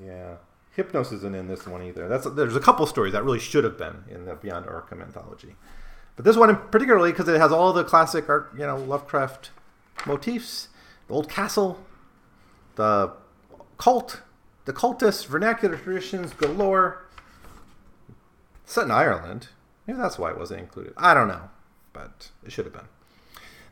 Yeah, 0.00 0.36
Hypnos 0.76 1.12
isn't 1.12 1.34
in 1.34 1.48
this 1.48 1.66
one 1.66 1.82
either. 1.82 2.08
That's 2.08 2.26
there's 2.30 2.56
a 2.56 2.60
couple 2.60 2.86
stories 2.86 3.12
that 3.12 3.24
really 3.24 3.38
should 3.38 3.64
have 3.64 3.78
been 3.78 4.04
in 4.08 4.24
the 4.24 4.34
Beyond 4.34 4.66
Arkham 4.66 5.00
anthology, 5.02 5.56
but 6.16 6.24
this 6.24 6.36
one 6.36 6.54
particularly 6.70 7.12
because 7.12 7.28
it 7.28 7.40
has 7.40 7.52
all 7.52 7.72
the 7.72 7.84
classic 7.84 8.28
art, 8.28 8.50
you 8.54 8.66
know, 8.66 8.76
Lovecraft 8.76 9.50
motifs, 10.06 10.68
the 11.08 11.14
old 11.14 11.28
castle, 11.28 11.80
the 12.76 13.12
cult, 13.78 14.22
the 14.64 14.72
cultist, 14.72 15.26
vernacular 15.26 15.76
traditions 15.76 16.32
galore. 16.34 17.00
Set 18.66 18.84
in 18.84 18.90
Ireland. 18.90 19.48
Maybe 19.86 19.98
that's 19.98 20.18
why 20.18 20.30
it 20.30 20.38
wasn't 20.38 20.60
included. 20.60 20.94
I 20.96 21.12
don't 21.12 21.28
know, 21.28 21.50
but 21.92 22.30
it 22.42 22.50
should 22.50 22.64
have 22.64 22.72
been. 22.72 22.88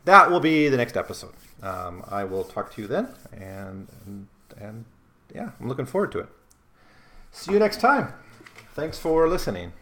That 0.05 0.29
will 0.29 0.39
be 0.39 0.69
the 0.69 0.77
next 0.77 0.95
episode 0.95 1.33
um, 1.63 2.03
I 2.09 2.25
will 2.25 2.43
talk 2.43 2.73
to 2.73 2.81
you 2.81 2.87
then, 2.87 3.07
and, 3.31 3.87
and 4.05 4.27
and 4.57 4.85
yeah, 5.33 5.51
I'm 5.59 5.67
looking 5.67 5.85
forward 5.85 6.11
to 6.11 6.19
it. 6.19 6.29
See 7.33 7.51
you 7.51 7.59
next 7.59 7.81
time. 7.81 8.13
Thanks 8.73 8.97
for 8.97 9.27
listening. 9.27 9.73